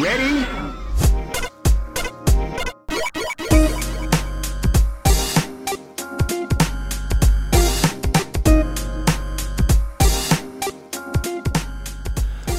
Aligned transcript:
Ready? 0.00 0.46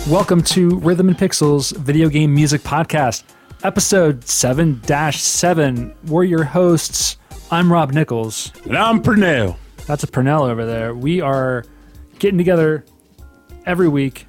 Welcome 0.07 0.43
to 0.43 0.77
Rhythm 0.81 1.07
and 1.07 1.17
Pixels 1.17 1.75
Video 1.77 2.09
Game 2.09 2.35
Music 2.35 2.61
Podcast, 2.61 3.23
episode 3.63 4.27
7 4.27 4.83
7. 4.83 5.95
We're 6.05 6.23
your 6.25 6.43
hosts. 6.43 7.17
I'm 7.49 7.73
Rob 7.73 7.91
Nichols. 7.91 8.51
And 8.65 8.77
I'm 8.77 9.01
Pernell. 9.01 9.57
That's 9.87 10.03
a 10.03 10.07
Pernell 10.07 10.47
over 10.47 10.63
there. 10.67 10.93
We 10.93 11.21
are 11.21 11.65
getting 12.19 12.37
together 12.37 12.85
every 13.65 13.87
week. 13.87 14.27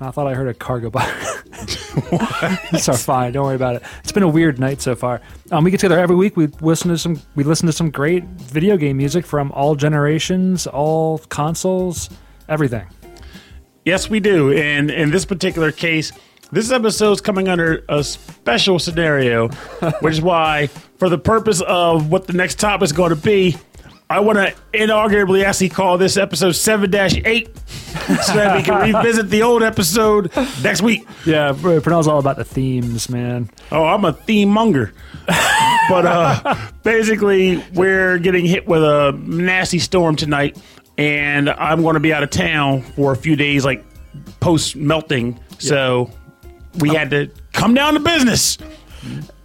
I 0.00 0.10
thought 0.10 0.26
I 0.26 0.34
heard 0.34 0.48
a 0.48 0.54
cargo 0.54 0.90
bike. 0.90 1.12
it's 2.72 2.88
all 2.88 2.96
fine. 2.96 3.32
Don't 3.32 3.46
worry 3.46 3.56
about 3.56 3.76
it. 3.76 3.82
It's 4.00 4.12
been 4.12 4.22
a 4.22 4.28
weird 4.28 4.58
night 4.58 4.82
so 4.82 4.94
far. 4.94 5.22
Um, 5.50 5.64
we 5.64 5.70
get 5.70 5.80
together 5.80 5.98
every 5.98 6.16
week. 6.16 6.36
We 6.36 6.48
listen 6.60 6.90
to 6.90 6.98
some. 6.98 7.20
We 7.34 7.44
listen 7.44 7.66
to 7.66 7.72
some 7.72 7.90
great 7.90 8.24
video 8.24 8.76
game 8.76 8.98
music 8.98 9.24
from 9.24 9.50
all 9.52 9.74
generations, 9.74 10.66
all 10.66 11.18
consoles, 11.30 12.10
everything. 12.48 12.86
Yes, 13.86 14.10
we 14.10 14.20
do. 14.20 14.52
And 14.52 14.90
in 14.90 15.10
this 15.10 15.24
particular 15.24 15.72
case, 15.72 16.12
this 16.52 16.70
episode 16.70 17.12
is 17.12 17.20
coming 17.20 17.48
under 17.48 17.84
a 17.88 18.04
special 18.04 18.78
scenario, 18.78 19.48
which 20.00 20.14
is 20.14 20.20
why, 20.20 20.66
for 20.98 21.08
the 21.08 21.18
purpose 21.18 21.62
of 21.62 22.10
what 22.10 22.26
the 22.26 22.32
next 22.34 22.58
topic 22.60 22.84
is 22.84 22.92
going 22.92 23.10
to 23.10 23.16
be, 23.16 23.56
I 24.08 24.20
want 24.20 24.38
to 24.38 24.54
inarguably 24.72 25.44
actually 25.44 25.70
call 25.70 25.98
this 25.98 26.16
episode 26.16 26.52
7 26.52 26.94
8 26.94 27.58
so 27.58 28.34
that 28.34 28.56
we 28.56 28.62
can 28.62 28.94
revisit 28.94 29.30
the 29.30 29.42
old 29.42 29.64
episode 29.64 30.30
next 30.62 30.80
week. 30.80 31.06
Yeah, 31.24 31.52
Pernell's 31.52 32.06
all 32.06 32.20
about 32.20 32.36
the 32.36 32.44
themes, 32.44 33.08
man. 33.08 33.50
Oh, 33.72 33.84
I'm 33.84 34.04
a 34.04 34.12
theme 34.12 34.48
monger. 34.48 34.92
but 35.26 36.06
uh, 36.06 36.56
basically, 36.84 37.64
we're 37.74 38.18
getting 38.18 38.46
hit 38.46 38.68
with 38.68 38.82
a 38.82 39.12
nasty 39.24 39.80
storm 39.80 40.14
tonight 40.14 40.56
and 40.98 41.50
I'm 41.50 41.82
going 41.82 41.94
to 41.94 42.00
be 42.00 42.12
out 42.14 42.22
of 42.22 42.30
town 42.30 42.82
for 42.82 43.12
a 43.12 43.16
few 43.16 43.36
days, 43.36 43.64
like 43.64 43.84
post 44.40 44.76
melting. 44.76 45.38
So 45.58 46.10
we 46.78 46.90
had 46.90 47.10
to 47.10 47.30
come 47.52 47.74
down 47.74 47.94
to 47.94 48.00
business. 48.00 48.58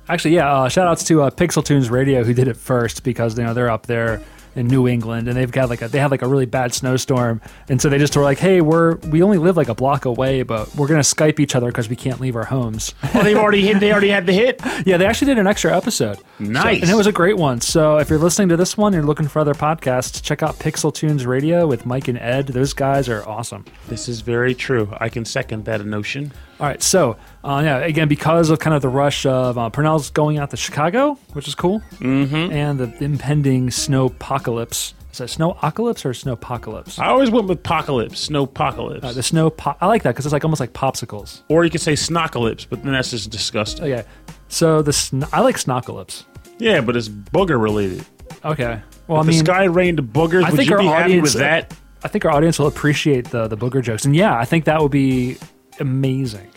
Actually, 0.07 0.35
yeah. 0.35 0.53
Uh, 0.53 0.69
shout 0.69 0.87
outs 0.87 1.03
to 1.05 1.23
uh, 1.23 1.29
Pixel 1.29 1.63
Tunes 1.63 1.89
Radio 1.89 2.23
who 2.23 2.33
did 2.33 2.47
it 2.47 2.57
first 2.57 3.03
because 3.03 3.37
you 3.37 3.43
know 3.43 3.53
they're 3.53 3.69
up 3.69 3.85
there 3.85 4.21
in 4.55 4.67
New 4.67 4.87
England, 4.87 5.27
and 5.27 5.37
they've 5.37 5.51
got 5.51 5.69
like 5.69 5.81
a, 5.81 5.87
they 5.87 5.99
had 5.99 6.11
like 6.11 6.21
a 6.21 6.27
really 6.27 6.45
bad 6.45 6.73
snowstorm, 6.73 7.41
and 7.69 7.81
so 7.81 7.89
they 7.89 7.97
just 7.97 8.15
were 8.15 8.23
like, 8.23 8.37
"Hey, 8.37 8.61
we're 8.61 8.95
we 8.97 9.21
only 9.23 9.37
live 9.37 9.55
like 9.57 9.69
a 9.69 9.75
block 9.75 10.05
away, 10.05 10.43
but 10.43 10.73
we're 10.75 10.87
gonna 10.87 10.99
Skype 11.01 11.39
each 11.39 11.55
other 11.55 11.67
because 11.67 11.87
we 11.89 11.95
can't 11.95 12.19
leave 12.19 12.35
our 12.35 12.45
homes." 12.45 12.93
Well, 13.13 13.25
they've 13.25 13.37
already 13.37 13.61
hit. 13.67 13.79
They 13.81 13.91
already 13.91 14.09
had 14.09 14.25
the 14.25 14.33
hit. 14.33 14.61
yeah, 14.85 14.95
they 14.97 15.05
actually 15.05 15.27
did 15.27 15.37
an 15.37 15.45
extra 15.45 15.75
episode. 15.75 16.17
Nice, 16.39 16.77
so, 16.77 16.81
and 16.83 16.89
it 16.89 16.95
was 16.95 17.07
a 17.07 17.11
great 17.11 17.37
one. 17.37 17.59
So 17.59 17.97
if 17.97 18.09
you're 18.09 18.19
listening 18.19 18.47
to 18.49 18.57
this 18.57 18.77
one, 18.77 18.93
and 18.93 19.01
you're 19.01 19.07
looking 19.07 19.27
for 19.27 19.39
other 19.39 19.53
podcasts, 19.53 20.21
check 20.23 20.41
out 20.41 20.55
Pixel 20.59 20.93
Tunes 20.93 21.25
Radio 21.25 21.67
with 21.67 21.85
Mike 21.85 22.07
and 22.07 22.17
Ed. 22.17 22.47
Those 22.47 22.73
guys 22.73 23.09
are 23.09 23.27
awesome. 23.27 23.65
This 23.89 24.07
is 24.07 24.21
very 24.21 24.55
true. 24.55 24.87
I 24.99 25.09
can 25.09 25.25
second 25.25 25.65
that 25.65 25.85
notion. 25.85 26.31
All 26.61 26.67
right, 26.67 26.83
so 26.83 27.17
uh, 27.43 27.59
yeah, 27.65 27.77
again, 27.79 28.07
because 28.07 28.51
of 28.51 28.59
kind 28.59 28.75
of 28.75 28.83
the 28.83 28.87
rush 28.87 29.25
of 29.25 29.57
uh, 29.57 29.71
Pernell's 29.71 30.11
going 30.11 30.37
out 30.37 30.51
to 30.51 30.57
Chicago, 30.57 31.17
which 31.33 31.47
is 31.47 31.55
cool, 31.55 31.81
mm-hmm. 31.95 32.35
and 32.35 32.79
the 32.79 33.03
impending 33.03 33.71
snow 33.71 34.05
apocalypse. 34.05 34.93
Is 35.11 35.17
that 35.17 35.29
snow 35.29 35.53
apocalypse 35.53 36.05
or 36.05 36.13
snow 36.13 36.33
apocalypse? 36.33 36.99
I 36.99 37.07
always 37.07 37.31
went 37.31 37.47
with 37.47 37.57
apocalypse, 37.57 38.19
snow 38.19 38.43
apocalypse. 38.43 39.03
Uh, 39.03 39.11
the 39.11 39.23
snow, 39.23 39.49
po- 39.49 39.75
I 39.81 39.87
like 39.87 40.03
that 40.03 40.11
because 40.11 40.27
it's 40.27 40.33
like 40.33 40.43
almost 40.43 40.59
like 40.59 40.71
popsicles. 40.73 41.41
Or 41.49 41.65
you 41.65 41.71
could 41.71 41.81
say 41.81 41.93
snocalypse, 41.93 42.67
but 42.69 42.83
then 42.83 42.93
that's 42.93 43.09
just 43.09 43.31
disgusting. 43.31 43.91
Okay, 43.91 44.07
so 44.47 44.83
the 44.83 44.93
sn- 44.93 45.25
I 45.33 45.41
like 45.41 45.55
snocalypse. 45.55 46.25
Yeah, 46.59 46.81
but 46.81 46.95
it's 46.95 47.09
booger 47.09 47.59
related. 47.59 48.05
Okay, 48.45 48.79
well, 49.07 49.19
if 49.19 49.25
I 49.25 49.29
mean, 49.29 49.39
the 49.39 49.45
sky 49.45 49.63
rained 49.63 49.99
boogers. 49.99 50.43
I 50.43 50.51
would 50.51 50.57
think 50.57 50.69
you 50.69 50.75
our 50.75 50.81
be 50.83 50.85
happy 50.85 51.03
audience, 51.05 51.33
with 51.33 51.41
that? 51.41 51.73
I 52.03 52.07
think 52.07 52.23
our 52.25 52.31
audience 52.31 52.59
will 52.59 52.67
appreciate 52.67 53.31
the 53.31 53.47
the 53.47 53.57
booger 53.57 53.81
jokes, 53.81 54.05
and 54.05 54.15
yeah, 54.15 54.37
I 54.37 54.45
think 54.45 54.65
that 54.65 54.79
would 54.79 54.91
be 54.91 55.37
amazing. 55.79 56.49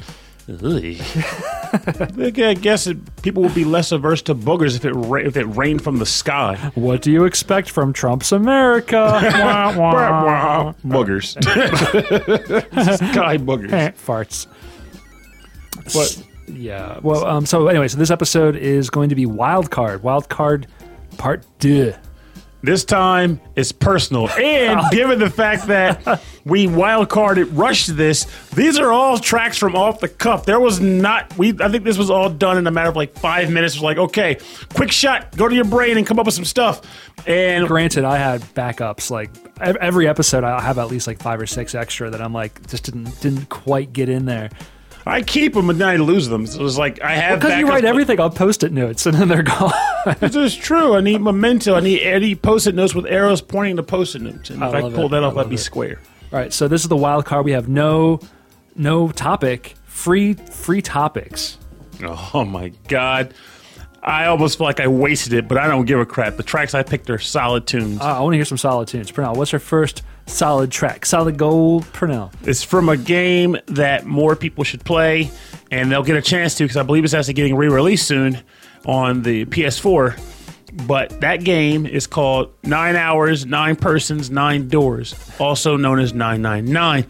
I 0.46 0.52
guess 2.60 2.86
it, 2.86 3.22
people 3.22 3.42
would 3.42 3.54
be 3.54 3.64
less 3.64 3.92
averse 3.92 4.20
to 4.22 4.34
boogers 4.34 4.76
if 4.76 4.84
it 4.84 4.92
ra- 4.92 5.22
if 5.22 5.38
it 5.38 5.44
rained 5.44 5.82
from 5.82 5.98
the 5.98 6.04
sky. 6.04 6.56
What 6.74 7.00
do 7.00 7.10
you 7.10 7.24
expect 7.24 7.70
from 7.70 7.94
Trump's 7.94 8.30
America? 8.30 8.96
wah, 8.98 9.74
wah. 9.74 10.74
boogers, 10.84 11.42
sky 13.14 13.38
boogers, 13.38 13.70
farts. 13.94 14.46
What? 15.94 16.22
Yeah. 16.46 16.98
Well, 17.02 17.24
um, 17.24 17.46
so 17.46 17.68
anyway, 17.68 17.88
so 17.88 17.96
this 17.96 18.10
episode 18.10 18.54
is 18.54 18.90
going 18.90 19.08
to 19.08 19.14
be 19.14 19.24
Wild 19.24 19.70
Card. 19.70 20.02
Wild 20.02 20.28
Card 20.28 20.66
Part 21.16 21.46
Deux. 21.58 21.94
This 22.64 22.82
time 22.82 23.42
it's 23.56 23.72
personal, 23.72 24.30
and 24.30 24.80
given 24.90 25.18
the 25.18 25.28
fact 25.28 25.66
that 25.66 26.22
we 26.46 26.66
wild 26.66 27.10
carded 27.10 27.48
rushed 27.48 27.94
this, 27.94 28.26
these 28.54 28.78
are 28.78 28.90
all 28.90 29.18
tracks 29.18 29.58
from 29.58 29.76
off 29.76 30.00
the 30.00 30.08
cuff. 30.08 30.46
There 30.46 30.58
was 30.58 30.80
not 30.80 31.36
we. 31.36 31.54
I 31.60 31.68
think 31.68 31.84
this 31.84 31.98
was 31.98 32.08
all 32.08 32.30
done 32.30 32.56
in 32.56 32.66
a 32.66 32.70
matter 32.70 32.88
of 32.88 32.96
like 32.96 33.18
five 33.18 33.50
minutes. 33.50 33.74
It 33.74 33.80
was 33.80 33.84
like, 33.84 33.98
okay, 33.98 34.38
quick 34.72 34.90
shot, 34.90 35.36
go 35.36 35.46
to 35.46 35.54
your 35.54 35.66
brain 35.66 35.98
and 35.98 36.06
come 36.06 36.18
up 36.18 36.24
with 36.24 36.34
some 36.34 36.46
stuff. 36.46 36.80
And 37.26 37.68
Granted, 37.68 38.04
I 38.04 38.16
had 38.16 38.40
backups. 38.54 39.10
Like 39.10 39.28
every 39.60 40.08
episode, 40.08 40.42
I 40.42 40.58
have 40.62 40.78
at 40.78 40.88
least 40.88 41.06
like 41.06 41.20
five 41.20 41.42
or 41.42 41.46
six 41.46 41.74
extra 41.74 42.08
that 42.08 42.22
I'm 42.22 42.32
like 42.32 42.66
just 42.68 42.84
didn't 42.84 43.20
didn't 43.20 43.50
quite 43.50 43.92
get 43.92 44.08
in 44.08 44.24
there. 44.24 44.48
I 45.06 45.22
keep 45.22 45.52
them 45.54 45.68
and 45.70 45.78
then 45.80 45.88
I 45.88 45.96
lose 45.96 46.28
them. 46.28 46.46
So 46.46 46.60
it 46.60 46.62
was 46.62 46.78
like 46.78 47.00
I 47.02 47.14
have 47.14 47.40
Because 47.40 47.58
you 47.58 47.66
write 47.66 47.84
everything 47.84 48.20
on 48.20 48.32
post-it 48.32 48.72
notes 48.72 49.04
and 49.06 49.16
then 49.16 49.28
they're 49.28 49.42
gone. 49.58 49.72
This 50.20 50.34
is 50.34 50.56
true. 50.56 50.94
I 50.96 51.00
need 51.00 51.20
memento. 51.20 51.74
I 51.74 51.80
need 51.80 52.06
I 52.06 52.18
need 52.18 52.42
post-it 52.42 52.74
notes 52.74 52.94
with 52.94 53.06
arrows 53.06 53.40
pointing 53.42 53.76
to 53.76 53.82
post-it 53.82 54.22
notes. 54.22 54.50
And 54.50 54.62
I 54.64 54.68
if 54.68 54.74
I 54.74 54.80
pull 54.90 55.06
it. 55.06 55.08
that 55.10 55.22
off, 55.24 55.36
I'd 55.36 55.48
be 55.48 55.56
it. 55.56 55.58
square. 55.58 56.00
All 56.32 56.38
right, 56.38 56.52
so 56.52 56.68
this 56.68 56.82
is 56.82 56.88
the 56.88 56.96
wild 56.96 57.26
card. 57.26 57.44
We 57.44 57.52
have 57.52 57.68
no 57.68 58.20
no 58.76 59.08
topic, 59.10 59.74
free 59.84 60.34
free 60.34 60.82
topics. 60.82 61.58
Oh 62.02 62.44
my 62.44 62.70
god. 62.88 63.34
I 64.02 64.26
almost 64.26 64.58
feel 64.58 64.66
like 64.66 64.80
I 64.80 64.86
wasted 64.88 65.32
it, 65.32 65.48
but 65.48 65.56
I 65.56 65.66
don't 65.66 65.86
give 65.86 65.98
a 65.98 66.04
crap. 66.04 66.36
The 66.36 66.42
tracks 66.42 66.74
I 66.74 66.82
picked 66.82 67.08
are 67.08 67.18
solid 67.18 67.66
tunes. 67.66 68.02
Uh, 68.02 68.04
I 68.04 68.20
want 68.20 68.34
to 68.34 68.36
hear 68.36 68.44
some 68.44 68.58
solid 68.58 68.86
tunes. 68.86 69.10
Pernell, 69.10 69.34
what's 69.34 69.50
your 69.52 69.60
first 69.60 70.02
solid 70.26 70.70
track? 70.70 71.06
Solid 71.06 71.36
gold, 71.36 71.84
Pernell. 71.92 72.32
It's 72.46 72.62
from 72.62 72.88
a 72.88 72.96
game 72.96 73.56
that 73.66 74.06
more 74.06 74.36
people 74.36 74.64
should 74.64 74.84
play, 74.84 75.30
and 75.70 75.90
they'll 75.90 76.02
get 76.02 76.16
a 76.16 76.22
chance 76.22 76.54
to 76.56 76.64
because 76.64 76.76
I 76.76 76.82
believe 76.82 77.04
it's 77.04 77.14
actually 77.14 77.34
getting 77.34 77.56
re-released 77.56 78.06
soon 78.06 78.38
on 78.86 79.22
the 79.22 79.44
PS4. 79.46 80.20
But 80.86 81.20
that 81.20 81.44
game 81.44 81.86
is 81.86 82.06
called 82.06 82.52
Nine 82.64 82.96
Hours, 82.96 83.46
Nine 83.46 83.76
Persons, 83.76 84.30
Nine 84.30 84.68
Doors, 84.68 85.14
also 85.38 85.76
known 85.76 86.00
as 86.00 86.12
999. 86.12 87.06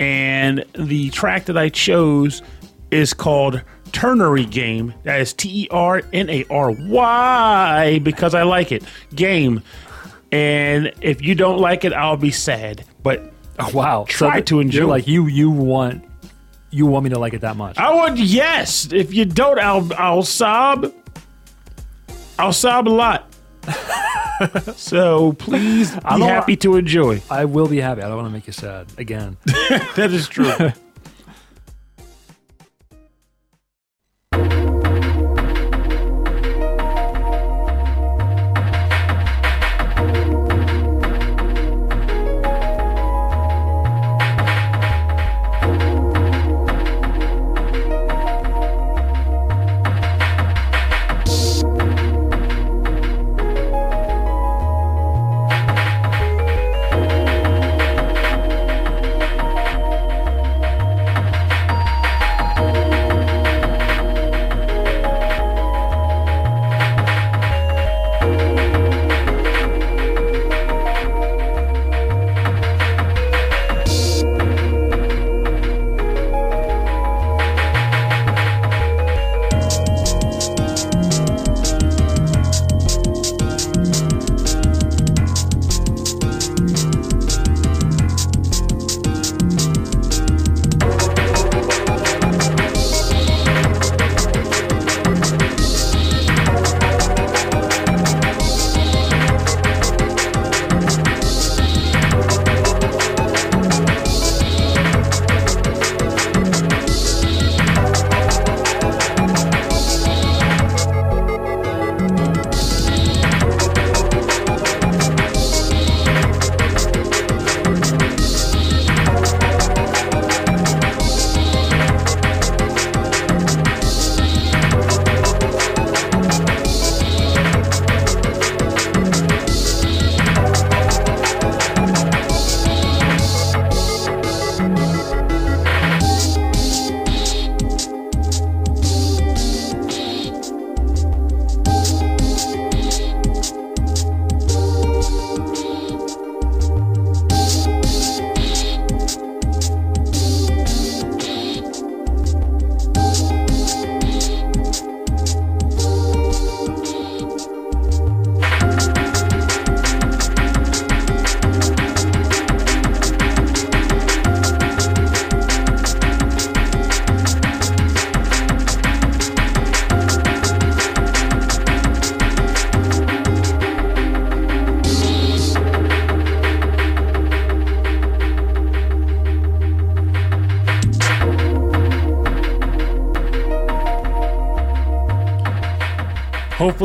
And 0.00 0.64
the 0.74 1.10
track 1.10 1.44
that 1.46 1.56
I 1.56 1.68
chose 1.68 2.42
is 2.90 3.14
called 3.14 3.62
Ternary 3.92 4.44
Game. 4.46 4.94
That 5.04 5.20
is 5.20 5.32
T 5.32 5.64
E 5.64 5.68
R 5.70 6.02
N 6.12 6.28
A 6.28 6.44
R 6.50 6.70
Y 6.70 8.00
because 8.02 8.34
I 8.34 8.42
like 8.42 8.72
it. 8.72 8.84
Game. 9.14 9.62
And 10.30 10.92
if 11.00 11.22
you 11.22 11.34
don't 11.34 11.58
like 11.58 11.84
it, 11.84 11.92
I'll 11.92 12.16
be 12.16 12.30
sad. 12.30 12.84
But 13.02 13.32
Oh, 13.58 13.70
wow. 13.72 14.04
Try 14.08 14.34
th- 14.34 14.46
to 14.46 14.60
enjoy. 14.60 14.78
You're 14.78 14.88
like 14.88 15.08
you 15.08 15.26
you 15.26 15.50
want 15.50 16.04
you 16.70 16.86
want 16.86 17.04
me 17.04 17.10
to 17.10 17.18
like 17.18 17.34
it 17.34 17.40
that 17.40 17.56
much. 17.56 17.76
I 17.78 17.92
would 17.92 18.18
yes. 18.18 18.92
If 18.92 19.12
you 19.12 19.24
don't, 19.24 19.58
I'll 19.58 19.90
I'll 19.94 20.22
sob. 20.22 20.92
I'll 22.38 22.52
sob 22.52 22.86
a 22.88 22.90
lot. 22.90 23.34
so 24.76 25.32
please 25.32 25.90
be 25.94 26.20
happy 26.20 26.56
to 26.56 26.76
enjoy. 26.76 27.20
I 27.30 27.44
will 27.44 27.66
be 27.66 27.80
happy. 27.80 28.02
I 28.02 28.08
don't 28.08 28.16
want 28.16 28.28
to 28.28 28.32
make 28.32 28.46
you 28.46 28.52
sad 28.52 28.86
again. 28.96 29.36
That 29.96 30.10
is 30.12 30.28
true. 30.28 30.52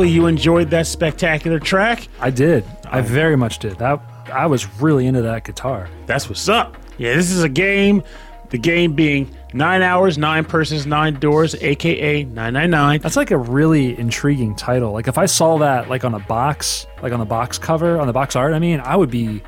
Hopefully, 0.04 0.20
you 0.20 0.26
enjoyed 0.26 0.68
that 0.68 0.86
spectacular 0.86 1.58
track. 1.58 2.08
I 2.20 2.28
did. 2.28 2.62
I 2.84 2.98
oh. 2.98 3.02
very 3.02 3.36
much 3.36 3.58
did. 3.58 3.78
That 3.78 4.02
I 4.30 4.44
was 4.44 4.68
really 4.78 5.06
into 5.06 5.22
that 5.22 5.44
guitar. 5.44 5.88
That's 6.04 6.28
what's 6.28 6.46
up. 6.46 6.76
Yeah, 6.98 7.14
this 7.14 7.30
is 7.30 7.42
a 7.42 7.48
game. 7.48 8.02
The 8.50 8.58
game 8.58 8.92
being 8.92 9.34
nine 9.54 9.80
hours, 9.80 10.18
nine 10.18 10.44
persons, 10.44 10.84
nine 10.84 11.14
doors, 11.14 11.54
aka 11.54 12.22
999. 12.22 13.00
That's 13.00 13.16
like 13.16 13.30
a 13.30 13.38
really 13.38 13.98
intriguing 13.98 14.54
title. 14.54 14.92
Like 14.92 15.08
if 15.08 15.16
I 15.16 15.24
saw 15.24 15.56
that 15.56 15.88
like 15.88 16.04
on 16.04 16.12
a 16.12 16.18
box, 16.18 16.86
like 17.00 17.14
on 17.14 17.18
the 17.18 17.24
box 17.24 17.56
cover, 17.56 17.98
on 17.98 18.06
the 18.06 18.12
box 18.12 18.36
art, 18.36 18.52
I 18.52 18.58
mean, 18.58 18.80
I 18.80 18.96
would 18.96 19.10
be 19.10 19.42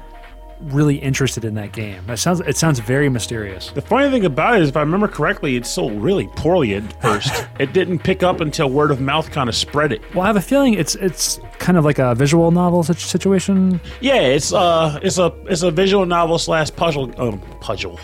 really 0.61 0.97
interested 0.97 1.44
in 1.44 1.55
that 1.55 1.73
game. 1.73 2.03
That 2.06 2.19
sounds 2.19 2.41
it 2.41 2.56
sounds 2.56 2.79
very 2.79 3.08
mysterious. 3.08 3.70
The 3.70 3.82
funny 3.82 4.11
thing 4.11 4.25
about 4.25 4.56
it 4.56 4.62
is, 4.62 4.69
if 4.69 4.76
I 4.76 4.81
remember 4.81 5.08
correctly, 5.08 5.56
it 5.56 5.67
sold 5.67 5.93
really 5.93 6.29
poorly 6.37 6.75
at 6.75 7.03
first. 7.03 7.47
it 7.58 7.73
didn't 7.73 8.00
pick 8.00 8.23
up 8.23 8.41
until 8.41 8.70
word 8.70 8.91
of 8.91 9.00
mouth 9.00 9.31
kind 9.31 9.49
of 9.49 9.55
spread 9.55 9.93
it. 9.93 10.03
Well, 10.14 10.25
I 10.25 10.26
have 10.26 10.37
a 10.37 10.41
feeling 10.41 10.75
it's 10.75 10.94
it's 10.97 11.38
kind 11.58 11.79
of 11.79 11.85
like 11.85 11.99
a 11.99 12.14
visual 12.14 12.50
novel 12.50 12.82
situation. 12.82 13.81
Yeah, 14.00 14.20
it's 14.20 14.53
uh, 14.53 14.99
it's 15.03 15.19
a 15.19 15.32
it's 15.49 15.62
a 15.62 15.70
visual 15.70 16.06
novel 16.06 16.38
slash 16.38 16.70
puzzle 16.70 17.12
um 17.20 17.41
puzzle 17.61 17.99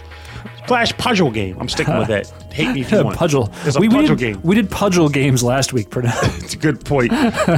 slash 0.66 0.96
puzzle 0.96 1.30
game. 1.30 1.56
I'm 1.58 1.68
sticking 1.68 1.96
with 1.98 2.10
it. 2.18 2.30
Hate 2.52 2.72
me 2.72 2.82
if 2.82 2.92
you 2.92 3.04
want. 3.04 3.18
Pudgel. 3.18 3.52
It's 3.66 3.76
a 3.76 3.80
we, 3.80 3.88
we 3.88 3.96
puzzle 3.96 4.16
did, 4.16 4.34
game. 4.34 4.42
We 4.42 4.54
did 4.54 4.70
Pudgel 4.70 5.12
games 5.12 5.42
last 5.42 5.72
week. 5.72 5.88
It's 5.96 6.54
a 6.54 6.58
good 6.58 6.84
point. 6.84 7.12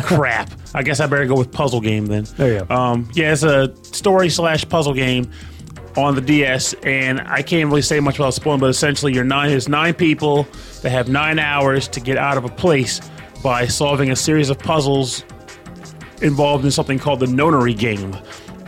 Crap. 0.04 0.50
I 0.74 0.82
guess 0.82 1.00
I 1.00 1.06
better 1.06 1.26
go 1.26 1.36
with 1.36 1.50
puzzle 1.52 1.80
game 1.80 2.06
then. 2.06 2.24
There 2.36 2.52
you 2.52 2.64
go. 2.64 2.74
Um, 2.74 3.10
yeah, 3.14 3.32
it's 3.32 3.42
a 3.42 3.74
story 3.84 4.28
slash 4.28 4.68
puzzle 4.68 4.94
game 4.94 5.30
on 5.96 6.14
the 6.14 6.20
DS, 6.20 6.74
and 6.82 7.20
I 7.20 7.42
can't 7.42 7.68
really 7.68 7.82
say 7.82 8.00
much 8.00 8.16
about 8.16 8.34
spoiling, 8.34 8.60
but 8.60 8.70
essentially, 8.70 9.12
you're 9.12 9.24
nine. 9.24 9.50
There's 9.50 9.68
nine 9.68 9.94
people 9.94 10.46
that 10.82 10.90
have 10.90 11.08
nine 11.08 11.38
hours 11.38 11.88
to 11.88 12.00
get 12.00 12.18
out 12.18 12.36
of 12.36 12.44
a 12.44 12.48
place 12.48 13.00
by 13.42 13.66
solving 13.66 14.10
a 14.10 14.16
series 14.16 14.50
of 14.50 14.58
puzzles 14.58 15.24
involved 16.22 16.64
in 16.64 16.70
something 16.70 16.98
called 16.98 17.20
the 17.20 17.26
nonary 17.26 17.76
game, 17.78 18.16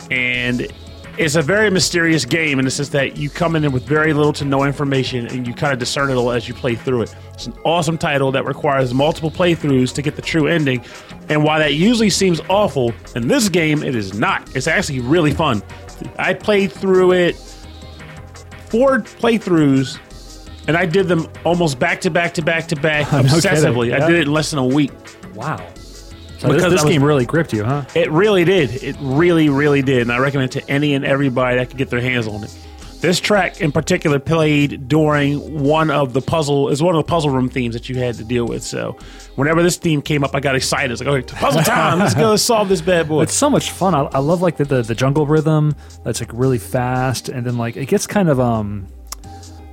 and 0.09 0.71
it's 1.17 1.35
a 1.35 1.41
very 1.41 1.69
mysterious 1.71 2.25
game 2.25 2.59
in 2.59 2.65
the 2.65 2.71
sense 2.71 2.89
that 2.89 3.17
you 3.17 3.29
come 3.29 3.55
in 3.55 3.71
with 3.71 3.83
very 3.83 4.13
little 4.13 4.33
to 4.33 4.45
no 4.45 4.63
information 4.63 5.25
and 5.27 5.47
you 5.47 5.53
kind 5.53 5.73
of 5.73 5.79
discern 5.79 6.09
it 6.11 6.13
all 6.15 6.31
as 6.31 6.47
you 6.47 6.53
play 6.53 6.75
through 6.75 7.01
it. 7.03 7.15
It's 7.33 7.47
an 7.47 7.53
awesome 7.65 7.97
title 7.97 8.31
that 8.33 8.45
requires 8.45 8.93
multiple 8.93 9.31
playthroughs 9.31 9.93
to 9.95 10.01
get 10.01 10.15
the 10.15 10.21
true 10.21 10.47
ending. 10.47 10.83
And 11.29 11.43
while 11.43 11.59
that 11.59 11.73
usually 11.73 12.09
seems 12.11 12.39
awful, 12.49 12.93
in 13.15 13.27
this 13.27 13.49
game 13.49 13.81
it 13.83 13.95
is 13.95 14.13
not. 14.13 14.55
It's 14.55 14.67
actually 14.67 14.99
really 14.99 15.33
fun. 15.33 15.63
I 16.19 16.33
played 16.35 16.71
through 16.71 17.13
it 17.13 17.35
four 18.67 18.99
playthroughs 18.99 19.99
and 20.67 20.75
I 20.77 20.85
did 20.85 21.07
them 21.07 21.27
almost 21.45 21.79
back 21.79 22.01
to 22.01 22.09
back 22.11 22.33
to 22.35 22.41
back 22.41 22.67
to 22.67 22.75
back 22.75 23.11
No 23.11 23.21
kidding, 23.23 23.39
obsessively. 23.39 23.89
yeah. 23.89 24.03
I 24.03 24.07
did 24.07 24.17
it 24.19 24.27
in 24.27 24.33
less 24.33 24.51
than 24.51 24.59
a 24.59 24.65
week. 24.67 24.91
wow. 25.33 25.65
So 26.39 26.47
Because 26.49 26.71
this 26.71 26.83
was- 26.83 26.91
game 26.91 27.03
really 27.03 27.25
gripped 27.25 27.53
you, 27.53 27.63
huh? 27.63 27.85
It 27.95 28.11
really 28.11 28.45
did. 28.45 28.83
It 28.83 28.95
really, 28.99 29.49
really 29.49 29.81
did. 29.81 30.01
And 30.03 30.11
I 30.11 30.19
recommend 30.19 30.55
it 30.55 30.61
to 30.61 30.69
any 30.69 30.93
and 30.93 31.03
everybody 31.05 31.57
that 31.57 31.69
could 31.69 31.77
get 31.77 31.89
their 31.89 32.01
hands 32.01 32.27
on 32.27 32.43
it. 32.43 32.55
This 32.99 33.19
track 33.19 33.61
in 33.61 33.71
particular 33.71 34.17
played 34.17 34.87
during 34.87 35.61
one 35.63 35.91
of 35.91 36.13
the 36.13 36.21
puzzle 36.21 36.69
is 36.69 36.81
one 36.81 36.95
of 36.95 36.99
the 37.05 37.07
puzzle 37.07 37.29
room 37.29 37.47
themes 37.47 37.75
that 37.75 37.87
you 37.89 37.95
had 37.95 38.15
to 38.15 38.23
deal 38.23 38.45
with. 38.45 38.63
So 38.63 38.97
whenever 39.35 39.61
this 39.61 39.77
theme 39.77 40.01
came 40.01 40.23
up, 40.23 40.33
I 40.33 40.39
got 40.39 40.55
excited. 40.55 40.91
It's 40.91 41.01
like, 41.01 41.09
okay, 41.25 41.35
puzzle 41.35 41.61
time. 41.61 41.99
Let's 41.99 42.15
go 42.15 42.35
solve 42.37 42.69
this 42.69 42.81
bad 42.81 43.07
boy. 43.07 43.21
It's 43.21 43.35
so 43.35 43.51
much 43.51 43.69
fun. 43.69 43.93
I, 43.93 44.05
I 44.05 44.17
love 44.17 44.41
like 44.41 44.57
the, 44.57 44.65
the 44.65 44.81
the 44.81 44.95
jungle 44.95 45.27
rhythm 45.27 45.75
that's 46.03 46.21
like 46.21 46.31
really 46.33 46.57
fast, 46.57 47.29
and 47.29 47.45
then 47.45 47.55
like 47.55 47.77
it 47.77 47.85
gets 47.85 48.07
kind 48.07 48.29
of 48.29 48.39
um 48.39 48.87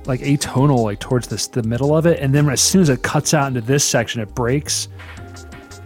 like 0.05 0.19
atonal 0.19 0.83
like 0.83 0.99
towards 0.99 1.27
this 1.27 1.47
the 1.47 1.63
middle 1.63 1.97
of 1.97 2.05
it, 2.05 2.19
and 2.19 2.33
then 2.33 2.47
as 2.47 2.61
soon 2.61 2.81
as 2.83 2.89
it 2.89 3.01
cuts 3.01 3.33
out 3.33 3.47
into 3.47 3.61
this 3.61 3.83
section, 3.83 4.21
it 4.21 4.35
breaks, 4.35 4.87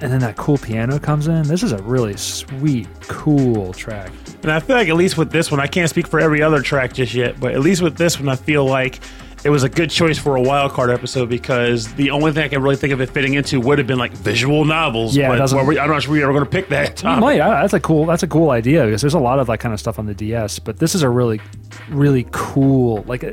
and 0.02 0.12
then 0.12 0.20
that 0.20 0.36
cool 0.38 0.58
piano 0.58 1.00
comes 1.00 1.28
in. 1.28 1.44
This 1.44 1.64
is 1.64 1.72
a 1.72 1.82
really 1.84 2.16
sweet, 2.18 2.88
cool 3.02 3.74
track. 3.74 4.12
And 4.44 4.52
I 4.52 4.60
feel 4.60 4.76
like 4.78 4.88
at 4.90 4.96
least 4.96 5.18
with 5.18 5.32
this 5.32 5.52
one, 5.52 5.60
I 5.60 5.68
can't 5.68 5.90
speak 5.90 6.08
for 6.08 6.20
every 6.20 6.42
other 6.42 6.62
track 6.62 6.94
just 6.94 7.14
yet, 7.14 7.40
but 7.40 7.54
at 7.54 7.60
least 7.60 7.82
with 7.82 7.98
this 7.98 8.20
one, 8.20 8.30
I 8.30 8.36
feel 8.36 8.66
like 8.66 9.00
it 9.44 9.50
was 9.50 9.64
a 9.64 9.70
good 9.70 9.90
choice 9.90 10.18
for 10.18 10.36
a 10.36 10.42
wild 10.42 10.72
card 10.74 10.90
episode 10.90 11.30
because 11.30 11.94
the 11.96 12.12
only 12.12 12.32
thing 12.34 12.44
I 12.44 12.48
can 12.50 12.62
really 12.62 12.76
think 12.76 12.92
of 12.92 13.00
it 13.02 13.10
fitting 13.10 13.36
into 13.36 13.60
would 13.62 13.78
have 13.78 13.88
been 13.88 13.98
like 14.00 14.12
visual 14.12 14.66
novels. 14.66 15.16
Yeah, 15.16 15.30
but 15.30 15.52
well, 15.54 15.66
we- 15.66 15.80
I'm 15.80 15.90
not 15.90 16.04
sure 16.04 16.12
we 16.12 16.24
were 16.26 16.32
going 16.34 16.44
to 16.44 16.50
pick 16.50 16.68
that. 16.70 16.98
Topic. 16.98 17.22
might. 17.22 17.38
That's 17.38 17.74
a 17.74 17.80
cool. 17.80 18.06
That's 18.06 18.24
a 18.24 18.28
cool 18.28 18.50
idea 18.50 18.86
because 18.86 19.02
there's 19.02 19.14
a 19.14 19.20
lot 19.20 19.40
of 19.40 19.48
that 19.48 19.60
kind 19.60 19.74
of 19.74 19.80
stuff 19.80 19.98
on 19.98 20.06
the 20.06 20.14
DS, 20.14 20.60
but 20.60 20.78
this 20.80 20.94
is 20.96 21.04
a 21.04 21.10
really, 21.10 21.40
really 21.90 22.28
cool 22.32 23.04
like. 23.04 23.24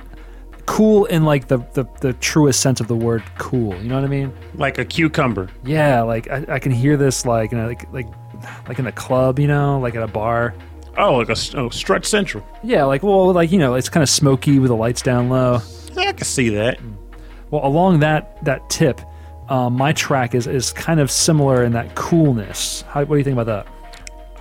Cool 0.67 1.07
in 1.07 1.25
like 1.25 1.49
the, 1.49 1.59
the 1.75 1.87
the 2.01 2.13
truest 2.15 2.61
sense 2.61 2.81
of 2.81 2.89
the 2.89 2.97
word 2.97 3.23
cool. 3.39 3.75
You 3.77 3.89
know 3.89 3.95
what 3.95 4.05
I 4.05 4.09
mean? 4.09 4.33
Like 4.55 4.79
a 4.79 4.85
cucumber. 4.85 5.49
Yeah, 5.65 6.03
like 6.03 6.29
I, 6.29 6.45
I 6.49 6.59
can 6.59 6.73
hear 6.73 6.97
this 6.97 7.25
like 7.25 7.53
in 7.53 7.59
a, 7.59 7.67
like 7.67 7.93
like 7.93 8.07
like 8.69 8.79
in 8.79 8.87
a 8.87 8.93
club, 8.93 9.39
you 9.39 9.47
know, 9.47 9.79
like 9.79 9.95
at 9.95 10.03
a 10.03 10.09
bar. 10.09 10.55
Oh, 10.99 11.17
like 11.17 11.29
a 11.29 11.37
oh, 11.55 11.69
stretch 11.69 12.07
central. 12.07 12.45
Yeah, 12.63 12.85
like 12.85 13.03
well, 13.03 13.33
like 13.33 13.53
you 13.53 13.59
know, 13.59 13.75
it's 13.75 13.89
kind 13.89 14.03
of 14.03 14.09
smoky 14.09 14.59
with 14.59 14.69
the 14.69 14.77
lights 14.77 15.03
down 15.03 15.29
low. 15.29 15.61
Yeah, 15.95 16.09
I 16.09 16.13
can 16.13 16.25
see 16.25 16.49
that. 16.51 16.79
Well, 17.51 17.65
along 17.65 18.01
that 18.01 18.45
that 18.45 18.69
tip, 18.69 19.01
um, 19.49 19.75
my 19.75 19.93
track 19.93 20.35
is 20.35 20.47
is 20.47 20.73
kind 20.73 21.01
of 21.01 21.11
similar 21.11 21.65
in 21.65 21.73
that 21.73 21.95
coolness. 21.95 22.83
How, 22.83 23.01
what 23.01 23.15
do 23.15 23.19
you 23.19 23.25
think 23.25 23.39
about 23.39 23.47
that? 23.47 23.73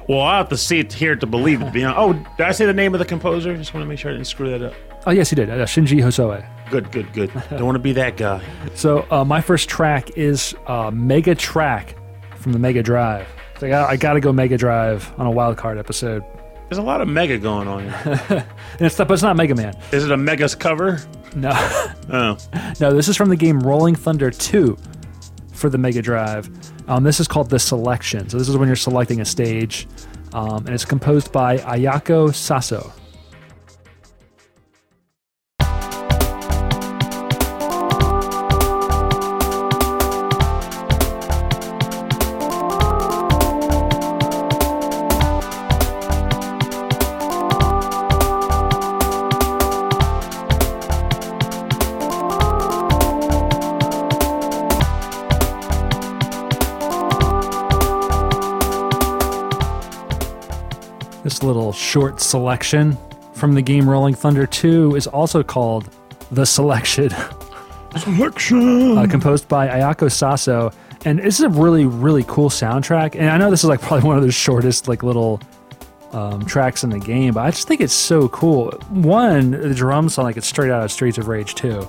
Well, 0.07 0.21
I 0.21 0.37
have 0.37 0.49
to 0.49 0.57
see 0.57 0.79
it 0.79 0.93
here 0.93 1.15
to 1.15 1.25
believe 1.25 1.61
it. 1.61 1.73
You 1.73 1.81
know? 1.81 1.93
Oh, 1.97 2.13
did 2.13 2.45
I 2.45 2.51
say 2.51 2.65
the 2.65 2.73
name 2.73 2.93
of 2.93 2.99
the 2.99 3.05
composer? 3.05 3.57
Just 3.57 3.73
want 3.73 3.83
to 3.83 3.87
make 3.87 3.97
sure 3.97 4.11
I 4.11 4.13
didn't 4.13 4.27
screw 4.27 4.49
that 4.51 4.61
up. 4.61 4.73
Oh 5.05 5.11
yes, 5.11 5.29
he 5.29 5.35
did. 5.35 5.49
Uh, 5.49 5.65
Shinji 5.65 6.01
Hosoe. 6.01 6.43
Good, 6.71 6.91
good, 6.91 7.11
good. 7.13 7.31
Don't 7.51 7.65
want 7.65 7.75
to 7.75 7.79
be 7.79 7.93
that 7.93 8.17
guy. 8.17 8.43
So 8.75 9.05
uh, 9.09 9.23
my 9.23 9.39
first 9.39 9.69
track 9.69 10.17
is 10.17 10.53
uh, 10.67 10.91
Mega 10.91 11.33
Track 11.35 11.95
from 12.37 12.51
the 12.51 12.59
Mega 12.59 12.83
Drive. 12.83 13.25
So 13.59 13.67
I 13.67 13.69
got, 13.69 13.89
I 13.89 13.95
got 13.95 14.13
to 14.13 14.19
go 14.19 14.33
Mega 14.33 14.57
Drive 14.57 15.09
on 15.17 15.27
a 15.27 15.31
wild 15.31 15.55
card 15.57 15.77
episode. 15.77 16.23
There's 16.67 16.77
a 16.79 16.81
lot 16.81 16.99
of 16.99 17.07
mega 17.07 17.37
going 17.37 17.67
on 17.67 17.83
here. 17.83 18.45
And 18.73 18.81
it's 18.81 18.97
not, 18.99 19.07
but 19.07 19.13
it's 19.13 19.23
not 19.23 19.37
Mega 19.37 19.55
Man. 19.55 19.73
Is 19.93 20.03
it 20.03 20.11
a 20.11 20.17
megas 20.17 20.55
cover? 20.55 20.99
No. 21.35 21.51
Oh, 22.11 22.37
No, 22.81 22.93
this 22.93 23.07
is 23.07 23.15
from 23.15 23.29
the 23.29 23.35
game 23.37 23.59
Rolling 23.61 23.95
Thunder 23.95 24.29
2 24.31 24.77
for 25.53 25.69
the 25.69 25.77
Mega 25.77 26.01
Drive. 26.01 26.49
Um, 26.89 27.03
this 27.03 27.19
is 27.19 27.27
called 27.27 27.49
the 27.49 27.59
Selection. 27.59 28.27
So 28.29 28.37
this 28.37 28.49
is 28.49 28.57
when 28.57 28.67
you're 28.67 28.75
selecting 28.75 29.21
a 29.21 29.25
stage, 29.25 29.87
um, 30.33 30.65
and 30.65 30.69
it's 30.69 30.85
composed 30.85 31.31
by 31.31 31.57
Ayako 31.59 32.29
Saso. 32.29 32.91
Little 61.55 61.71
short 61.71 62.19
selection 62.19 62.97
from 63.33 63.55
the 63.55 63.61
game 63.61 63.89
Rolling 63.89 64.13
Thunder 64.13 64.45
2 64.45 64.97
is 64.97 65.07
also 65.07 65.41
called 65.41 65.89
The 66.31 66.45
Selection. 66.45 67.11
selection. 67.97 68.97
uh, 68.97 69.07
composed 69.07 69.47
by 69.47 69.69
Ayako 69.69 70.07
Saso. 70.11 70.73
And 71.05 71.19
this 71.19 71.39
is 71.39 71.45
a 71.45 71.49
really, 71.49 71.85
really 71.85 72.25
cool 72.27 72.49
soundtrack. 72.49 73.15
And 73.15 73.29
I 73.29 73.37
know 73.37 73.49
this 73.49 73.63
is 73.63 73.69
like 73.69 73.79
probably 73.87 74.05
one 74.05 74.17
of 74.17 74.23
the 74.23 74.33
shortest 74.33 74.89
like 74.89 75.01
little 75.01 75.39
um, 76.11 76.45
tracks 76.45 76.83
in 76.83 76.89
the 76.89 76.99
game, 76.99 77.35
but 77.35 77.41
I 77.45 77.51
just 77.51 77.69
think 77.69 77.79
it's 77.79 77.93
so 77.93 78.27
cool. 78.27 78.71
One, 78.89 79.51
the 79.51 79.73
drums 79.73 80.15
sound 80.15 80.25
like 80.25 80.35
it's 80.35 80.47
straight 80.47 80.71
out 80.71 80.83
of 80.83 80.91
Streets 80.91 81.17
of 81.17 81.29
Rage 81.29 81.55
2. 81.55 81.87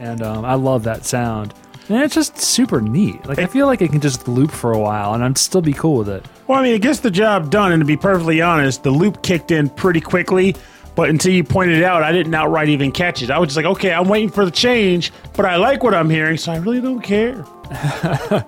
And 0.00 0.20
um, 0.20 0.44
I 0.44 0.52
love 0.52 0.82
that 0.84 1.06
sound. 1.06 1.54
And 1.88 2.02
it's 2.02 2.14
just 2.14 2.38
super 2.38 2.80
neat. 2.80 3.26
Like 3.26 3.38
I 3.38 3.46
feel 3.46 3.66
like 3.66 3.80
it 3.80 3.90
can 3.90 4.00
just 4.00 4.28
loop 4.28 4.50
for 4.50 4.72
a 4.72 4.78
while 4.78 5.14
and 5.14 5.24
I'd 5.24 5.38
still 5.38 5.62
be 5.62 5.72
cool 5.72 5.98
with 5.98 6.08
it. 6.08 6.26
Well, 6.46 6.58
I 6.58 6.62
mean, 6.62 6.74
it 6.74 6.82
gets 6.82 7.00
the 7.00 7.10
job 7.10 7.50
done, 7.50 7.72
and 7.72 7.80
to 7.80 7.86
be 7.86 7.96
perfectly 7.96 8.40
honest, 8.40 8.82
the 8.82 8.90
loop 8.90 9.22
kicked 9.22 9.50
in 9.50 9.68
pretty 9.68 10.00
quickly. 10.00 10.54
But 10.94 11.10
until 11.10 11.32
you 11.32 11.44
pointed 11.44 11.78
it 11.78 11.84
out, 11.84 12.02
I 12.02 12.10
didn't 12.10 12.34
outright 12.34 12.68
even 12.68 12.90
catch 12.90 13.22
it. 13.22 13.30
I 13.30 13.38
was 13.38 13.48
just 13.48 13.56
like, 13.56 13.66
okay, 13.66 13.92
I'm 13.92 14.08
waiting 14.08 14.30
for 14.30 14.44
the 14.44 14.50
change, 14.50 15.12
but 15.34 15.46
I 15.46 15.56
like 15.56 15.82
what 15.82 15.94
I'm 15.94 16.10
hearing, 16.10 16.36
so 16.36 16.52
I 16.52 16.56
really 16.56 16.80
don't 16.80 17.00
care. 17.00 17.44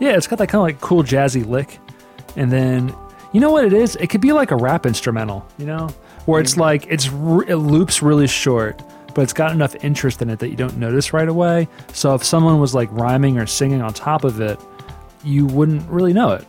Yeah, 0.00 0.16
it's 0.16 0.26
got 0.26 0.38
that 0.40 0.48
kind 0.48 0.60
of 0.60 0.62
like 0.62 0.80
cool 0.80 1.02
jazzy 1.02 1.46
lick. 1.46 1.78
And 2.36 2.50
then, 2.50 2.94
you 3.32 3.40
know 3.40 3.50
what 3.50 3.64
it 3.64 3.72
is? 3.72 3.96
It 3.96 4.08
could 4.08 4.20
be 4.20 4.32
like 4.32 4.50
a 4.50 4.56
rap 4.56 4.86
instrumental, 4.86 5.46
you 5.58 5.66
know? 5.66 5.88
Where 6.24 6.40
it's 6.40 6.54
mm. 6.54 6.58
like, 6.58 6.86
it's 6.88 7.06
it 7.06 7.56
loops 7.56 8.02
really 8.02 8.26
short, 8.26 8.82
but 9.14 9.22
it's 9.22 9.32
got 9.32 9.52
enough 9.52 9.74
interest 9.84 10.22
in 10.22 10.30
it 10.30 10.38
that 10.40 10.48
you 10.48 10.56
don't 10.56 10.76
notice 10.76 11.12
right 11.12 11.28
away. 11.28 11.68
So 11.92 12.14
if 12.14 12.24
someone 12.24 12.60
was 12.60 12.74
like 12.74 12.90
rhyming 12.92 13.38
or 13.38 13.46
singing 13.46 13.82
on 13.82 13.92
top 13.92 14.24
of 14.24 14.40
it, 14.40 14.58
you 15.24 15.46
wouldn't 15.46 15.88
really 15.90 16.12
know 16.12 16.32
it. 16.32 16.46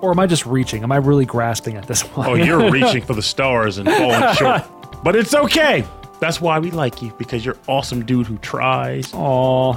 Or 0.00 0.10
am 0.10 0.18
I 0.18 0.26
just 0.26 0.44
reaching? 0.46 0.82
Am 0.82 0.92
I 0.92 0.96
really 0.96 1.24
grasping 1.24 1.76
at 1.76 1.86
this? 1.88 2.04
Oh, 2.16 2.34
you're 2.34 2.70
reaching 2.70 3.02
for 3.02 3.14
the 3.14 3.22
stars 3.22 3.78
and 3.78 3.88
falling 3.88 4.34
short. 4.36 4.62
But 5.02 5.16
it's 5.16 5.34
okay. 5.34 5.84
That's 6.20 6.40
why 6.40 6.58
we 6.58 6.70
like 6.70 7.02
you, 7.02 7.12
because 7.18 7.44
you're 7.44 7.58
awesome 7.66 8.04
dude 8.04 8.26
who 8.26 8.38
tries 8.38 9.12
Aw. 9.12 9.74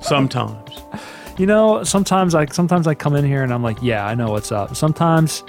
sometimes. 0.00 0.70
You 1.38 1.46
know, 1.46 1.82
sometimes 1.84 2.34
I 2.34 2.46
sometimes 2.46 2.86
I 2.86 2.94
come 2.94 3.16
in 3.16 3.24
here 3.24 3.42
and 3.42 3.52
I'm 3.52 3.62
like, 3.62 3.78
yeah, 3.82 4.06
I 4.06 4.14
know 4.14 4.30
what's 4.30 4.52
up. 4.52 4.76
Sometimes 4.76 5.42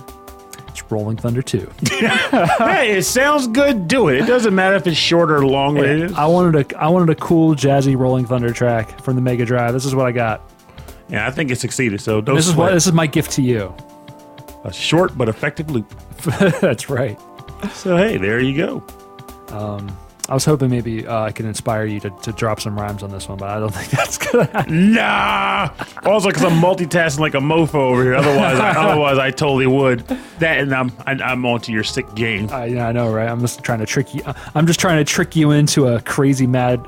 Rolling 0.91 1.17
Thunder 1.17 1.41
2. 1.41 1.71
hey, 1.89 2.97
it 2.97 3.03
sounds 3.05 3.47
good. 3.47 3.87
Do 3.87 4.09
it. 4.09 4.21
It 4.21 4.25
doesn't 4.27 4.53
matter 4.53 4.75
if 4.75 4.85
it's 4.87 4.97
short 4.97 5.31
or 5.31 5.45
long. 5.45 5.77
I 5.79 6.25
wanted 6.27 6.71
a 6.71 6.77
I 6.79 6.87
wanted 6.87 7.09
a 7.09 7.15
cool 7.15 7.55
jazzy 7.55 7.97
Rolling 7.97 8.25
Thunder 8.25 8.51
track 8.51 9.01
from 9.01 9.15
the 9.15 9.21
Mega 9.21 9.45
Drive. 9.45 9.73
This 9.73 9.85
is 9.85 9.95
what 9.95 10.05
I 10.05 10.11
got. 10.11 10.41
Yeah, 11.09 11.27
I 11.27 11.31
think 11.31 11.51
it 11.51 11.57
succeeded. 11.59 12.01
So 12.01 12.21
don't 12.21 12.35
This 12.35 12.47
is 12.47 12.55
what 12.55 12.73
this 12.73 12.87
is 12.87 12.93
my 12.93 13.07
gift 13.07 13.31
to 13.33 13.41
you. 13.41 13.75
a 14.63 14.71
short 14.73 15.17
but 15.17 15.27
effective 15.29 15.69
loop. 15.71 15.93
That's 16.61 16.89
right. 16.89 17.19
So 17.73 17.97
hey, 17.97 18.17
there 18.17 18.39
you 18.39 18.55
go. 18.57 18.83
Um, 19.49 19.95
I 20.31 20.33
was 20.33 20.45
hoping 20.45 20.69
maybe 20.69 21.05
uh, 21.05 21.23
I 21.23 21.33
could 21.33 21.45
inspire 21.45 21.83
you 21.83 21.99
to, 21.99 22.09
to 22.09 22.31
drop 22.31 22.61
some 22.61 22.79
rhymes 22.79 23.03
on 23.03 23.11
this 23.11 23.27
one, 23.27 23.37
but 23.37 23.49
I 23.49 23.59
don't 23.59 23.69
think 23.75 23.89
that's 23.89 24.17
gonna 24.17 24.45
happen. 24.45 24.93
Nah. 24.93 25.71
Also, 26.05 26.29
because 26.29 26.45
I'm 26.45 26.53
multitasking 26.53 27.19
like 27.19 27.33
a 27.33 27.39
mofo 27.39 27.75
over 27.75 28.01
here. 28.01 28.13
Otherwise, 28.13 28.57
I, 28.57 28.69
otherwise 28.77 29.17
I 29.17 29.31
totally 29.31 29.67
would. 29.67 30.07
That 30.39 30.59
and 30.59 30.73
I'm 30.73 30.93
I, 31.05 31.11
I'm 31.21 31.45
onto 31.45 31.73
your 31.73 31.83
sick 31.83 32.05
game. 32.15 32.47
I, 32.49 32.67
yeah, 32.67 32.87
I 32.87 32.93
know, 32.93 33.11
right? 33.11 33.27
I'm 33.27 33.41
just 33.41 33.61
trying 33.61 33.79
to 33.79 33.85
trick 33.85 34.15
you. 34.15 34.23
I'm 34.55 34.65
just 34.65 34.79
trying 34.79 34.99
to 34.99 35.03
trick 35.03 35.35
you 35.35 35.51
into 35.51 35.87
a 35.87 35.99
crazy, 35.99 36.47
mad, 36.47 36.87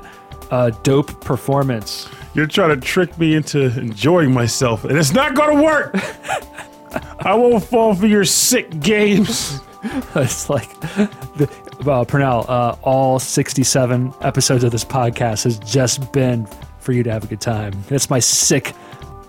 uh, 0.50 0.70
dope 0.82 1.20
performance. 1.20 2.08
You're 2.32 2.46
trying 2.46 2.70
to 2.70 2.80
trick 2.80 3.18
me 3.18 3.34
into 3.34 3.64
enjoying 3.78 4.32
myself, 4.32 4.86
and 4.86 4.96
it's 4.96 5.12
not 5.12 5.36
to 5.36 5.62
work. 5.62 5.94
I 7.20 7.34
won't 7.34 7.62
fall 7.62 7.94
for 7.94 8.06
your 8.06 8.24
sick 8.24 8.80
games. 8.80 9.60
it's 10.14 10.48
like, 10.48 10.80
the, 10.80 11.50
Pernell, 11.84 12.48
uh, 12.48 12.76
all 12.82 13.18
67 13.18 14.14
episodes 14.22 14.64
of 14.64 14.72
this 14.72 14.84
podcast 14.84 15.44
has 15.44 15.58
just 15.58 16.12
been 16.12 16.46
for 16.78 16.92
you 16.92 17.02
to 17.02 17.10
have 17.12 17.24
a 17.24 17.26
good 17.26 17.40
time. 17.40 17.72
That's 17.88 18.10
my 18.10 18.18
sick, 18.18 18.74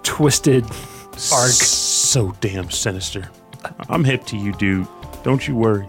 twisted 0.03 0.63
arc. 0.63 1.51
So 1.51 2.31
damn 2.41 2.69
sinister. 2.69 3.29
I'm 3.89 4.03
hip 4.03 4.25
to 4.25 4.37
you, 4.37 4.51
dude. 4.53 4.87
Don't 5.23 5.47
you 5.47 5.55
worry. 5.55 5.87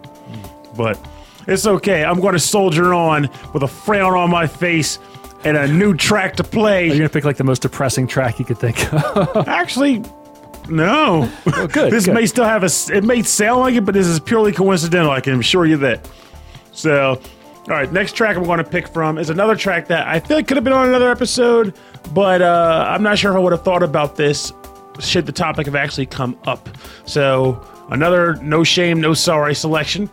But 0.76 0.98
it's 1.46 1.66
okay. 1.66 2.04
I'm 2.04 2.20
going 2.20 2.32
to 2.34 2.38
soldier 2.38 2.94
on 2.94 3.28
with 3.52 3.62
a 3.62 3.68
frown 3.68 4.14
on 4.14 4.30
my 4.30 4.46
face 4.46 4.98
and 5.44 5.56
a 5.56 5.68
new 5.68 5.94
track 5.94 6.36
to 6.36 6.44
play. 6.44 6.86
You're 6.88 6.96
gonna 6.96 7.08
pick 7.08 7.24
like 7.24 7.36
the 7.36 7.44
most 7.44 7.62
depressing 7.62 8.06
track 8.06 8.38
you 8.38 8.44
could 8.44 8.58
think 8.58 8.92
of. 8.92 9.48
Actually, 9.48 10.02
no. 10.68 11.30
Oh, 11.46 11.66
good, 11.66 11.92
this 11.92 12.06
good. 12.06 12.14
may 12.14 12.26
still 12.26 12.44
have 12.44 12.64
a. 12.64 12.70
It 12.92 13.04
may 13.04 13.22
sound 13.22 13.60
like 13.60 13.74
it, 13.74 13.82
but 13.84 13.94
this 13.94 14.06
is 14.06 14.18
purely 14.18 14.52
coincidental. 14.52 15.10
I 15.10 15.20
can 15.20 15.38
assure 15.38 15.66
you 15.66 15.76
that. 15.78 16.08
So, 16.76 17.20
all 17.68 17.74
right. 17.74 17.90
Next 17.92 18.12
track 18.14 18.36
I'm 18.36 18.44
going 18.44 18.58
to 18.58 18.64
pick 18.64 18.86
from 18.88 19.18
is 19.18 19.30
another 19.30 19.56
track 19.56 19.88
that 19.88 20.06
I 20.06 20.20
feel 20.20 20.36
like 20.36 20.46
could 20.46 20.56
have 20.56 20.64
been 20.64 20.72
on 20.72 20.88
another 20.88 21.10
episode, 21.10 21.74
but 22.14 22.42
uh, 22.42 22.84
I'm 22.88 23.02
not 23.02 23.18
sure 23.18 23.30
if 23.32 23.36
I 23.36 23.40
would 23.40 23.52
have 23.52 23.62
thought 23.64 23.82
about 23.82 24.16
this 24.16 24.52
should 25.00 25.26
the 25.26 25.32
topic 25.32 25.66
have 25.66 25.74
actually 25.74 26.06
come 26.06 26.38
up. 26.46 26.68
So, 27.06 27.66
another 27.90 28.34
no 28.36 28.62
shame, 28.64 29.00
no 29.00 29.14
sorry 29.14 29.54
selection. 29.54 30.08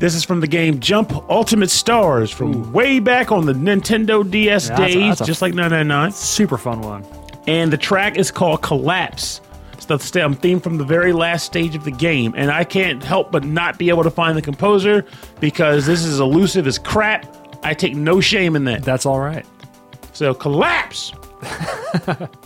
This 0.00 0.14
is 0.16 0.24
from 0.24 0.40
the 0.40 0.46
game 0.48 0.80
Jump 0.80 1.12
Ultimate 1.30 1.70
Stars 1.70 2.30
from 2.30 2.72
way 2.72 2.98
back 2.98 3.30
on 3.30 3.46
the 3.46 3.52
Nintendo 3.52 4.28
DS 4.28 4.68
Yeah, 4.68 4.76
that's 4.76 4.94
a- 4.94 4.94
days, 4.98 5.08
that's 5.10 5.20
a- 5.20 5.24
just 5.24 5.40
like 5.42 5.54
999 5.54 6.10
Super 6.12 6.58
fun 6.58 6.80
one. 6.80 7.04
and 7.46 7.72
the 7.72 7.76
track 7.78 8.16
is 8.18 8.30
called 8.30 8.60
Collapse. 8.62 9.40
The 9.86 9.98
stem 9.98 10.34
theme 10.34 10.60
from 10.60 10.78
the 10.78 10.84
very 10.84 11.12
last 11.12 11.44
stage 11.44 11.74
of 11.76 11.84
the 11.84 11.90
game, 11.90 12.32
and 12.36 12.50
I 12.50 12.64
can't 12.64 13.02
help 13.02 13.30
but 13.30 13.44
not 13.44 13.78
be 13.78 13.90
able 13.90 14.02
to 14.02 14.10
find 14.10 14.36
the 14.36 14.42
composer 14.42 15.04
because 15.40 15.84
this 15.84 16.04
is 16.04 16.20
elusive 16.20 16.66
as 16.66 16.78
crap. 16.78 17.26
I 17.62 17.74
take 17.74 17.94
no 17.94 18.20
shame 18.20 18.56
in 18.56 18.64
that. 18.64 18.82
That's 18.82 19.04
all 19.06 19.20
right. 19.20 19.46
So, 20.12 20.32
Collapse. 20.32 21.12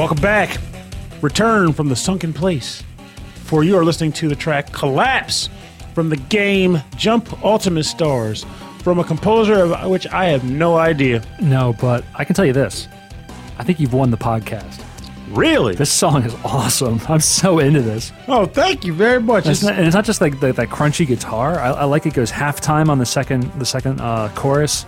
Welcome 0.00 0.22
back. 0.22 0.56
Return 1.20 1.74
from 1.74 1.90
the 1.90 1.94
sunken 1.94 2.32
place. 2.32 2.82
For 3.44 3.64
you 3.64 3.76
are 3.76 3.84
listening 3.84 4.12
to 4.12 4.30
the 4.30 4.34
track 4.34 4.72
Collapse 4.72 5.50
from 5.94 6.08
the 6.08 6.16
game 6.16 6.82
Jump 6.96 7.44
Ultimate 7.44 7.84
Stars 7.84 8.46
from 8.82 8.98
a 8.98 9.04
composer 9.04 9.56
of 9.56 9.90
which 9.90 10.06
I 10.06 10.28
have 10.28 10.42
no 10.42 10.78
idea. 10.78 11.22
No, 11.42 11.76
but 11.78 12.02
I 12.14 12.24
can 12.24 12.34
tell 12.34 12.46
you 12.46 12.54
this. 12.54 12.88
I 13.58 13.62
think 13.62 13.78
you've 13.78 13.92
won 13.92 14.10
the 14.10 14.16
podcast. 14.16 14.82
Really? 15.32 15.74
This 15.74 15.92
song 15.92 16.24
is 16.24 16.34
awesome. 16.46 16.98
I'm 17.10 17.20
so 17.20 17.58
into 17.58 17.82
this. 17.82 18.10
Oh, 18.26 18.46
thank 18.46 18.86
you 18.86 18.94
very 18.94 19.20
much. 19.20 19.44
It's 19.46 19.62
not, 19.62 19.74
and 19.74 19.86
it's 19.86 19.94
not 19.94 20.06
just 20.06 20.22
like 20.22 20.40
the, 20.40 20.54
that 20.54 20.68
crunchy 20.68 21.06
guitar. 21.06 21.58
I, 21.58 21.72
I 21.72 21.84
like 21.84 22.06
it 22.06 22.14
goes 22.14 22.32
halftime 22.32 22.88
on 22.88 22.96
the 22.96 23.04
second 23.04 23.52
the 23.58 23.66
second 23.66 24.00
uh, 24.00 24.30
chorus. 24.34 24.86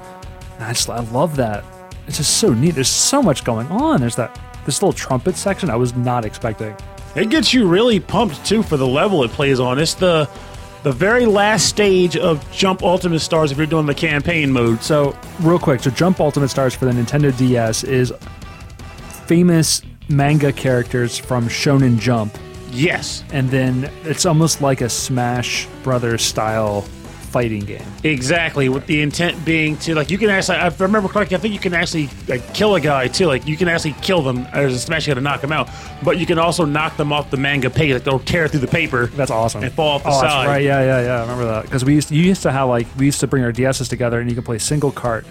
And 0.55 0.65
I 0.65 0.73
just 0.73 0.89
I 0.89 1.01
love 1.01 1.37
that. 1.37 1.67
It's 2.07 2.17
just 2.17 2.39
so 2.39 2.55
neat. 2.55 2.77
There's 2.77 2.89
so 2.89 3.23
much 3.23 3.45
going 3.45 3.67
on. 3.67 4.01
There's 4.01 4.17
that 4.17 4.41
this 4.65 4.83
little 4.83 4.93
trumpet 4.93 5.37
section 5.37 5.71
I 5.71 5.77
was 5.77 5.95
not 5.95 6.25
expecting. 6.25 6.77
It 7.15 7.31
gets 7.31 7.53
you 7.53 7.69
really 7.69 8.01
pumped 8.01 8.45
too 8.45 8.63
for 8.63 8.77
the 8.77 8.87
level 8.87 9.23
it 9.25 9.31
plays 9.31 9.61
on. 9.61 9.79
It's 9.79 9.95
the 9.95 10.29
the 10.83 10.93
very 10.93 11.27
last 11.27 11.69
stage 11.69 12.17
of 12.17 12.45
Jump 12.51 12.83
Ultimate 12.83 13.21
Stars 13.21 13.53
if 13.53 13.59
you're 13.59 13.67
doing 13.69 13.87
the 13.87 13.95
campaign 13.95 14.51
mode. 14.51 14.83
So, 14.83 15.17
real 15.41 15.61
quick, 15.61 15.81
so 15.81 15.91
Jump 15.91 16.19
Ultimate 16.19 16.49
Stars 16.49 16.75
for 16.75 16.87
the 16.87 16.91
Nintendo 16.91 17.37
DS 17.39 17.85
is 17.85 18.13
famous 19.27 19.83
manga 20.09 20.53
characters 20.53 21.17
from 21.17 21.49
Shonen 21.49 22.01
Jump, 22.01 22.37
Yes, 22.73 23.23
and 23.33 23.51
then 23.51 23.91
it's 24.05 24.25
almost 24.25 24.63
like 24.63 24.81
a 24.81 24.89
Smash 24.89 25.69
Brothers 25.83 26.23
style 26.23 26.87
fighting 27.33 27.65
game. 27.65 27.83
exactly. 28.05 28.69
With 28.69 28.87
the 28.87 29.01
intent 29.01 29.43
being 29.45 29.77
to 29.79 29.95
like 29.95 30.11
you 30.11 30.19
can 30.19 30.29
actually, 30.29 30.59
if 30.59 30.81
I 30.81 30.85
remember 30.85 31.09
correctly, 31.09 31.37
I 31.37 31.41
think 31.41 31.55
you 31.55 31.61
can 31.61 31.73
actually 31.73 32.11
like 32.29 32.55
kill 32.55 32.75
a 32.75 32.81
guy 32.81 33.09
too. 33.09 33.27
Like 33.27 33.47
you 33.47 33.57
can 33.57 33.69
actually 33.69 33.95
kill 34.03 34.23
them. 34.23 34.47
There's 34.53 34.75
a 34.75 34.79
smash 34.79 35.07
you 35.07 35.11
got 35.11 35.19
to 35.19 35.25
knock 35.25 35.41
them 35.41 35.53
out, 35.53 35.69
but 36.05 36.19
you 36.19 36.27
can 36.27 36.39
also 36.39 36.65
knock 36.65 36.97
them 36.97 37.13
off 37.13 37.31
the 37.31 37.39
manga 37.39 37.71
page. 37.71 37.95
Like 37.95 38.05
they'll 38.05 38.19
tear 38.19 38.49
through 38.49 38.61
the 38.61 38.67
paper. 38.67 39.07
That's 39.07 39.31
awesome. 39.31 39.63
And 39.63 39.73
fall 39.73 39.97
off 39.97 40.03
the 40.03 40.11
oh, 40.11 40.21
side. 40.21 40.47
Right. 40.47 40.63
Yeah, 40.63 40.81
yeah, 40.83 41.03
yeah. 41.03 41.19
I 41.19 41.21
remember 41.23 41.47
that 41.47 41.65
because 41.65 41.85
we 41.85 41.95
used 41.95 42.11
you 42.11 42.23
used 42.23 42.43
to 42.43 42.53
have 42.53 42.69
like 42.69 42.87
we 42.99 43.07
used 43.07 43.21
to 43.21 43.27
bring 43.27 43.45
our 43.45 43.53
DSs 43.53 43.89
together 43.89 44.21
and 44.21 44.29
you 44.29 44.37
could 44.37 44.45
play 44.45 44.59
single 44.59 44.93
cart 44.93 45.25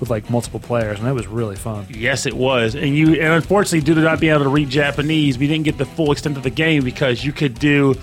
with 0.00 0.10
like 0.10 0.30
multiple 0.30 0.60
players 0.60 0.98
and 0.98 1.06
that 1.06 1.14
was 1.14 1.26
really 1.26 1.56
fun. 1.56 1.86
Yes, 1.90 2.26
it 2.26 2.34
was, 2.34 2.74
and 2.74 2.96
you 2.96 3.14
and 3.14 3.32
unfortunately, 3.34 3.80
due 3.80 3.94
to 3.94 4.00
not 4.00 4.20
being 4.20 4.32
able 4.32 4.44
to 4.44 4.50
read 4.50 4.70
Japanese, 4.70 5.38
we 5.38 5.46
didn't 5.46 5.64
get 5.64 5.78
the 5.78 5.86
full 5.86 6.12
extent 6.12 6.36
of 6.36 6.42
the 6.42 6.50
game 6.50 6.84
because 6.84 7.24
you 7.24 7.32
could 7.32 7.58
do. 7.58 7.94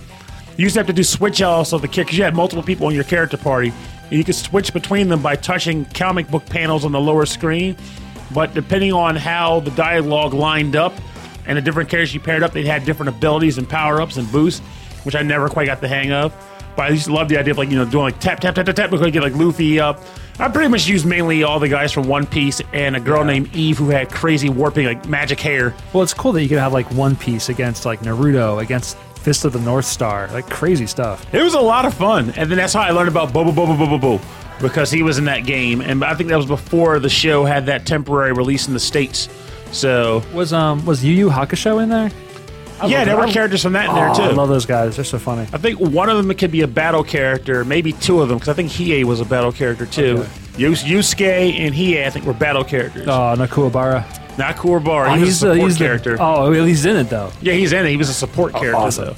You 0.58 0.64
used 0.64 0.76
to 0.76 0.80
have 0.80 0.88
to 0.88 0.94
do 0.94 1.04
switch 1.04 1.42
outs 1.42 1.74
of 1.74 1.82
the 1.82 1.88
characters. 1.88 2.18
You 2.18 2.24
had 2.24 2.36
multiple 2.36 2.64
people 2.64 2.88
on 2.88 2.96
your 2.96 3.04
character 3.04 3.38
party, 3.38 3.74
and 4.04 4.12
you 4.12 4.24
could 4.24 4.36
switch 4.36 4.74
between 4.74 5.10
them 5.10 5.22
by 5.22 5.36
touching 5.36 5.86
comic 5.86 6.30
book 6.30 6.46
panels 6.46 6.86
on 6.86 6.94
the 6.94 7.00
lower 7.00 7.26
screen. 7.26 7.76
But 8.34 8.54
depending 8.54 8.94
on 8.94 9.16
how 9.16 9.60
the 9.60 9.72
dialogue 9.72 10.34
lined 10.34 10.76
up 10.76 10.94
and 11.46 11.58
the 11.58 11.62
different 11.62 11.90
characters 11.90 12.14
you 12.14 12.22
paired 12.22 12.42
up, 12.42 12.54
they 12.54 12.64
had 12.64 12.86
different 12.86 13.10
abilities 13.10 13.58
and 13.58 13.68
power 13.68 14.02
ups 14.02 14.16
and 14.18 14.32
boosts, 14.32 14.62
which 15.04 15.16
I 15.16 15.22
never 15.24 15.50
quite 15.50 15.66
got 15.66 15.82
the 15.82 15.88
hang 15.90 16.12
of. 16.12 16.34
But 16.76 16.84
I 16.84 16.90
used 16.90 17.06
to 17.06 17.14
love 17.14 17.30
the 17.30 17.38
idea 17.38 17.52
of 17.52 17.58
like 17.58 17.70
you 17.70 17.78
know 17.78 17.86
doing 17.86 18.04
like 18.06 18.20
tap 18.20 18.40
tap 18.40 18.56
tap 18.56 18.66
tap 18.66 18.76
tap 18.76 18.90
because 18.90 19.06
you 19.06 19.12
get 19.12 19.24
like 19.24 19.36
Luffy 19.36 19.80
up. 19.80 20.02
I 20.40 20.50
pretty 20.50 20.68
much 20.68 20.88
used 20.88 21.06
mainly 21.06 21.44
all 21.44 21.60
the 21.60 21.70
guys 21.70 21.94
from 21.94 22.08
One 22.08 22.26
Piece 22.26 22.62
and 22.74 22.96
a 22.98 23.00
girl 23.00 23.24
named 23.24 23.56
Eve 23.56 23.78
who 23.78 23.90
had 23.90 24.10
crazy 24.10 24.50
warping 24.50 24.86
like 24.86 25.08
magic 25.08 25.40
hair. 25.40 25.74
Well, 25.94 26.04
it's 26.04 26.14
cool 26.14 26.34
that 26.34 26.44
you 26.44 26.50
could 26.50 26.58
have 26.58 26.74
like 26.74 26.90
One 26.92 27.16
Piece 27.16 27.48
against 27.48 27.86
like 27.86 28.02
Naruto 28.02 28.62
against 28.62 28.98
Fist 29.26 29.44
of 29.44 29.54
the 29.54 29.60
North 29.60 29.86
Star, 29.86 30.28
like 30.34 30.48
crazy 30.52 30.86
stuff. 30.86 31.26
It 31.34 31.42
was 31.42 31.56
a 31.56 31.60
lot 31.60 31.86
of 31.86 31.96
fun, 31.96 32.30
and 32.38 32.48
then 32.50 32.58
that's 32.60 32.74
how 32.74 32.82
I 32.82 32.92
learned 32.92 33.10
about 33.10 33.30
Bobobo-bo 33.34 33.76
Bo-bobo 33.76 34.22
because 34.62 34.92
he 34.92 35.02
was 35.02 35.18
in 35.18 35.26
that 35.26 35.46
game, 35.48 35.82
and 35.82 36.04
I 36.04 36.14
think 36.14 36.30
that 36.30 36.36
was 36.38 36.46
before 36.46 37.00
the 37.00 37.10
show 37.10 37.44
had 37.44 37.66
that 37.66 37.88
temporary 37.88 38.34
release 38.34 38.68
in 38.68 38.74
the 38.76 38.80
states. 38.80 39.28
So 39.72 40.22
Was 40.32 40.54
um 40.54 40.86
was 40.86 41.04
Yu 41.04 41.12
Yu 41.14 41.30
Hakusho 41.30 41.82
in 41.82 41.90
there? 41.90 42.12
I 42.80 42.86
yeah, 42.86 43.04
there 43.04 43.18
were 43.18 43.26
characters 43.28 43.64
from 43.64 43.74
that 43.74 43.90
in 43.90 43.96
there 43.96 44.10
Oh, 44.10 44.14
too. 44.14 44.22
I 44.22 44.30
love 44.32 44.50
those 44.50 44.66
guys. 44.68 44.96
They're 44.98 45.06
so 45.06 45.18
funny. 45.18 45.48
I 45.54 45.58
think 45.58 45.80
one 45.80 46.08
of 46.10 46.18
them 46.18 46.32
could 46.38 46.52
be 46.52 46.62
a 46.62 46.68
battle 46.68 47.04
character, 47.04 47.66
maybe 47.66 47.94
two 47.94 48.22
of 48.22 48.30
them, 48.30 48.38
because 48.38 48.50
I 48.50 48.54
think 48.54 48.70
Hiei 48.70 49.06
was 49.06 49.22
a 49.22 49.26
battle 49.26 49.52
character 49.52 49.86
too. 49.88 50.20
Okay. 50.20 50.30
Yus- 50.58 50.84
Yusuke 50.84 51.58
and 51.58 51.74
Hiei, 51.74 52.06
I 52.06 52.10
think, 52.12 52.26
were 52.26 52.34
battle 52.34 52.64
characters. 52.64 53.08
Oh, 53.08 53.34
Nakuabara. 53.38 54.04
Not 54.38 54.56
Kuwabara, 54.58 55.12
Oh, 55.12 55.14
he 55.16 55.22
was 55.22 55.42
a 55.44 55.54
support 55.54 55.72
the- 55.72 55.78
character. 55.78 56.18
oh, 56.20 56.52
well, 56.52 56.66
he's 56.66 56.86
in 56.86 56.96
it 56.98 57.10
though. 57.10 57.32
Yeah, 57.42 57.54
he's 57.54 57.72
in 57.74 57.86
it. 57.86 57.90
He 57.90 57.98
was 57.98 58.10
a 58.10 58.14
support 58.14 58.54
character 58.54 58.76
awesome. 58.76 59.06
though. 59.06 59.16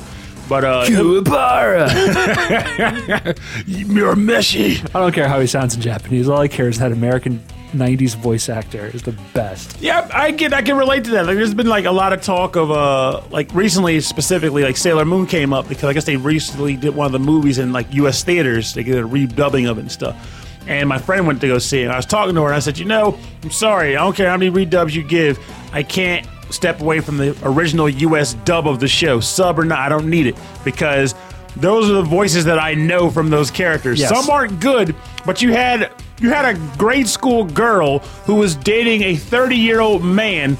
But 0.49 0.63
uh, 0.63 0.86
Kuwabara. 0.86 1.88
you're 3.67 4.15
meshy. 4.15 4.80
I 4.95 4.99
don't 4.99 5.12
care 5.13 5.27
how 5.27 5.39
he 5.39 5.47
sounds 5.47 5.75
in 5.75 5.82
Japanese. 5.82 6.30
All 6.30 6.39
I 6.39 6.47
care 6.47 6.69
is 6.69 6.80
that 6.80 6.91
American 6.91 7.43
'90s 7.73 8.15
voice 8.15 8.47
actor 8.47 8.86
is 8.88 9.01
the 9.01 9.12
best. 9.34 9.82
Yeah, 9.82 10.08
I 10.13 10.32
get, 10.32 10.53
I 10.53 10.62
can 10.62 10.77
relate 10.77 11.03
to 11.06 11.10
that. 11.12 11.25
Like, 11.25 11.36
there's 11.36 11.53
been 11.53 11.67
like 11.67 11.84
a 11.86 11.91
lot 11.91 12.13
of 12.13 12.21
talk 12.21 12.56
of, 12.56 12.71
uh, 12.71 13.21
like 13.30 13.53
recently 13.53 13.99
specifically, 13.99 14.63
like 14.63 14.77
Sailor 14.77 15.03
Moon 15.06 15.25
came 15.25 15.51
up 15.51 15.67
because 15.67 15.84
I 15.86 15.93
guess 15.93 16.06
they 16.06 16.15
recently 16.15 16.77
did 16.77 16.95
one 16.95 17.06
of 17.08 17.12
the 17.12 17.19
movies 17.19 17.58
in 17.60 17.73
like 17.73 17.93
U.S. 17.95 18.23
theaters. 18.23 18.73
They 18.73 18.84
did 18.84 18.95
a 18.97 19.03
redubbing 19.03 19.69
of 19.69 19.77
it 19.77 19.82
and 19.82 19.91
stuff. 19.91 20.37
And 20.67 20.88
my 20.89 20.97
friend 20.97 21.25
went 21.25 21.41
to 21.41 21.47
go 21.47 21.60
see 21.60 21.82
it. 21.82 21.86
And 21.86 21.93
I 21.93 21.95
was 21.95 22.06
talking 22.06 22.36
to 22.36 22.41
her 22.41 22.47
and 22.47 22.56
I 22.56 22.60
said, 22.60 22.77
you 22.77 22.86
know, 22.86 23.17
I'm 23.43 23.51
sorry, 23.51 23.95
I 23.95 24.03
don't 24.03 24.15
care 24.15 24.30
how 24.30 24.38
many 24.38 24.51
redubs 24.51 24.93
you 24.93 25.03
give, 25.03 25.39
I 25.71 25.84
can't 25.84 26.27
step 26.49 26.82
away 26.82 26.99
from 26.99 27.17
the 27.17 27.38
original 27.43 27.89
U.S. 27.89 28.34
dub 28.34 28.67
of 28.67 28.80
the 28.80 28.88
show, 28.88 29.19
sub 29.19 29.60
or 29.60 29.65
not. 29.65 29.80
I 29.80 29.89
don't 29.89 30.10
need 30.10 30.27
it 30.27 30.36
because 30.63 31.15
those 31.56 31.89
are 31.89 31.93
the 31.93 32.03
voices 32.03 32.45
that 32.45 32.60
I 32.60 32.73
know 32.73 33.10
from 33.10 33.30
those 33.30 33.51
characters. 33.51 33.99
Yes. 33.99 34.10
Some 34.10 34.30
aren't 34.30 34.60
good, 34.60 34.95
but 35.25 35.41
you 35.41 35.53
had 35.53 35.91
you 36.19 36.30
had 36.30 36.45
a 36.45 36.77
grade 36.77 37.08
school 37.08 37.45
girl 37.45 37.99
who 38.25 38.36
was 38.36 38.56
dating 38.56 39.03
a 39.03 39.15
30 39.15 39.56
year 39.56 39.80
old 39.80 40.03
man 40.03 40.58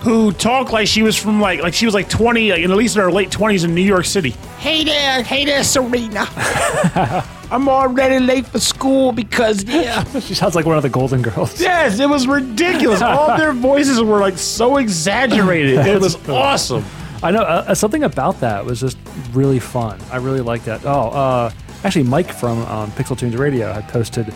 who 0.00 0.32
talked 0.32 0.72
like 0.72 0.86
she 0.86 1.02
was 1.02 1.16
from 1.16 1.40
like 1.40 1.60
like 1.60 1.74
she 1.74 1.84
was 1.84 1.94
like 1.94 2.08
20 2.08 2.50
like, 2.50 2.62
at 2.62 2.70
least 2.70 2.96
in 2.96 3.02
her 3.02 3.10
late 3.10 3.30
20s 3.30 3.64
in 3.64 3.74
New 3.74 3.82
York 3.82 4.04
City. 4.04 4.30
Hey 4.58 4.84
there, 4.84 5.22
hey 5.22 5.44
there, 5.44 5.64
Serena. 5.64 6.26
I'm 7.50 7.68
already 7.68 8.18
late 8.18 8.46
for 8.46 8.58
school 8.58 9.12
because 9.12 9.62
yeah. 9.64 10.02
She 10.20 10.34
sounds 10.34 10.54
like 10.54 10.66
one 10.66 10.76
of 10.76 10.82
the 10.82 10.88
Golden 10.88 11.22
Girls. 11.22 11.60
Yes, 11.60 12.00
it 12.00 12.08
was 12.08 12.26
ridiculous. 12.26 13.00
All 13.02 13.36
their 13.36 13.52
voices 13.72 14.00
were 14.02 14.18
like 14.20 14.36
so 14.38 14.78
exaggerated. 14.78 15.86
It 15.86 16.00
was 16.00 16.16
awesome. 16.28 16.84
I 17.22 17.30
know 17.30 17.42
uh, 17.42 17.74
something 17.74 18.02
about 18.04 18.40
that 18.40 18.64
was 18.64 18.80
just 18.80 18.98
really 19.32 19.58
fun. 19.60 19.98
I 20.12 20.16
really 20.16 20.40
liked 20.40 20.64
that. 20.66 20.84
Oh, 20.84 21.08
uh, 21.10 21.50
actually, 21.84 22.04
Mike 22.04 22.32
from 22.32 22.58
um, 22.66 22.90
Pixel 22.92 23.16
Tunes 23.16 23.36
Radio 23.36 23.72
had 23.72 23.88
posted 23.88 24.34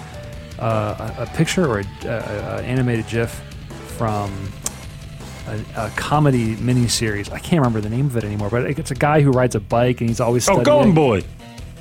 uh, 0.58 1.12
a, 1.18 1.22
a 1.22 1.26
picture 1.36 1.66
or 1.66 1.80
an 1.80 1.86
animated 2.64 3.06
GIF 3.08 3.30
from 3.98 4.32
a, 5.48 5.60
a 5.76 5.90
comedy 5.90 6.54
miniseries. 6.56 7.30
I 7.32 7.38
can't 7.38 7.60
remember 7.60 7.80
the 7.80 7.90
name 7.90 8.06
of 8.06 8.16
it 8.16 8.24
anymore, 8.24 8.48
but 8.50 8.64
it's 8.66 8.90
a 8.90 8.94
guy 8.94 9.20
who 9.20 9.30
rides 9.30 9.54
a 9.56 9.60
bike 9.60 10.00
and 10.00 10.08
he's 10.08 10.20
always 10.20 10.44
Oh, 10.48 10.52
studying. 10.54 10.64
Golden 10.64 10.94
Boy. 10.94 11.22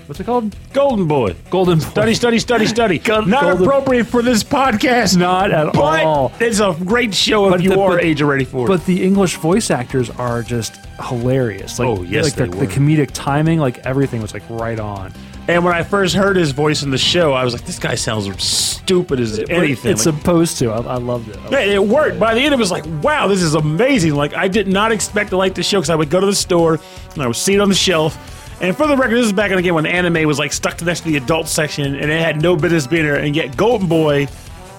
What's 0.09 0.19
it 0.19 0.23
called? 0.23 0.55
Golden 0.73 1.07
Boy. 1.07 1.35
Golden 1.51 1.77
Boy. 1.77 1.85
Study, 1.85 2.13
study, 2.15 2.39
study, 2.39 2.65
study. 2.65 2.97
Not 3.07 3.29
Golden- 3.29 3.61
appropriate 3.61 4.05
for 4.07 4.23
this 4.23 4.43
podcast. 4.43 5.15
Not 5.15 5.51
at 5.51 5.71
but 5.73 6.03
all. 6.03 6.31
it's 6.39 6.59
a 6.59 6.75
great 6.83 7.13
show 7.13 7.45
if 7.45 7.51
But 7.51 7.61
you 7.61 7.69
the- 7.69 7.79
are 7.79 7.89
but- 7.91 8.03
age 8.03 8.19
ready 8.23 8.43
for 8.43 8.65
it. 8.65 8.69
But 8.69 8.87
the 8.87 9.03
English 9.03 9.35
voice 9.35 9.69
actors 9.69 10.09
are 10.09 10.41
just 10.41 10.77
hilarious. 11.07 11.77
Like, 11.77 11.87
Oh, 11.87 12.01
yes, 12.01 12.23
like 12.25 12.33
the, 12.33 12.43
they 12.45 12.49
the 12.49 12.65
were. 12.65 12.71
comedic 12.71 13.11
timing, 13.13 13.59
like 13.59 13.85
everything 13.85 14.19
was 14.23 14.33
like 14.33 14.41
right 14.49 14.79
on. 14.79 15.13
And 15.47 15.63
when 15.63 15.75
I 15.75 15.83
first 15.83 16.15
heard 16.15 16.35
his 16.37 16.51
voice 16.53 16.81
in 16.81 16.89
the 16.89 16.97
show, 16.97 17.33
I 17.33 17.43
was 17.43 17.53
like, 17.53 17.65
this 17.65 17.77
guy 17.77 17.93
sounds 17.93 18.43
stupid 18.43 19.19
as 19.19 19.37
anything. 19.47 19.91
It's 19.91 20.05
Like, 20.07 20.15
supposed 20.15 20.57
to. 20.57 20.71
I, 20.71 20.77
I 20.77 20.95
loved 20.97 21.29
it. 21.29 21.37
yeah, 21.51 21.59
it 21.59 21.83
worked. 21.83 22.19
By 22.19 22.33
the 22.33 22.41
end, 22.41 22.53
it 22.55 22.57
was 22.57 22.71
like, 22.71 22.85
wow, 23.03 23.27
this 23.27 23.43
is 23.43 23.53
amazing. 23.53 24.15
Like, 24.15 24.33
I 24.35 24.47
did 24.47 24.67
not 24.67 24.91
expect 24.91 25.29
to 25.31 25.37
like 25.37 25.53
the 25.53 25.61
show 25.63 25.77
because 25.79 25.91
I 25.91 25.95
would 25.95 26.09
go 26.09 26.19
to 26.19 26.25
the 26.25 26.35
store 26.35 26.79
and 27.13 27.21
I 27.21 27.27
would 27.27 27.35
see 27.35 27.53
it 27.53 27.59
on 27.61 27.69
the 27.69 27.75
shelf. 27.75 28.38
And 28.61 28.75
for 28.75 28.87
the 28.87 28.97
record, 28.97 29.15
this 29.15 29.25
is 29.25 29.33
back 29.33 29.51
in 29.51 29.57
the 29.57 29.63
game 29.63 29.75
when 29.75 29.85
anime 29.85 30.27
was 30.27 30.37
like 30.39 30.51
stuck 30.51 30.81
next 30.81 31.01
to 31.01 31.05
the 31.07 31.15
adult 31.17 31.47
section 31.47 31.95
and 31.95 32.11
it 32.11 32.21
had 32.21 32.41
no 32.41 32.55
business 32.55 32.87
being 32.87 33.03
there. 33.05 33.15
And 33.15 33.35
yet, 33.35 33.55
Golden 33.55 33.87
Boy 33.87 34.27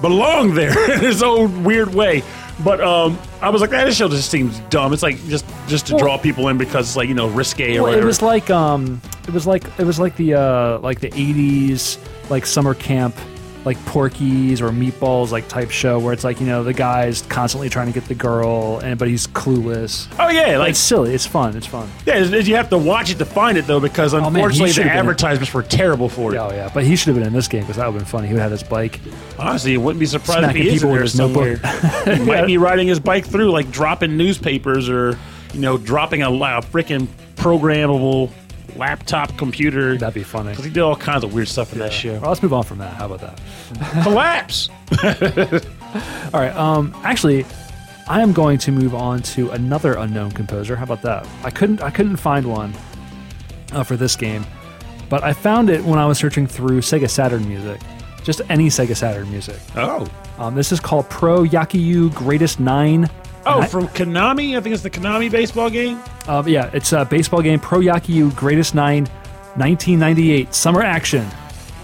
belonged 0.03 0.57
there 0.57 0.93
in 0.93 1.01
his 1.01 1.23
own 1.23 1.65
weird 1.65 1.95
way. 1.95 2.23
But 2.63 2.83
um, 2.83 3.19
I 3.41 3.49
was 3.49 3.63
like, 3.63 3.71
that 3.71 3.91
show 3.95 4.07
just 4.09 4.31
seems 4.31 4.59
dumb. 4.69 4.93
It's 4.93 5.03
like 5.03 5.17
just 5.29 5.47
just 5.67 5.87
to 5.87 5.97
draw 5.97 6.19
people 6.19 6.49
in 6.49 6.59
because 6.59 6.89
it's 6.89 6.97
like 6.97 7.09
you 7.09 7.15
know 7.15 7.29
risque 7.29 7.71
or 7.79 7.83
Well, 7.83 7.83
whatever. 7.85 8.03
it 8.03 8.07
was 8.07 8.21
like 8.21 8.51
um, 8.51 9.01
it 9.27 9.33
was 9.33 9.47
like 9.47 9.65
it 9.79 9.85
was 9.87 9.99
like 9.99 10.15
the 10.17 10.35
uh, 10.35 10.79
like 10.81 11.01
the 11.01 11.09
'80s 11.11 11.97
like 12.29 12.45
summer 12.45 12.75
camp 12.75 13.17
like 13.65 13.77
Porky's 13.85 14.63
or 14.63 14.71
Meatballs 14.71 15.31
like 15.33 15.47
type 15.49 15.71
show 15.71 15.99
where 15.99 16.13
it's 16.15 16.25
like 16.25 16.41
you 16.41 16.47
know 16.47 16.65
the 16.65 16.73
guy's 16.73 17.23
constantly 17.23 17.69
trying 17.69 17.89
to 17.89 17.93
get 17.93 18.07
the 18.07 18.15
girl 18.15 18.79
and 18.83 18.99
but 18.99 19.07
he's 19.09 19.27
clueless. 19.27 20.09
oh 20.19 20.29
yeah, 20.31 20.57
like 20.57 20.71
It's 20.71 20.79
silly. 20.79 21.13
It's 21.15 21.27
fun. 21.27 21.57
It's 21.57 21.67
fun. 21.67 21.89
yeah, 22.07 22.17
it's- 22.19 22.47
you 22.49 22.57
have 22.57 22.71
to 22.71 22.79
watch 22.79 23.11
it 23.11 23.19
to 23.19 23.25
find 23.27 23.59
it 23.59 23.67
though 23.67 23.79
because 23.81 24.15
oh, 24.15 24.21
man, 24.21 24.33
he 24.35 24.39
unfortunately 24.41 24.69
should've 24.73 24.85
the 24.85 24.89
been 24.89 24.93
in- 24.93 24.99
advertisements 24.99 25.53
were 25.53 25.63
terrible 25.63 26.09
for 26.09 26.35
it. 26.35 26.39
Oh 26.39 26.51
yeah, 26.51 26.71
but 26.73 26.85
he 26.85 26.97
should 26.97 27.09
have 27.09 27.17
been 27.17 27.27
in 27.27 27.33
this 27.35 27.49
game 27.49 27.61
because 27.63 27.77
that 27.77 27.87
would 27.87 27.93
have 27.95 28.01
been 28.03 28.07
funny. 28.11 28.29
He 28.29 28.33
would 28.33 28.41
have 28.41 28.51
had 28.51 28.59
his 28.59 28.69
bike. 28.69 28.99
Honestly, 29.39 29.75
it 29.75 29.79
wouldn't 29.79 30.01
be 30.01 30.07
surprised 30.07 30.39
if 30.39 30.45
Smacking 30.45 30.63
he 30.63 30.69
is 30.69 30.75
in 30.75 30.79
people 30.79 30.91
with 30.91 30.97
there 30.97 31.03
his 31.03 31.17
somewhere. 31.17 32.17
he 32.17 32.25
might 32.25 32.47
be 32.47 32.57
riding 32.59 32.89
his 32.89 32.99
bike 33.01 33.27
through, 33.27 33.51
like 33.51 33.71
dropping 33.71 34.17
newspapers 34.17 34.89
or, 34.89 35.19
you 35.53 35.61
know, 35.61 35.77
dropping 35.77 36.23
a, 36.23 36.29
a 36.31 36.63
freaking 36.63 37.09
programmable 37.37 38.31
laptop 38.77 39.37
computer. 39.39 39.97
That'd 39.97 40.15
be 40.15 40.23
funny. 40.23 40.51
Because 40.51 40.65
he 40.65 40.71
did 40.71 40.83
all 40.83 40.97
kinds 40.97 41.25
of 41.25 41.33
weird 41.35 41.49
stuff 41.49 41.73
in 41.73 41.79
that 41.81 41.93
show. 41.93 42.19
Well, 42.21 42.31
let's 42.31 42.43
move 42.43 42.53
on 42.53 42.65
from 42.65 42.79
that. 42.79 42.95
How 42.95 43.07
about 43.11 43.21
that? 43.21 44.03
Collapse. 44.03 44.69
All 46.35 46.41
right. 46.41 46.55
Um, 46.55 46.95
actually, 47.05 47.45
I 48.09 48.21
am 48.21 48.33
going 48.33 48.59
to 48.59 48.73
move 48.73 48.95
on 48.95 49.23
to 49.23 49.51
another 49.51 49.95
unknown 49.95 50.31
composer. 50.33 50.77
How 50.77 50.85
about 50.85 51.03
that? 51.03 51.27
I 51.45 51.51
couldn't. 51.51 51.83
I 51.83 51.91
couldn't 51.91 52.17
find 52.17 52.47
one 52.47 52.75
uh, 53.73 53.83
for 53.85 53.97
this 53.97 54.17
game, 54.17 54.45
but 55.09 55.23
I 55.23 55.33
found 55.33 55.71
it 55.71 55.85
when 55.85 55.99
I 55.99 56.07
was 56.07 56.19
searching 56.19 56.47
through 56.47 56.81
Sega 56.81 57.09
Saturn 57.11 57.47
music. 57.49 57.81
Just 58.25 58.43
any 58.51 58.69
Sega 58.69 58.95
Saturn 58.97 59.31
music. 59.31 59.57
Oh. 59.77 60.07
Um, 60.39 60.55
this 60.55 60.73
is 60.73 60.81
called 60.81 61.09
Pro 61.11 61.43
Yakyu 61.45 62.15
Greatest 62.15 62.61
Nine. 62.61 63.09
Oh, 63.47 63.61
I- 63.61 63.67
from 63.67 63.89
Konami? 63.89 64.57
I 64.57 64.61
think 64.61 64.75
it's 64.75 64.83
the 64.83 64.91
Konami 64.91 65.31
baseball 65.31 65.71
game. 65.71 65.99
Uh, 66.31 66.45
yeah, 66.47 66.71
it's 66.73 66.93
a 66.93 67.05
baseball 67.05 67.43
game. 67.43 67.59
Pro 67.59 67.81
Yakyu 67.81 68.33
Greatest 68.37 68.73
Nine, 68.73 69.07
1998 69.57 70.55
Summer 70.55 70.81
Action. 70.81 71.27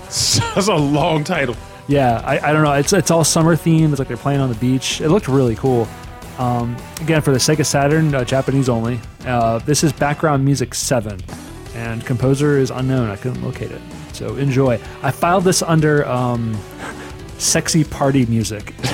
That's 0.04 0.68
a 0.68 0.74
long 0.76 1.24
title. 1.24 1.56
Yeah, 1.88 2.22
I, 2.24 2.38
I 2.38 2.52
don't 2.52 2.62
know. 2.62 2.70
It's 2.74 2.92
it's 2.92 3.10
all 3.10 3.24
summer 3.24 3.56
themed. 3.56 3.90
It's 3.90 3.98
like 3.98 4.06
they're 4.06 4.16
playing 4.16 4.40
on 4.40 4.48
the 4.48 4.54
beach. 4.54 5.00
It 5.00 5.08
looked 5.08 5.26
really 5.26 5.56
cool. 5.56 5.88
Um, 6.38 6.76
again, 7.00 7.22
for 7.22 7.32
the 7.32 7.38
Sega 7.38 7.66
Saturn, 7.66 8.14
uh, 8.14 8.22
Japanese 8.22 8.68
only. 8.68 9.00
Uh, 9.24 9.58
this 9.58 9.82
is 9.82 9.92
background 9.92 10.44
music 10.44 10.76
seven, 10.76 11.18
and 11.74 12.06
composer 12.06 12.56
is 12.56 12.70
unknown. 12.70 13.10
I 13.10 13.16
couldn't 13.16 13.42
locate 13.42 13.72
it. 13.72 13.82
So 14.12 14.36
enjoy. 14.36 14.74
I 15.02 15.10
filed 15.10 15.42
this 15.42 15.60
under 15.60 16.06
um, 16.06 16.56
sexy 17.38 17.82
party 17.82 18.26
music. 18.26 18.74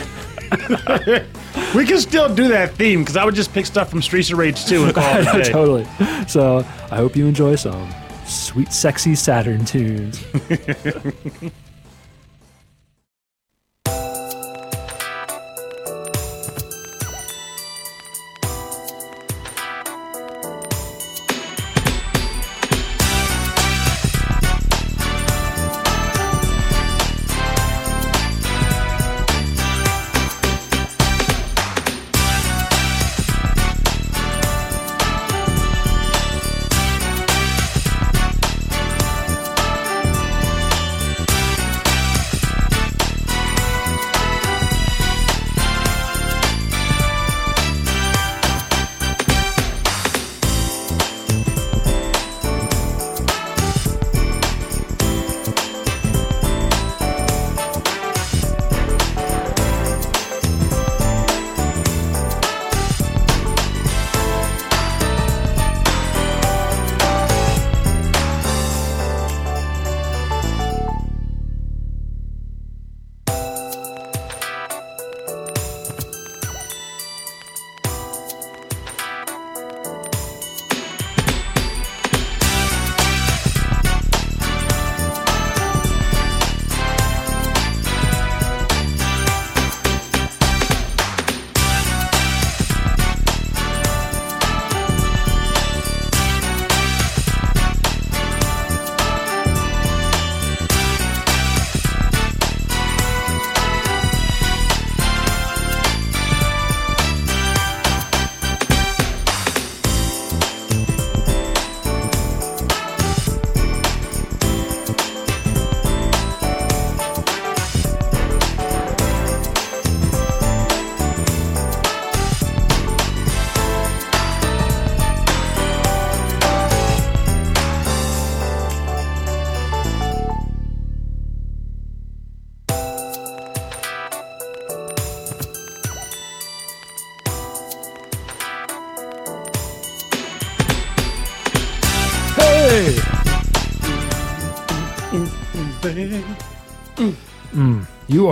We 1.74 1.86
can 1.86 1.98
still 1.98 2.32
do 2.34 2.48
that 2.48 2.74
theme 2.74 3.00
because 3.00 3.16
I 3.16 3.24
would 3.24 3.34
just 3.34 3.52
pick 3.52 3.64
stuff 3.66 3.88
from 3.90 4.02
Streets 4.02 4.30
of 4.30 4.38
Rage 4.38 4.64
2 4.66 4.84
and 4.84 4.94
call 4.94 5.16
it 5.18 5.26
a 5.26 5.32
day. 5.44 5.50
totally. 5.50 5.86
So 6.28 6.58
I 6.90 6.96
hope 6.96 7.16
you 7.16 7.26
enjoy 7.26 7.56
some 7.56 7.90
sweet, 8.26 8.72
sexy 8.72 9.14
Saturn 9.14 9.64
tunes. 9.64 10.22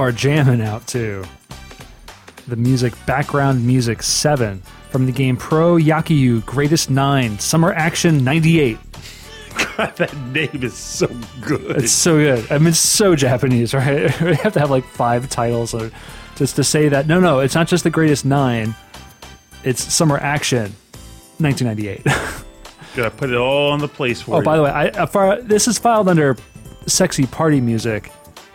are 0.00 0.12
jamming 0.12 0.60
out 0.62 0.86
to 0.88 1.24
the 2.48 2.56
music, 2.56 2.94
background 3.06 3.64
music 3.66 4.02
7 4.02 4.62
from 4.90 5.06
the 5.06 5.12
game 5.12 5.36
Pro 5.36 5.76
Yakyu 5.76 6.44
Greatest 6.46 6.90
9 6.90 7.38
Summer 7.38 7.72
Action 7.72 8.24
98. 8.24 8.78
God, 9.76 9.96
that 9.96 10.16
name 10.32 10.62
is 10.62 10.74
so 10.74 11.06
good. 11.42 11.76
It's 11.82 11.92
so 11.92 12.16
good. 12.16 12.50
I 12.50 12.58
mean, 12.58 12.68
it's 12.68 12.78
so 12.78 13.14
Japanese, 13.14 13.72
right? 13.74 14.20
we 14.20 14.34
have 14.36 14.52
to 14.54 14.60
have 14.60 14.70
like 14.70 14.84
five 14.84 15.28
titles 15.28 15.74
or 15.74 15.90
just 16.36 16.56
to 16.56 16.64
say 16.64 16.88
that. 16.88 17.06
No, 17.06 17.20
no, 17.20 17.40
it's 17.40 17.54
not 17.54 17.68
just 17.68 17.84
the 17.84 17.90
Greatest 17.90 18.24
9, 18.24 18.74
it's 19.64 19.80
Summer 19.92 20.18
Action 20.18 20.72
1998. 21.38 22.04
Gotta 22.96 23.10
put 23.10 23.30
it 23.30 23.36
all 23.36 23.72
in 23.74 23.80
the 23.80 23.86
place 23.88 24.20
for 24.22 24.36
Oh, 24.36 24.38
you. 24.38 24.44
by 24.44 24.56
the 24.56 24.62
way, 24.64 24.70
I, 24.70 24.88
uh, 24.88 25.06
I 25.14 25.40
this 25.42 25.68
is 25.68 25.78
filed 25.78 26.08
under 26.08 26.36
sexy 26.86 27.26
party 27.26 27.60
music, 27.60 28.10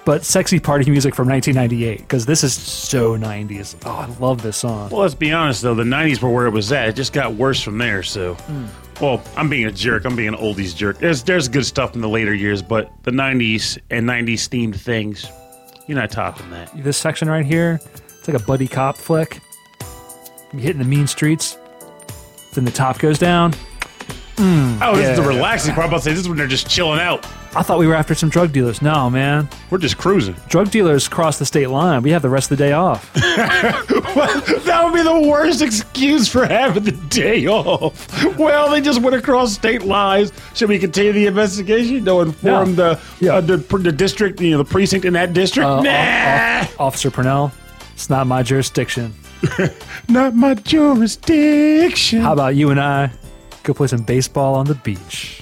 but 0.05 0.23
sexy 0.23 0.59
party 0.59 0.89
music 0.89 1.15
from 1.15 1.27
1998 1.27 1.97
because 1.99 2.25
this 2.25 2.43
is 2.43 2.53
so 2.53 3.17
90s. 3.17 3.75
Oh, 3.85 3.91
I 3.91 4.05
love 4.19 4.41
this 4.41 4.57
song. 4.57 4.89
Well, 4.91 5.01
let's 5.01 5.15
be 5.15 5.31
honest 5.33 5.61
though, 5.61 5.75
the 5.75 5.83
'90s 5.83 6.21
were 6.21 6.29
where 6.29 6.45
it 6.47 6.51
was 6.51 6.71
at. 6.71 6.87
It 6.89 6.95
just 6.95 7.11
got 7.13 7.33
worse 7.33 7.61
from 7.61 7.77
there. 7.77 8.03
So, 8.03 8.35
Hmm. 8.35 8.65
well, 9.01 9.21
I'm 9.35 9.49
being 9.49 9.65
a 9.65 9.71
jerk. 9.71 10.05
I'm 10.05 10.15
being 10.15 10.29
an 10.29 10.35
oldies 10.35 10.75
jerk. 10.75 10.99
There's 10.99 11.23
there's 11.23 11.47
good 11.47 11.65
stuff 11.65 11.95
in 11.95 12.01
the 12.01 12.09
later 12.09 12.33
years, 12.33 12.61
but 12.61 12.91
the 13.03 13.11
'90s 13.11 13.77
and 13.89 14.05
'90s 14.07 14.47
themed 14.47 14.75
things, 14.75 15.25
you're 15.87 15.97
not 15.97 16.11
topping 16.11 16.49
that. 16.51 16.71
This 16.75 16.97
section 16.97 17.27
right 17.29 17.45
here, 17.45 17.79
it's 18.19 18.27
like 18.27 18.39
a 18.39 18.45
buddy 18.45 18.67
cop 18.67 18.97
flick. 18.97 19.39
You 20.53 20.59
hitting 20.59 20.79
the 20.79 20.85
mean 20.87 21.07
streets, 21.07 21.57
then 22.53 22.63
the 22.63 22.71
top 22.71 22.99
goes 22.99 23.17
down. 23.19 23.53
Oh, 24.37 24.93
this 24.95 25.09
is 25.09 25.17
the 25.17 25.23
relaxing 25.27 25.73
part. 25.73 25.85
I'm 25.85 25.89
about 25.89 25.97
to 25.99 26.03
say 26.03 26.11
this 26.11 26.19
is 26.21 26.29
when 26.29 26.37
they're 26.37 26.45
just 26.47 26.69
chilling 26.69 26.99
out. 26.99 27.25
I 27.57 27.63
thought 27.63 27.79
we 27.79 27.87
were 27.87 27.95
after 27.95 28.13
some 28.15 28.27
drug 28.29 28.51
dealers. 28.51 28.81
No, 28.81 29.09
man. 29.09 29.47
We're 29.69 29.77
just 29.77 29.97
cruising. 29.97 30.35
Drug 30.49 30.71
dealers 30.71 31.07
cross 31.07 31.39
the 31.39 31.45
state 31.45 31.69
line. 31.69 32.01
We 32.01 32.11
have 32.11 32.21
the 32.21 32.29
rest 32.29 32.51
of 32.51 32.57
the 32.57 32.65
day 32.65 32.73
off. 32.73 33.13
that 33.13 34.81
would 34.83 34.93
be 34.93 35.01
the 35.01 35.29
worst 35.29 35.61
excuse 35.61 36.27
for 36.27 36.45
having 36.45 36.83
the 36.83 36.91
day 36.91 37.47
off. 37.47 38.11
Well, 38.37 38.69
they 38.69 38.81
just 38.81 39.01
went 39.01 39.15
across 39.15 39.53
state 39.53 39.83
lines. 39.83 40.33
Should 40.53 40.67
we 40.69 40.79
continue 40.79 41.13
the 41.13 41.27
investigation? 41.27 42.03
No, 42.03 42.19
inform 42.21 42.75
the 42.75 42.99
Yeah. 43.21 43.35
uh, 43.35 43.41
the, 43.41 43.57
the 43.57 43.91
district, 43.91 44.41
you 44.41 44.51
know, 44.51 44.57
the 44.57 44.65
precinct 44.65 45.05
in 45.05 45.13
that 45.13 45.31
district. 45.33 45.65
Uh, 45.65 45.81
nah, 45.81 45.89
Off- 45.91 46.63
off- 46.71 46.79
Officer 46.81 47.09
Pernell, 47.11 47.51
it's 47.93 48.09
not 48.09 48.27
my 48.27 48.43
jurisdiction. 48.43 49.13
not 50.09 50.35
my 50.35 50.55
jurisdiction. 50.55 52.19
How 52.21 52.33
about 52.33 52.55
you 52.55 52.69
and 52.69 52.79
I 52.81 53.11
go 53.63 53.73
play 53.73 53.87
some 53.87 54.01
baseball 54.03 54.55
on 54.55 54.65
the 54.65 54.75
beach? 54.75 55.41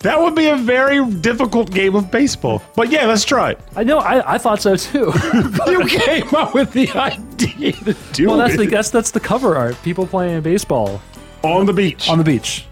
That 0.00 0.20
would 0.20 0.34
be 0.34 0.46
a 0.46 0.56
very 0.56 1.04
difficult 1.16 1.70
game 1.70 1.94
of 1.96 2.10
baseball. 2.10 2.62
But 2.76 2.90
yeah, 2.90 3.06
let's 3.06 3.24
try 3.24 3.50
it. 3.52 3.60
I 3.74 3.82
know. 3.84 3.98
I, 3.98 4.34
I 4.34 4.38
thought 4.38 4.62
so 4.62 4.76
too. 4.76 5.12
you 5.66 5.84
came 5.86 6.32
up 6.34 6.54
with 6.54 6.72
the 6.72 6.88
idea 6.90 7.72
to 7.72 7.96
do 8.12 8.28
well, 8.28 8.36
that's 8.36 8.54
it 8.54 8.58
the 8.58 8.66
that's 8.66 8.90
that's 8.90 9.10
the 9.10 9.20
cover 9.20 9.56
art. 9.56 9.76
People 9.82 10.06
playing 10.06 10.42
baseball 10.42 11.00
on 11.42 11.66
the 11.66 11.72
beach. 11.72 12.08
on 12.08 12.18
the 12.18 12.24
beach. 12.24 12.64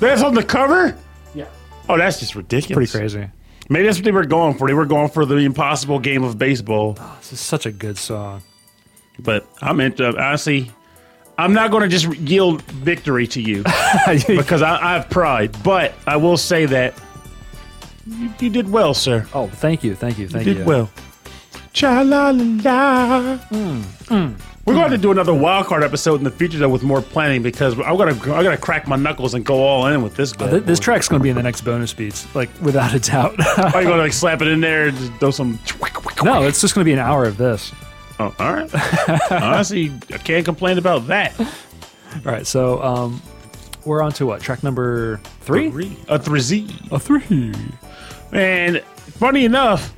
that's 0.00 0.22
on 0.22 0.34
the 0.34 0.44
cover. 0.44 0.96
Yeah, 1.34 1.46
Oh, 1.88 1.96
that's 1.98 2.20
just 2.20 2.34
ridiculous. 2.34 2.92
pretty 2.92 2.98
crazy. 3.16 3.30
Maybe 3.68 3.84
that's 3.86 3.98
what 3.98 4.04
they 4.04 4.12
were 4.12 4.24
going 4.24 4.54
for. 4.56 4.66
They 4.66 4.74
were 4.74 4.86
going 4.86 5.10
for 5.10 5.26
the 5.26 5.36
impossible 5.36 5.98
game 5.98 6.22
of 6.24 6.38
baseball. 6.38 6.96
Oh, 6.98 7.16
this 7.20 7.32
is 7.34 7.40
such 7.40 7.66
a 7.66 7.70
good 7.72 7.98
song. 7.98 8.42
But 9.18 9.46
I'm 9.60 9.80
into 9.80 10.06
honestly. 10.06 10.70
I'm 11.38 11.52
not 11.52 11.70
going 11.70 11.84
to 11.84 11.88
just 11.88 12.12
yield 12.16 12.62
victory 12.62 13.26
to 13.28 13.40
you 13.40 13.62
because 14.26 14.60
I, 14.60 14.76
I 14.82 14.92
have 14.94 15.08
pride. 15.08 15.56
But 15.62 15.94
I 16.06 16.16
will 16.16 16.36
say 16.36 16.66
that 16.66 16.94
you, 18.06 18.30
you 18.40 18.50
did 18.50 18.68
well, 18.70 18.92
sir. 18.92 19.26
oh, 19.34 19.46
thank 19.46 19.84
you, 19.84 19.94
thank 19.94 20.18
you, 20.18 20.28
thank 20.28 20.44
You 20.46 20.52
you. 20.52 20.58
did 20.58 20.66
well. 20.66 20.90
Cha 21.72 22.00
la 22.00 22.30
la 22.30 22.44
la. 22.64 23.38
We're 24.66 24.74
going 24.74 24.90
to 24.90 24.98
do 24.98 25.10
another 25.12 25.32
wild 25.32 25.66
card 25.66 25.82
episode 25.82 26.16
in 26.16 26.24
the 26.24 26.30
future 26.30 26.58
though 26.58 26.68
with 26.68 26.82
more 26.82 27.00
planning 27.00 27.42
because 27.42 27.72
I'm 27.78 27.96
gonna 27.96 28.12
I 28.34 28.42
gotta 28.42 28.58
crack 28.58 28.86
my 28.86 28.96
knuckles 28.96 29.32
and 29.34 29.44
go 29.44 29.62
all 29.62 29.86
in 29.86 30.02
with 30.02 30.14
this. 30.16 30.32
Uh, 30.34 30.36
bad 30.38 30.50
Th- 30.50 30.62
this 30.64 30.78
track's 30.78 31.08
going 31.08 31.20
to 31.20 31.22
be 31.22 31.30
in 31.30 31.36
the 31.36 31.42
next 31.42 31.62
bonus 31.62 31.94
beats, 31.94 32.26
like 32.34 32.50
without 32.60 32.92
a 32.94 32.98
doubt. 32.98 33.38
Are 33.74 33.80
you 33.82 33.88
gonna 33.88 34.02
like 34.02 34.12
slap 34.24 34.42
it 34.42 34.48
in 34.48 34.60
there 34.60 34.88
and 34.88 34.98
just 34.98 35.12
throw 35.14 35.30
some? 35.30 35.58
no, 36.22 36.42
it's 36.42 36.60
just 36.60 36.74
going 36.74 36.82
to 36.84 36.88
be 36.88 36.92
an 36.92 36.98
hour 36.98 37.24
of 37.24 37.36
this. 37.38 37.72
Oh, 38.20 38.34
all 38.38 38.52
right. 38.52 39.32
Honestly, 39.32 39.92
I 40.12 40.18
can't 40.18 40.44
complain 40.44 40.78
about 40.78 41.06
that. 41.06 41.38
All 41.40 41.46
right, 42.24 42.46
so 42.46 42.82
um, 42.82 43.22
we're 43.84 44.02
on 44.02 44.12
to 44.12 44.26
what 44.26 44.40
track 44.40 44.62
number 44.62 45.18
three? 45.42 45.70
Three. 45.70 45.96
A 46.08 46.18
three 46.18 46.40
Z. 46.40 46.68
A 46.90 46.98
three. 46.98 47.52
And 48.32 48.80
funny 48.82 49.44
enough, 49.44 49.94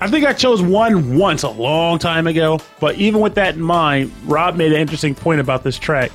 I 0.00 0.08
think 0.08 0.24
I 0.26 0.32
chose 0.32 0.62
one 0.62 1.16
once 1.18 1.42
a 1.42 1.50
long 1.50 1.98
time 1.98 2.26
ago. 2.26 2.58
But 2.80 2.96
even 2.96 3.20
with 3.20 3.34
that 3.34 3.54
in 3.54 3.60
mind, 3.62 4.10
Rob 4.24 4.56
made 4.56 4.72
an 4.72 4.80
interesting 4.80 5.14
point 5.14 5.40
about 5.40 5.62
this 5.62 5.78
track. 5.78 6.10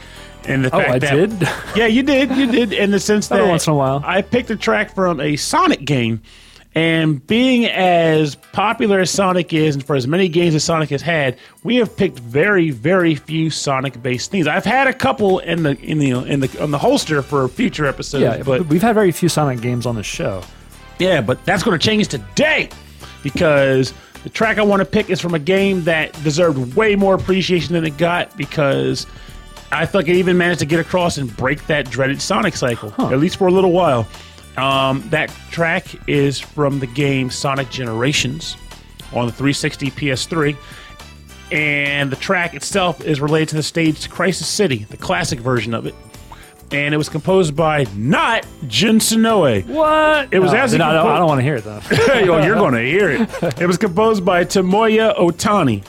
And 0.45 0.63
the 0.65 0.73
Oh, 0.75 0.79
fact 0.79 0.89
I 0.91 0.99
that, 0.99 1.15
did? 1.39 1.49
Yeah, 1.75 1.87
you 1.87 2.03
did. 2.03 2.31
You 2.35 2.47
did. 2.51 2.73
In 2.73 2.91
the 2.91 2.99
sense 2.99 3.27
that 3.29 3.45
once 3.47 3.67
in 3.67 3.73
a 3.73 3.75
while. 3.75 4.01
I 4.05 4.21
picked 4.21 4.49
a 4.49 4.55
track 4.55 4.95
from 4.95 5.19
a 5.19 5.35
Sonic 5.35 5.85
game. 5.85 6.21
And 6.77 7.25
being 7.25 7.65
as 7.65 8.35
popular 8.35 8.99
as 8.99 9.09
Sonic 9.09 9.51
is, 9.51 9.73
and 9.73 9.83
for 9.83 9.95
as 9.95 10.05
many 10.05 10.29
games 10.29 10.53
as 10.53 10.63
Sonic 10.63 10.91
has 10.91 11.01
had, 11.01 11.35
we 11.63 11.77
have 11.77 11.97
picked 11.97 12.19
very, 12.19 12.69
very 12.69 13.15
few 13.15 13.49
Sonic-based 13.49 14.29
themes. 14.29 14.45
I've 14.47 14.63
had 14.63 14.85
a 14.85 14.93
couple 14.93 15.39
in 15.39 15.63
the 15.63 15.75
in 15.79 15.97
the 15.97 16.11
in 16.11 16.39
the 16.39 16.61
on 16.61 16.69
the 16.69 16.77
holster 16.77 17.23
for 17.23 17.47
future 17.47 17.87
episodes, 17.87 18.21
Yeah, 18.21 18.43
but 18.43 18.67
we've 18.67 18.83
had 18.83 18.93
very 18.93 19.11
few 19.11 19.27
Sonic 19.27 19.59
games 19.59 19.87
on 19.87 19.95
the 19.95 20.03
show. 20.03 20.43
yeah, 20.99 21.19
but 21.19 21.43
that's 21.45 21.63
going 21.63 21.77
to 21.79 21.83
change 21.83 22.09
today 22.09 22.69
because 23.23 23.91
the 24.23 24.29
track 24.29 24.59
I 24.59 24.61
want 24.61 24.81
to 24.81 24.85
pick 24.85 25.09
is 25.09 25.19
from 25.19 25.33
a 25.33 25.39
game 25.39 25.83
that 25.85 26.13
deserved 26.23 26.75
way 26.75 26.95
more 26.95 27.15
appreciation 27.15 27.73
than 27.73 27.85
it 27.85 27.97
got 27.97 28.37
because 28.37 29.07
I 29.71 29.87
feel 29.87 30.01
like 30.01 30.09
it 30.09 30.15
even 30.15 30.37
managed 30.37 30.59
to 30.59 30.67
get 30.67 30.79
across 30.79 31.17
and 31.17 31.35
break 31.37 31.65
that 31.65 31.89
dreaded 31.89 32.21
Sonic 32.21 32.55
cycle, 32.55 32.93
at 33.11 33.17
least 33.19 33.37
for 33.37 33.47
a 33.47 33.51
little 33.51 33.71
while. 33.71 34.07
Um, 34.57 35.07
that 35.09 35.29
track 35.51 35.85
is 36.07 36.39
from 36.39 36.79
the 36.79 36.87
game 36.87 37.29
Sonic 37.29 37.69
Generations 37.69 38.57
on 39.13 39.27
the 39.27 39.31
360 39.31 39.91
PS3. 39.91 40.57
And 41.51 42.11
the 42.11 42.15
track 42.17 42.55
itself 42.55 43.05
is 43.05 43.21
related 43.21 43.49
to 43.49 43.55
the 43.55 43.63
stage 43.63 44.09
Crisis 44.09 44.47
City, 44.47 44.85
the 44.89 44.97
classic 44.97 45.39
version 45.39 45.73
of 45.73 45.85
it. 45.85 45.95
And 46.71 46.93
it 46.93 46.97
was 46.97 47.07
composed 47.07 47.55
by 47.55 47.85
not 47.95 48.45
Jun 48.67 48.99
Senoue. 48.99 49.65
What? 49.67 50.27
It 50.33 50.39
was 50.39 50.51
no, 50.51 50.57
actually 50.57 50.79
no, 50.79 50.91
no, 50.91 51.07
I 51.07 51.17
don't 51.19 51.27
want 51.27 51.39
to 51.39 51.43
hear 51.43 51.55
it 51.55 51.63
though. 51.63 51.79
Yo, 52.19 52.43
you're 52.43 52.55
going 52.55 52.73
to 52.73 52.81
hear 52.81 53.09
it. 53.11 53.29
It 53.61 53.67
was 53.67 53.77
composed 53.77 54.25
by 54.25 54.43
Tomoya 54.43 55.17
Ohtani. 55.17 55.85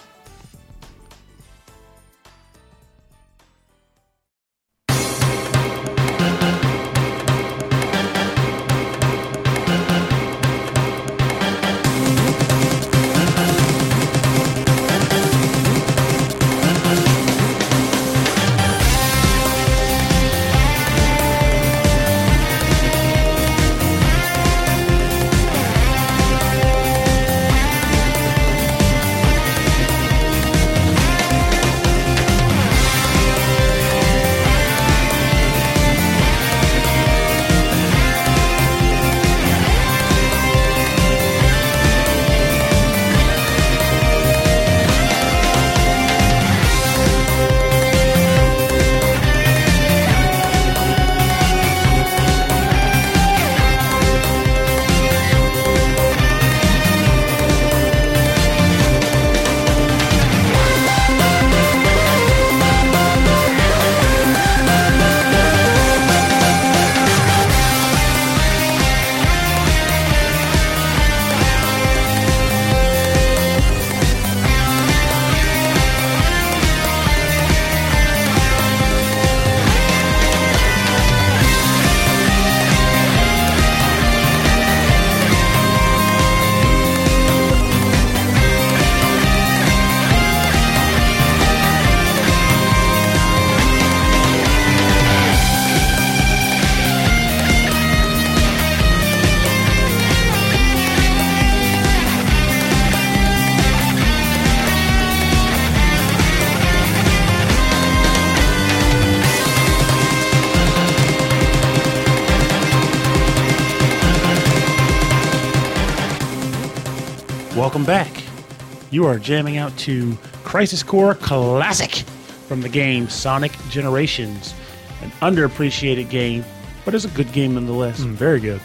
You 118.98 119.06
are 119.06 119.16
jamming 119.20 119.58
out 119.58 119.76
to 119.78 120.16
Crisis 120.42 120.82
Core 120.82 121.14
Classic 121.14 122.04
from 122.48 122.62
the 122.62 122.68
game 122.68 123.08
Sonic 123.08 123.52
Generations. 123.70 124.54
An 125.02 125.12
underappreciated 125.22 126.10
game, 126.10 126.44
but 126.84 126.96
it's 126.96 127.04
a 127.04 127.08
good 127.10 127.30
game 127.32 127.54
nonetheless. 127.54 128.00
Mm, 128.00 128.14
Very 128.14 128.40
good. 128.40 128.60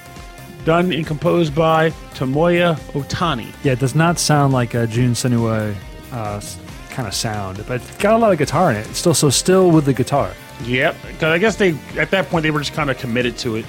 Done 0.65 0.91
and 0.91 1.05
composed 1.05 1.53
by 1.53 1.91
Tomoya 2.15 2.79
Ohtani. 2.93 3.53
Yeah, 3.63 3.73
it 3.73 3.79
does 3.79 3.93
not 3.93 4.17
sound 4.17 4.53
like 4.53 4.73
a 4.73 4.87
Jun 4.87 5.11
Senoue 5.13 5.75
uh, 6.11 6.41
kind 6.89 7.07
of 7.07 7.13
sound, 7.13 7.63
but 7.67 7.79
it's 7.79 7.97
got 7.97 8.15
a 8.15 8.17
lot 8.17 8.31
of 8.31 8.39
guitar 8.39 8.71
in 8.71 8.77
it. 8.77 8.87
It's 8.89 8.97
still 8.97 9.13
so 9.13 9.29
still 9.29 9.69
with 9.69 9.85
the 9.85 9.93
guitar. 9.93 10.33
Yep, 10.63 10.95
because 11.05 11.23
I 11.31 11.37
guess 11.37 11.57
they 11.57 11.77
at 11.99 12.09
that 12.09 12.27
point 12.29 12.41
they 12.41 12.49
were 12.49 12.61
just 12.61 12.73
kind 12.73 12.89
of 12.89 12.97
committed 12.97 13.37
to 13.37 13.57
it. 13.57 13.65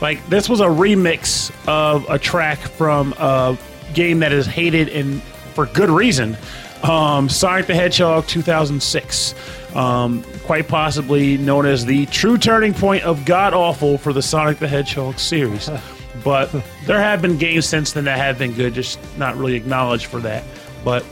Like 0.00 0.26
this 0.30 0.48
was 0.48 0.60
a 0.60 0.66
remix 0.66 1.52
of 1.68 2.08
a 2.08 2.18
track 2.18 2.56
from 2.60 3.12
a 3.18 3.58
game 3.92 4.20
that 4.20 4.32
is 4.32 4.46
hated 4.46 4.88
and 4.88 5.20
for 5.56 5.66
good 5.66 5.90
reason. 5.90 6.36
Um, 6.82 7.28
Sonic 7.28 7.66
the 7.66 7.74
Hedgehog 7.74 8.26
2006, 8.26 9.34
um, 9.74 10.22
quite 10.44 10.68
possibly 10.68 11.38
known 11.38 11.64
as 11.64 11.84
the 11.84 12.04
true 12.06 12.36
turning 12.36 12.74
point 12.74 13.02
of 13.02 13.24
god 13.24 13.54
awful 13.54 13.96
for 13.96 14.12
the 14.12 14.22
Sonic 14.22 14.58
the 14.58 14.68
Hedgehog 14.68 15.18
series. 15.18 15.68
but 16.24 16.52
there 16.84 17.00
have 17.00 17.22
been 17.22 17.38
games 17.38 17.66
since 17.66 17.92
then 17.92 18.04
that 18.04 18.18
have 18.18 18.38
been 18.38 18.52
good, 18.52 18.74
just 18.74 19.00
not 19.16 19.34
really 19.36 19.54
acknowledged 19.54 20.06
for 20.06 20.20
that. 20.20 20.44
But 20.84 21.04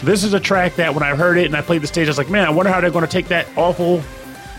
this 0.00 0.24
is 0.24 0.34
a 0.34 0.40
track 0.40 0.74
that 0.74 0.92
when 0.92 1.04
I 1.04 1.14
heard 1.14 1.38
it 1.38 1.46
and 1.46 1.56
I 1.56 1.62
played 1.62 1.82
the 1.82 1.86
stage, 1.86 2.08
I 2.08 2.10
was 2.10 2.18
like, 2.18 2.28
man, 2.28 2.44
I 2.44 2.50
wonder 2.50 2.72
how 2.72 2.80
they're 2.80 2.90
going 2.90 3.06
to 3.06 3.10
take 3.10 3.28
that 3.28 3.46
awful 3.56 4.02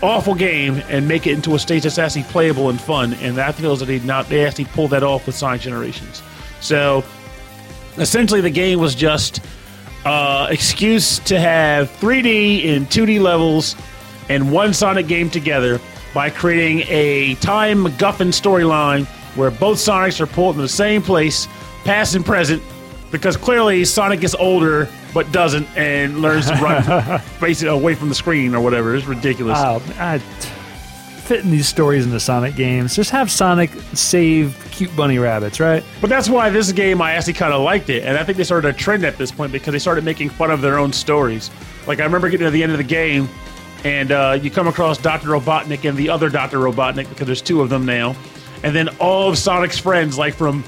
awful 0.02 0.34
game 0.34 0.82
and 0.88 1.06
make 1.06 1.26
it 1.26 1.32
into 1.32 1.54
a 1.54 1.58
stage 1.58 1.84
that's 1.84 1.98
actually 1.98 2.24
playable 2.24 2.68
and 2.68 2.80
fun. 2.80 3.14
And 3.14 3.36
that 3.36 3.54
feels 3.54 3.80
that 3.80 3.86
they 3.86 4.00
not 4.00 4.28
they 4.28 4.46
actually 4.46 4.66
pulled 4.66 4.90
that 4.90 5.02
off 5.02 5.26
with 5.26 5.34
Sonic 5.34 5.60
Generations. 5.60 6.22
So 6.60 7.04
essentially, 7.98 8.40
the 8.40 8.50
game 8.50 8.78
was 8.78 8.94
just 8.94 9.40
uh, 10.04 10.48
excuse 10.50 11.18
to 11.20 11.38
have 11.40 11.90
3D 11.98 12.76
and 12.76 12.86
2D 12.86 13.20
levels 13.20 13.76
and 14.28 14.52
one 14.52 14.72
Sonic 14.74 15.06
game 15.06 15.30
together 15.30 15.80
by 16.14 16.30
creating 16.30 16.84
a 16.88 17.34
time 17.36 17.84
MacGuffin 17.84 18.28
storyline 18.28 19.06
where 19.36 19.50
both 19.50 19.78
Sonics 19.78 20.20
are 20.20 20.26
pulled 20.26 20.56
in 20.56 20.62
the 20.62 20.68
same 20.68 21.02
place, 21.02 21.48
past 21.84 22.14
and 22.14 22.24
present, 22.24 22.62
because 23.10 23.36
clearly 23.36 23.84
Sonic 23.84 24.20
gets 24.20 24.34
older 24.34 24.88
but 25.12 25.30
doesn't 25.32 25.66
and 25.76 26.20
learns 26.22 26.46
to 26.46 26.54
run 26.54 27.20
basically 27.40 27.72
away 27.72 27.94
from 27.94 28.08
the 28.08 28.14
screen 28.14 28.54
or 28.54 28.60
whatever. 28.60 28.94
It's 28.94 29.06
ridiculous. 29.06 29.56
Wow, 29.58 29.80
I, 29.98 30.20
fitting 31.24 31.50
these 31.50 31.66
stories 31.66 32.04
into 32.04 32.20
Sonic 32.20 32.54
games. 32.54 32.94
Just 32.94 33.10
have 33.10 33.30
Sonic 33.30 33.70
save 33.94 34.56
cute 34.70 34.94
bunny 34.94 35.18
rabbits, 35.18 35.58
right? 35.58 35.82
But 36.00 36.10
that's 36.10 36.28
why 36.28 36.50
this 36.50 36.70
game 36.70 37.00
I 37.00 37.12
actually 37.12 37.32
kind 37.32 37.52
of 37.52 37.62
liked 37.62 37.88
it, 37.90 38.04
and 38.04 38.16
I 38.16 38.24
think 38.24 38.36
they 38.38 38.44
started 38.44 38.68
a 38.68 38.72
trend 38.72 39.04
at 39.04 39.16
this 39.16 39.30
point 39.30 39.50
because 39.50 39.72
they 39.72 39.78
started 39.78 40.04
making 40.04 40.28
fun 40.30 40.50
of 40.50 40.60
their 40.60 40.78
own 40.78 40.92
stories. 40.92 41.50
Like 41.86 42.00
I 42.00 42.04
remember 42.04 42.28
getting 42.28 42.46
to 42.46 42.50
the 42.50 42.62
end 42.62 42.72
of 42.72 42.78
the 42.78 42.84
game, 42.84 43.28
and 43.84 44.12
uh, 44.12 44.38
you 44.40 44.50
come 44.50 44.68
across 44.68 44.98
Doctor 44.98 45.28
Robotnik 45.28 45.88
and 45.88 45.96
the 45.96 46.10
other 46.10 46.28
Doctor 46.28 46.58
Robotnik 46.58 47.08
because 47.08 47.26
there's 47.26 47.42
two 47.42 47.62
of 47.62 47.70
them 47.70 47.86
now, 47.86 48.14
and 48.62 48.76
then 48.76 48.88
all 48.98 49.30
of 49.30 49.38
Sonic's 49.38 49.78
friends, 49.78 50.18
like 50.18 50.34
from 50.34 50.62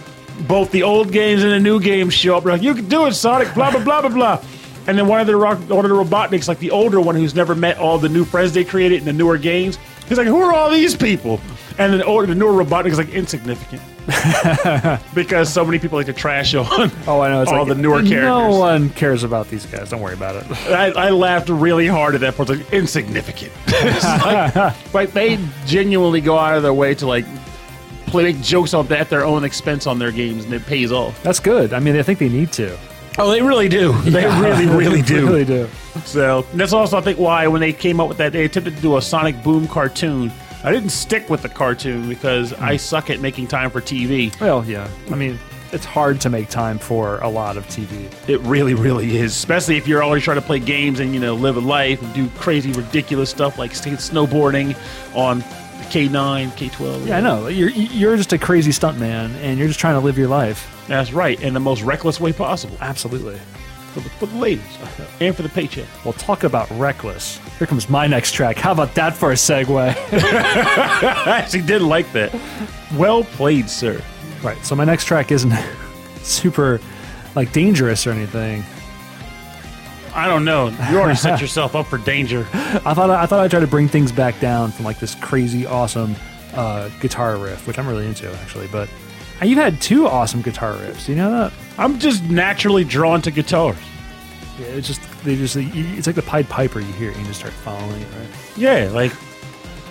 both 0.48 0.70
the 0.70 0.82
old 0.82 1.12
games 1.12 1.42
and 1.42 1.52
the 1.52 1.60
new 1.60 1.80
games, 1.80 2.14
show 2.14 2.36
up. 2.36 2.44
Like, 2.44 2.62
"You 2.62 2.74
can 2.74 2.88
do 2.88 3.06
it, 3.06 3.12
Sonic!" 3.12 3.52
Blah 3.54 3.72
blah 3.72 3.84
blah 3.84 4.00
blah 4.00 4.10
blah. 4.10 4.44
And 4.86 4.96
then 4.96 5.08
one 5.08 5.20
of 5.20 5.26
the 5.26 5.36
one 5.36 5.84
of 5.84 5.90
the 5.90 5.96
Robotniks, 5.96 6.46
like 6.48 6.60
the 6.60 6.70
older 6.70 7.00
one 7.00 7.16
who's 7.16 7.34
never 7.34 7.54
met 7.54 7.78
all 7.78 7.98
the 7.98 8.08
new 8.08 8.24
friends 8.24 8.52
they 8.52 8.64
created 8.64 9.00
in 9.00 9.04
the 9.04 9.12
newer 9.12 9.36
games, 9.36 9.78
He's 10.08 10.18
like, 10.18 10.26
who 10.26 10.40
are 10.40 10.52
all 10.52 10.70
these 10.70 10.96
people? 10.96 11.40
And 11.78 11.92
then 11.92 12.02
oh, 12.06 12.24
the 12.24 12.34
newer 12.34 12.64
Robotnik 12.64 12.92
is 12.92 12.98
like 12.98 13.10
insignificant 13.10 13.82
because 15.14 15.52
so 15.52 15.64
many 15.64 15.78
people 15.78 15.98
like 15.98 16.06
to 16.06 16.12
trash 16.12 16.54
on 16.54 16.90
Oh, 17.06 17.20
I 17.20 17.28
know. 17.28 17.42
It's 17.42 17.50
all 17.50 17.66
like, 17.66 17.68
the 17.68 17.74
newer 17.74 18.02
characters. 18.02 18.22
No 18.22 18.56
one 18.56 18.88
cares 18.90 19.24
about 19.24 19.48
these 19.48 19.66
guys. 19.66 19.90
Don't 19.90 20.00
worry 20.00 20.14
about 20.14 20.36
it. 20.36 20.50
I, 20.70 20.90
I 20.90 21.10
laughed 21.10 21.48
really 21.48 21.86
hard 21.86 22.14
at 22.14 22.20
that 22.22 22.36
part. 22.36 22.48
It's 22.48 22.60
like 22.60 22.72
insignificant. 22.72 23.52
It's 23.68 24.04
like, 24.04 24.54
like 24.94 25.12
they 25.12 25.38
genuinely 25.66 26.20
go 26.20 26.38
out 26.38 26.56
of 26.56 26.62
their 26.62 26.72
way 26.72 26.94
to 26.94 27.06
like 27.06 27.26
play 28.06 28.22
make 28.24 28.40
jokes 28.40 28.72
on 28.72 28.90
at 28.92 29.10
their 29.10 29.24
own 29.24 29.44
expense 29.44 29.86
on 29.86 29.98
their 29.98 30.12
games, 30.12 30.44
and 30.44 30.54
it 30.54 30.64
pays 30.64 30.90
off. 30.92 31.22
That's 31.22 31.40
good. 31.40 31.72
I 31.72 31.80
mean, 31.80 31.96
I 31.96 32.02
think 32.02 32.18
they 32.18 32.28
need 32.28 32.52
to. 32.52 32.76
Oh, 33.18 33.30
they 33.30 33.40
really 33.40 33.68
do. 33.68 33.92
They 34.02 34.26
really, 34.26 34.66
really 34.76 35.00
They 35.00 35.08
do. 35.08 35.26
really 35.26 35.44
do. 35.44 35.68
So 36.04 36.42
that's 36.54 36.72
also 36.72 36.98
I 36.98 37.00
think 37.00 37.18
why 37.18 37.46
when 37.46 37.60
they 37.60 37.72
came 37.72 38.00
up 38.00 38.08
with 38.08 38.18
that, 38.18 38.32
they 38.32 38.44
attempted 38.44 38.76
to 38.76 38.82
do 38.82 38.96
a 38.96 39.02
Sonic 39.02 39.42
Boom 39.42 39.66
cartoon. 39.66 40.30
I 40.62 40.72
didn't 40.72 40.90
stick 40.90 41.30
with 41.30 41.42
the 41.42 41.48
cartoon 41.48 42.08
because 42.08 42.52
I 42.54 42.72
hmm. 42.72 42.78
suck 42.78 43.10
at 43.10 43.20
making 43.20 43.46
time 43.46 43.70
for 43.70 43.80
TV. 43.80 44.38
Well, 44.40 44.64
yeah. 44.64 44.88
I 45.10 45.14
mean, 45.14 45.38
it's 45.72 45.84
hard 45.84 46.20
to 46.22 46.30
make 46.30 46.48
time 46.48 46.78
for 46.78 47.18
a 47.20 47.28
lot 47.28 47.56
of 47.56 47.66
TV. 47.66 48.10
It 48.28 48.40
really, 48.40 48.74
really 48.74 49.16
is. 49.16 49.32
Especially 49.32 49.76
if 49.76 49.88
you're 49.88 50.02
always 50.02 50.22
trying 50.22 50.40
to 50.40 50.46
play 50.46 50.58
games 50.58 51.00
and 51.00 51.14
you 51.14 51.20
know 51.20 51.34
live 51.34 51.56
a 51.56 51.60
life 51.60 52.02
and 52.02 52.12
do 52.14 52.28
crazy, 52.38 52.72
ridiculous 52.72 53.30
stuff 53.30 53.58
like 53.58 53.72
snowboarding 53.72 54.76
on 55.14 55.42
K9, 55.90 56.50
K12. 56.50 57.06
Yeah, 57.06 57.18
I 57.18 57.20
know. 57.20 57.48
You're 57.48 57.70
you're 57.70 58.16
just 58.16 58.32
a 58.32 58.38
crazy 58.38 58.72
stuntman, 58.72 59.34
and 59.36 59.58
you're 59.58 59.68
just 59.68 59.80
trying 59.80 59.94
to 59.94 60.00
live 60.00 60.18
your 60.18 60.28
life. 60.28 60.75
That's 60.88 61.12
right, 61.12 61.40
in 61.42 61.54
the 61.54 61.60
most 61.60 61.82
reckless 61.82 62.20
way 62.20 62.32
possible 62.32 62.76
Absolutely. 62.80 63.38
for 63.92 64.00
the, 64.00 64.08
for 64.10 64.26
the 64.26 64.36
ladies 64.36 64.64
and 65.20 65.34
for 65.34 65.42
the 65.42 65.48
paycheck. 65.48 65.86
Well, 66.04 66.12
talk 66.14 66.44
about 66.44 66.70
reckless. 66.72 67.38
Here 67.58 67.66
comes 67.66 67.88
my 67.88 68.06
next 68.06 68.32
track. 68.32 68.56
How 68.56 68.72
about 68.72 68.94
that 68.94 69.16
for 69.16 69.30
a 69.32 69.34
segue? 69.34 69.68
I 70.12 71.38
actually 71.40 71.62
did 71.62 71.82
like 71.82 72.10
that. 72.12 72.32
Well 72.96 73.24
played, 73.24 73.68
sir. 73.68 74.00
right. 74.42 74.62
So 74.64 74.74
my 74.76 74.84
next 74.84 75.06
track 75.06 75.32
isn't 75.32 75.52
super 76.22 76.80
like 77.34 77.52
dangerous 77.52 78.06
or 78.06 78.10
anything. 78.10 78.62
I 80.14 80.26
don't 80.28 80.44
know. 80.46 80.68
You 80.90 80.98
already 80.98 81.16
set 81.16 81.42
yourself 81.42 81.74
up 81.74 81.86
for 81.88 81.98
danger. 81.98 82.46
I 82.54 82.94
thought 82.94 83.10
I 83.10 83.26
thought 83.26 83.40
I'd 83.40 83.50
try 83.50 83.60
to 83.60 83.66
bring 83.66 83.86
things 83.86 84.10
back 84.12 84.40
down 84.40 84.70
from 84.70 84.86
like 84.86 84.98
this 84.98 85.14
crazy 85.16 85.66
awesome 85.66 86.16
uh, 86.54 86.88
guitar 87.00 87.36
riff, 87.36 87.66
which 87.66 87.78
I'm 87.78 87.86
really 87.86 88.06
into 88.06 88.32
actually. 88.38 88.66
But 88.68 88.88
you've 89.42 89.58
had 89.58 89.80
two 89.80 90.06
awesome 90.06 90.42
guitar 90.42 90.72
riffs. 90.74 91.08
You 91.08 91.16
know 91.16 91.30
that? 91.30 91.52
I'm 91.78 91.98
just 91.98 92.24
naturally 92.24 92.84
drawn 92.84 93.20
to 93.22 93.30
guitars. 93.30 93.76
Yeah, 94.58 94.66
it's 94.68 94.86
just 94.86 95.00
they 95.24 95.36
just 95.36 95.56
it's 95.56 96.06
like 96.06 96.16
the 96.16 96.22
Pied 96.22 96.48
Piper 96.48 96.80
you 96.80 96.92
hear 96.94 97.10
it 97.10 97.16
and 97.16 97.22
you 97.22 97.28
just 97.28 97.40
start 97.40 97.52
following 97.52 98.00
it, 98.00 98.08
right? 98.18 98.28
Yeah, 98.56 98.88
like 98.92 99.12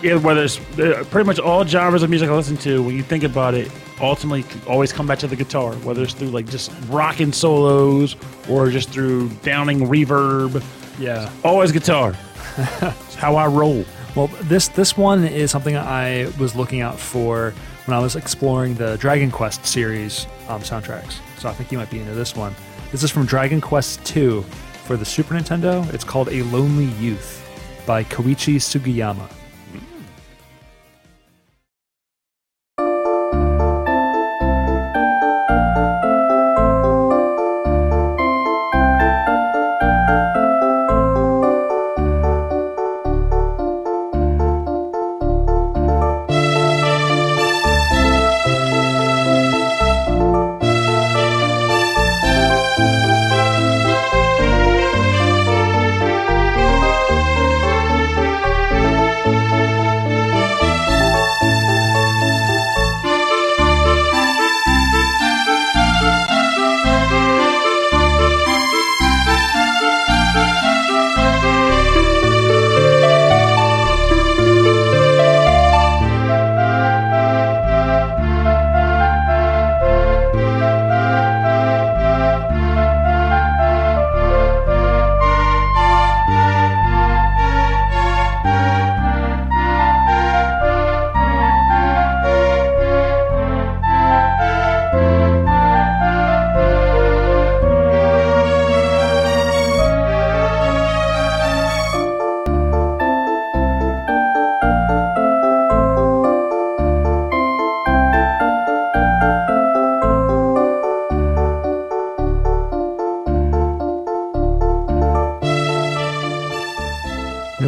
yeah, 0.01 0.15
whether 0.15 0.43
it's 0.43 0.59
uh, 0.79 1.03
pretty 1.09 1.25
much 1.27 1.39
all 1.39 1.65
genres 1.65 2.03
of 2.03 2.09
music 2.09 2.29
I 2.29 2.33
listen 2.35 2.57
to, 2.57 2.81
when 2.83 2.95
you 2.95 3.03
think 3.03 3.23
about 3.23 3.53
it, 3.53 3.71
ultimately 4.01 4.43
always 4.67 4.91
come 4.91 5.07
back 5.07 5.19
to 5.19 5.27
the 5.27 5.35
guitar. 5.35 5.73
Whether 5.75 6.03
it's 6.03 6.13
through 6.13 6.29
like 6.29 6.47
just 6.49 6.71
rocking 6.89 7.31
solos 7.31 8.15
or 8.49 8.69
just 8.69 8.89
through 8.89 9.29
downing 9.43 9.81
reverb, 9.81 10.63
Yeah. 10.99 11.31
always 11.43 11.71
guitar. 11.71 12.15
it's 12.57 13.15
how 13.15 13.35
I 13.35 13.45
roll. 13.47 13.85
Well, 14.15 14.27
this 14.43 14.67
this 14.69 14.97
one 14.97 15.23
is 15.25 15.51
something 15.51 15.75
I 15.77 16.31
was 16.39 16.55
looking 16.55 16.81
out 16.81 16.99
for 16.99 17.53
when 17.85 17.97
I 17.97 18.01
was 18.01 18.15
exploring 18.15 18.75
the 18.75 18.97
Dragon 18.97 19.31
Quest 19.31 19.65
series 19.65 20.25
um, 20.47 20.61
soundtracks. 20.61 21.19
So 21.39 21.49
I 21.49 21.53
think 21.53 21.71
you 21.71 21.77
might 21.77 21.89
be 21.89 21.99
into 21.99 22.13
this 22.13 22.35
one. 22.35 22.55
This 22.91 23.03
is 23.03 23.11
from 23.11 23.25
Dragon 23.25 23.61
Quest 23.61 24.15
II 24.15 24.43
for 24.85 24.97
the 24.97 25.05
Super 25.05 25.35
Nintendo. 25.35 25.91
It's 25.93 26.03
called 26.03 26.29
A 26.29 26.43
Lonely 26.43 26.85
Youth 26.99 27.41
by 27.85 28.03
Koichi 28.03 28.55
Sugiyama. 28.55 29.29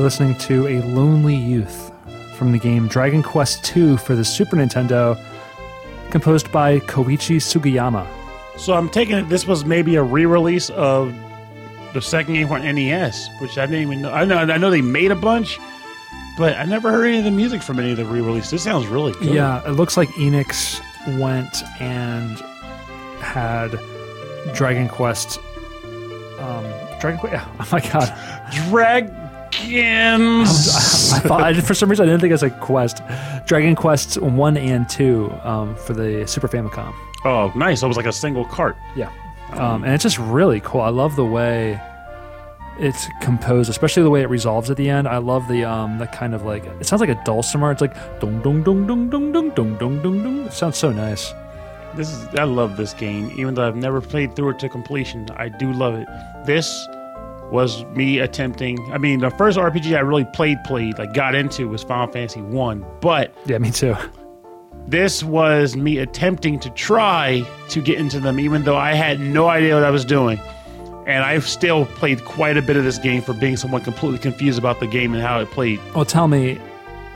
Listening 0.07 0.35
to 0.35 0.65
A 0.69 0.79
Lonely 0.83 1.35
Youth 1.35 1.91
from 2.37 2.53
the 2.53 2.57
game 2.57 2.87
Dragon 2.87 3.21
Quest 3.21 3.75
II 3.75 3.97
for 3.97 4.15
the 4.15 4.23
Super 4.23 4.55
Nintendo, 4.55 5.21
composed 6.11 6.49
by 6.49 6.79
Koichi 6.79 7.41
Sugiyama. 7.41 8.07
So 8.57 8.73
I'm 8.73 8.87
taking 8.87 9.17
it. 9.17 9.27
This 9.27 9.45
was 9.45 9.65
maybe 9.65 9.95
a 9.95 10.03
re-release 10.03 10.69
of 10.69 11.13
the 11.93 12.01
second 12.01 12.35
game 12.35 12.47
for 12.47 12.57
NES, 12.57 13.27
which 13.41 13.57
I 13.57 13.65
didn't 13.65 13.81
even 13.81 14.01
know. 14.01 14.13
I 14.13 14.23
know. 14.23 14.37
I 14.37 14.55
know 14.57 14.69
they 14.69 14.79
made 14.81 15.11
a 15.11 15.15
bunch, 15.15 15.59
but 16.37 16.55
I 16.55 16.63
never 16.63 16.89
heard 16.89 17.03
any 17.07 17.17
of 17.17 17.25
the 17.25 17.31
music 17.31 17.61
from 17.61 17.77
any 17.77 17.91
of 17.91 17.97
the 17.97 18.05
re-releases. 18.05 18.51
This 18.51 18.63
sounds 18.63 18.87
really 18.87 19.11
good. 19.11 19.33
Yeah, 19.35 19.61
it 19.67 19.71
looks 19.71 19.97
like 19.97 20.07
Enix 20.11 20.79
went 21.19 21.63
and 21.81 22.39
had 23.19 23.77
Dragon 24.55 24.87
Quest. 24.87 25.37
Um, 26.39 26.63
Dragon 27.01 27.19
Quest. 27.19 27.45
Oh 27.59 27.67
my 27.73 27.81
god! 27.81 29.13
Dragons. 29.57 31.13
I 31.13 31.19
thought 31.19 31.41
I, 31.43 31.53
for 31.61 31.73
some 31.73 31.89
reason 31.89 32.03
I 32.03 32.11
didn't 32.11 32.21
think 32.21 32.31
it 32.31 32.33
was 32.33 32.43
a 32.43 32.49
quest. 32.49 33.01
Dragon 33.45 33.75
Quest 33.75 34.21
one 34.21 34.57
and 34.57 34.87
two 34.89 35.31
um, 35.43 35.75
for 35.75 35.93
the 35.93 36.25
Super 36.27 36.47
Famicom. 36.47 36.93
oh, 37.25 37.51
nice. 37.55 37.83
It 37.83 37.87
was 37.87 37.97
like 37.97 38.05
a 38.05 38.11
single 38.13 38.45
cart. 38.45 38.77
Yeah, 38.95 39.11
um, 39.53 39.83
and 39.83 39.93
it's 39.93 40.03
just 40.03 40.19
really 40.19 40.59
cool. 40.61 40.81
I 40.81 40.89
love 40.89 41.15
the 41.15 41.25
way 41.25 41.81
it's 42.79 43.07
composed, 43.21 43.69
especially 43.69 44.03
the 44.03 44.09
way 44.09 44.21
it 44.21 44.29
resolves 44.29 44.69
at 44.69 44.77
the 44.77 44.89
end. 44.89 45.07
I 45.07 45.17
love 45.17 45.47
the 45.47 45.63
um, 45.65 45.97
the 45.97 46.07
kind 46.07 46.35
of 46.35 46.43
like 46.43 46.65
it 46.65 46.85
sounds 46.85 46.99
like 46.99 47.09
a 47.09 47.21
dulcimer. 47.23 47.71
It's 47.71 47.81
like 47.81 47.95
dong 48.19 48.41
dong 48.41 48.63
dong 48.63 48.85
dong 48.87 49.09
dong 49.09 49.31
dong 49.31 49.49
dong 49.51 49.77
dong 49.77 50.01
dong 50.01 50.23
dong. 50.23 50.45
It 50.45 50.53
sounds 50.53 50.77
so 50.77 50.91
nice. 50.91 51.33
This 51.95 52.11
is. 52.11 52.27
I 52.35 52.43
love 52.43 52.77
this 52.77 52.93
game, 52.93 53.31
even 53.37 53.53
though 53.55 53.67
I've 53.67 53.75
never 53.75 54.01
played 54.01 54.35
through 54.35 54.49
it 54.51 54.59
to 54.59 54.69
completion. 54.69 55.27
I 55.37 55.49
do 55.49 55.71
love 55.71 55.95
it. 55.95 56.07
This 56.45 56.87
was 57.51 57.85
me 57.95 58.19
attempting. 58.19 58.79
I 58.91 58.97
mean, 58.97 59.19
the 59.21 59.29
first 59.31 59.57
RPG 59.57 59.95
I 59.95 60.01
really 60.01 60.25
played, 60.33 60.57
played, 60.65 60.97
like 60.97 61.13
got 61.13 61.33
into 61.35 61.67
was 61.69 61.83
Final 61.83 62.11
Fantasy 62.11 62.41
One, 62.41 62.85
but 63.01 63.33
Yeah, 63.45 63.57
me 63.57 63.71
too. 63.71 63.95
this 64.87 65.23
was 65.23 65.75
me 65.75 65.97
attempting 65.99 66.59
to 66.61 66.69
try 66.71 67.43
to 67.69 67.81
get 67.81 67.99
into 67.99 68.19
them, 68.19 68.39
even 68.39 68.63
though 68.63 68.77
I 68.77 68.93
had 68.93 69.19
no 69.19 69.47
idea 69.47 69.75
what 69.75 69.83
I 69.83 69.91
was 69.91 70.05
doing. 70.05 70.39
And 71.05 71.23
I've 71.23 71.47
still 71.47 71.85
played 71.85 72.25
quite 72.25 72.57
a 72.57 72.61
bit 72.61 72.75
of 72.75 72.83
this 72.83 72.97
game 72.97 73.21
for 73.21 73.33
being 73.33 73.55
someone 73.55 73.81
completely 73.81 74.19
confused 74.19 74.59
about 74.59 74.79
the 74.81 74.87
game 74.87 75.13
and 75.13 75.23
how 75.23 75.39
it 75.39 75.49
played. 75.51 75.79
Well, 75.95 76.03
tell 76.03 76.27
me, 76.27 76.59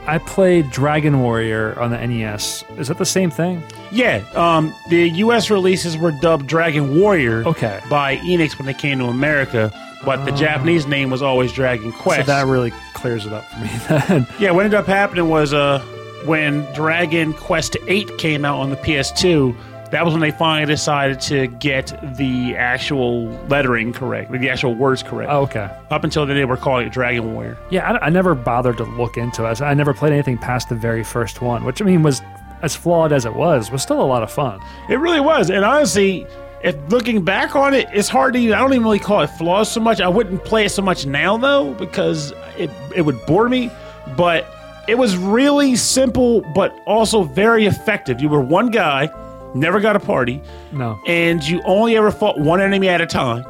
I 0.06 0.16
played 0.16 0.70
Dragon 0.70 1.20
Warrior 1.20 1.78
on 1.78 1.90
the 1.90 1.98
NES. 2.06 2.64
Is 2.78 2.88
that 2.88 2.96
the 2.96 3.04
same 3.04 3.30
thing? 3.30 3.62
Yeah, 3.90 4.22
um, 4.34 4.74
the 4.88 5.10
U.S. 5.10 5.50
releases 5.50 5.98
were 5.98 6.10
dubbed 6.10 6.46
Dragon 6.46 6.98
Warrior 6.98 7.46
Okay. 7.46 7.80
by 7.90 8.16
Enix 8.16 8.58
when 8.58 8.64
they 8.64 8.72
came 8.72 8.98
to 8.98 9.04
America, 9.04 9.70
but 10.04 10.24
the 10.24 10.32
Japanese 10.32 10.86
name 10.86 11.10
was 11.10 11.22
always 11.22 11.52
Dragon 11.52 11.92
Quest. 11.92 12.26
So 12.26 12.32
that 12.32 12.46
really 12.46 12.72
clears 12.94 13.26
it 13.26 13.32
up 13.32 13.44
for 13.50 13.58
me 13.60 13.68
then. 13.88 14.26
yeah, 14.38 14.50
what 14.50 14.64
ended 14.64 14.78
up 14.78 14.86
happening 14.86 15.28
was 15.28 15.52
uh, 15.52 15.80
when 16.24 16.64
Dragon 16.72 17.32
Quest 17.32 17.76
VIII 17.84 18.04
came 18.18 18.44
out 18.44 18.58
on 18.58 18.70
the 18.70 18.76
PS2, 18.76 19.56
that 19.90 20.04
was 20.06 20.14
when 20.14 20.22
they 20.22 20.30
finally 20.30 20.66
decided 20.72 21.20
to 21.20 21.48
get 21.48 21.92
the 22.16 22.56
actual 22.56 23.28
lettering 23.48 23.92
correct, 23.92 24.32
the 24.32 24.48
actual 24.48 24.74
words 24.74 25.02
correct. 25.02 25.30
oh, 25.30 25.42
okay. 25.42 25.68
Up 25.90 26.02
until 26.02 26.24
then, 26.24 26.34
they 26.36 26.46
were 26.46 26.56
calling 26.56 26.86
it 26.86 26.92
Dragon 26.92 27.34
Warrior. 27.34 27.58
Yeah, 27.70 27.92
I, 27.92 28.06
I 28.06 28.08
never 28.08 28.34
bothered 28.34 28.78
to 28.78 28.84
look 28.84 29.18
into 29.18 29.44
it. 29.44 29.60
I 29.60 29.74
never 29.74 29.92
played 29.92 30.14
anything 30.14 30.38
past 30.38 30.70
the 30.70 30.74
very 30.76 31.04
first 31.04 31.42
one, 31.42 31.64
which 31.64 31.82
I 31.82 31.84
mean 31.84 32.02
was 32.02 32.22
as 32.62 32.74
flawed 32.74 33.12
as 33.12 33.26
it 33.26 33.34
was, 33.34 33.70
was 33.70 33.82
still 33.82 34.00
a 34.00 34.06
lot 34.06 34.22
of 34.22 34.32
fun. 34.32 34.60
It 34.88 34.96
really 34.96 35.20
was. 35.20 35.50
And 35.50 35.64
honestly, 35.64 36.26
if 36.62 36.76
looking 36.90 37.24
back 37.24 37.56
on 37.56 37.74
it, 37.74 37.86
it's 37.92 38.08
hard 38.08 38.34
to 38.34 38.40
even, 38.40 38.54
I 38.54 38.60
don't 38.60 38.72
even 38.72 38.84
really 38.84 38.98
call 38.98 39.20
it 39.22 39.28
flaws 39.28 39.70
so 39.70 39.80
much. 39.80 40.00
I 40.00 40.08
wouldn't 40.08 40.44
play 40.44 40.64
it 40.64 40.70
so 40.70 40.82
much 40.82 41.06
now 41.06 41.36
though, 41.36 41.74
because 41.74 42.32
it 42.58 42.70
it 42.94 43.02
would 43.02 43.24
bore 43.26 43.48
me. 43.48 43.70
But 44.16 44.46
it 44.88 44.96
was 44.96 45.16
really 45.16 45.76
simple, 45.76 46.40
but 46.54 46.76
also 46.86 47.22
very 47.22 47.66
effective. 47.66 48.20
You 48.20 48.28
were 48.28 48.40
one 48.40 48.70
guy, 48.70 49.08
never 49.54 49.80
got 49.80 49.94
a 49.96 50.00
party, 50.00 50.42
No. 50.72 50.98
and 51.06 51.42
you 51.46 51.62
only 51.64 51.96
ever 51.96 52.10
fought 52.10 52.38
one 52.38 52.60
enemy 52.60 52.88
at 52.88 53.00
a 53.00 53.06
time. 53.06 53.44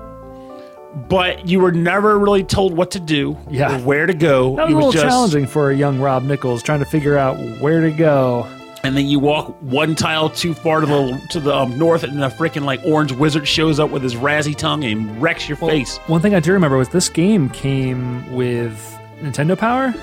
But 1.09 1.49
you 1.49 1.59
were 1.59 1.73
never 1.73 2.19
really 2.19 2.45
told 2.45 2.77
what 2.77 2.91
to 2.91 3.01
do 3.01 3.39
Yeah. 3.51 3.75
or 3.77 3.79
where 3.81 4.05
to 4.05 4.13
go. 4.13 4.57
That 4.57 4.65
was 4.65 4.71
You 4.71 4.77
a 4.77 4.79
little 4.79 4.93
just- 4.93 5.05
challenging 5.07 5.47
for 5.47 5.71
a 5.71 5.75
young 5.75 5.99
Rob 6.01 6.23
Nichols 6.25 6.63
trying 6.63 6.81
to 6.81 6.85
figure 6.85 7.17
out 7.17 7.37
where 7.61 7.81
to 7.81 7.91
go. 7.91 8.47
And 8.85 8.97
then 8.97 9.07
you 9.07 9.19
walk 9.19 9.55
one 9.61 9.95
tile 9.95 10.29
too 10.31 10.55
far 10.55 10.81
to 10.81 10.87
the 10.87 11.27
to 11.31 11.41
the 11.41 11.55
um, 11.55 11.79
north, 11.79 12.03
and 12.03 12.23
a 12.23 12.29
freaking 12.31 12.65
like 12.65 12.81
orange 12.85 13.13
wizard 13.13 13.47
shows 13.47 13.79
up 13.81 13.91
with 13.91 14.03
his 14.03 14.15
razzy 14.15 14.57
tongue 14.57 14.85
and 14.85 15.21
wrecks 15.23 15.49
your 15.49 15.57
face. 15.57 15.99
One 16.07 16.21
thing 16.21 16.35
I 16.35 16.41
do 16.41 16.53
remember 16.53 16.77
was 16.77 16.89
this 16.89 17.09
game 17.09 17.49
came 17.51 18.33
with 18.35 18.99
Nintendo 19.21 19.57
Power. 19.57 19.95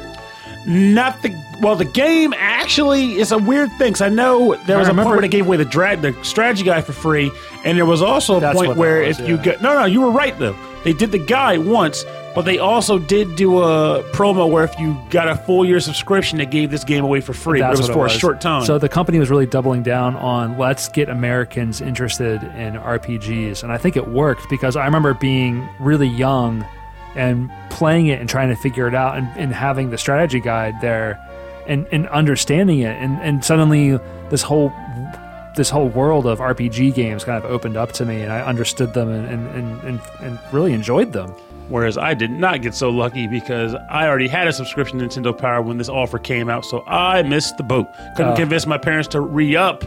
Not 0.67 1.21
the 1.21 1.33
well, 1.61 1.75
the 1.75 1.85
game 1.85 2.33
actually 2.37 3.13
is 3.17 3.31
a 3.31 3.37
weird 3.37 3.69
thing. 3.77 3.93
'cause 3.93 4.01
I 4.01 4.09
know 4.09 4.55
there 4.65 4.77
was 4.77 4.87
a 4.89 4.93
point 4.93 5.07
where 5.07 5.21
they 5.21 5.27
gave 5.29 5.47
away 5.47 5.57
the 5.57 5.65
drag 5.65 6.01
the 6.01 6.13
strategy 6.23 6.63
guy 6.63 6.81
for 6.81 6.91
free, 6.93 7.31
and 7.63 7.77
there 7.77 7.85
was 7.85 8.01
also 8.01 8.37
a 8.37 8.39
That's 8.39 8.57
point 8.57 8.75
where 8.75 9.01
was, 9.03 9.19
if 9.19 9.27
you 9.27 9.35
yeah. 9.37 9.41
get 9.41 9.61
no, 9.61 9.77
no, 9.79 9.85
you 9.85 10.01
were 10.01 10.11
right 10.11 10.37
though. 10.37 10.55
They 10.83 10.93
did 10.93 11.11
the 11.11 11.17
guy 11.17 11.57
once, 11.57 12.05
but 12.35 12.43
they 12.43 12.59
also 12.59 12.99
did 12.99 13.35
do 13.35 13.61
a 13.61 14.03
promo 14.11 14.49
where 14.49 14.63
if 14.63 14.77
you 14.79 14.97
got 15.09 15.27
a 15.27 15.35
full 15.35 15.65
year 15.65 15.79
subscription, 15.79 16.37
they 16.37 16.45
gave 16.45 16.71
this 16.71 16.83
game 16.83 17.03
away 17.03 17.21
for 17.21 17.33
free. 17.33 17.59
But 17.59 17.65
it 17.65 17.77
That's 17.77 17.87
was 17.87 17.89
for 17.89 18.05
a 18.05 18.09
short 18.09 18.41
time. 18.41 18.65
So 18.65 18.77
the 18.77 18.89
company 18.89 19.19
was 19.19 19.29
really 19.29 19.45
doubling 19.45 19.83
down 19.83 20.15
on 20.15 20.57
let's 20.57 20.89
get 20.89 21.09
Americans 21.09 21.81
interested 21.81 22.43
in 22.43 22.75
RPGs, 22.75 23.63
and 23.63 23.71
I 23.71 23.77
think 23.77 23.97
it 23.97 24.07
worked 24.07 24.49
because 24.49 24.75
I 24.75 24.85
remember 24.85 25.13
being 25.13 25.67
really 25.79 26.07
young 26.07 26.65
and 27.15 27.51
playing 27.69 28.07
it 28.07 28.19
and 28.19 28.29
trying 28.29 28.49
to 28.49 28.55
figure 28.55 28.87
it 28.87 28.95
out 28.95 29.17
and, 29.17 29.27
and 29.35 29.53
having 29.53 29.89
the 29.89 29.97
strategy 29.97 30.39
guide 30.39 30.75
there 30.81 31.19
and, 31.67 31.87
and 31.91 32.07
understanding 32.09 32.79
it 32.79 32.95
and, 32.95 33.19
and 33.21 33.43
suddenly 33.43 33.97
this 34.29 34.41
whole 34.41 34.71
this 35.55 35.69
whole 35.69 35.89
world 35.89 36.25
of 36.25 36.39
RPG 36.39 36.93
games 36.93 37.23
kind 37.23 37.43
of 37.43 37.49
opened 37.49 37.75
up 37.75 37.91
to 37.93 38.05
me 38.05 38.21
and 38.21 38.31
I 38.31 38.41
understood 38.41 38.93
them 38.93 39.09
and, 39.09 39.27
and, 39.27 39.81
and, 39.83 39.99
and 40.21 40.39
really 40.53 40.71
enjoyed 40.73 41.11
them. 41.11 41.33
Whereas 41.69 41.97
I 41.97 42.13
did 42.15 42.31
not 42.31 42.61
get 42.61 42.73
so 42.75 42.89
lucky 42.89 43.27
because 43.27 43.75
I 43.89 44.07
already 44.07 44.27
had 44.27 44.47
a 44.47 44.53
subscription 44.53 44.99
to 44.99 45.05
Nintendo 45.07 45.37
Power 45.37 45.61
when 45.61 45.77
this 45.77 45.87
offer 45.89 46.17
came 46.19 46.49
out, 46.49 46.65
so 46.65 46.83
I 46.87 47.21
missed 47.23 47.57
the 47.57 47.63
boat. 47.63 47.87
Couldn't 48.17 48.33
Oh. 48.33 48.35
convince 48.35 48.65
my 48.65 48.77
parents 48.77 49.07
to 49.09 49.21
re 49.21 49.55
up 49.55 49.83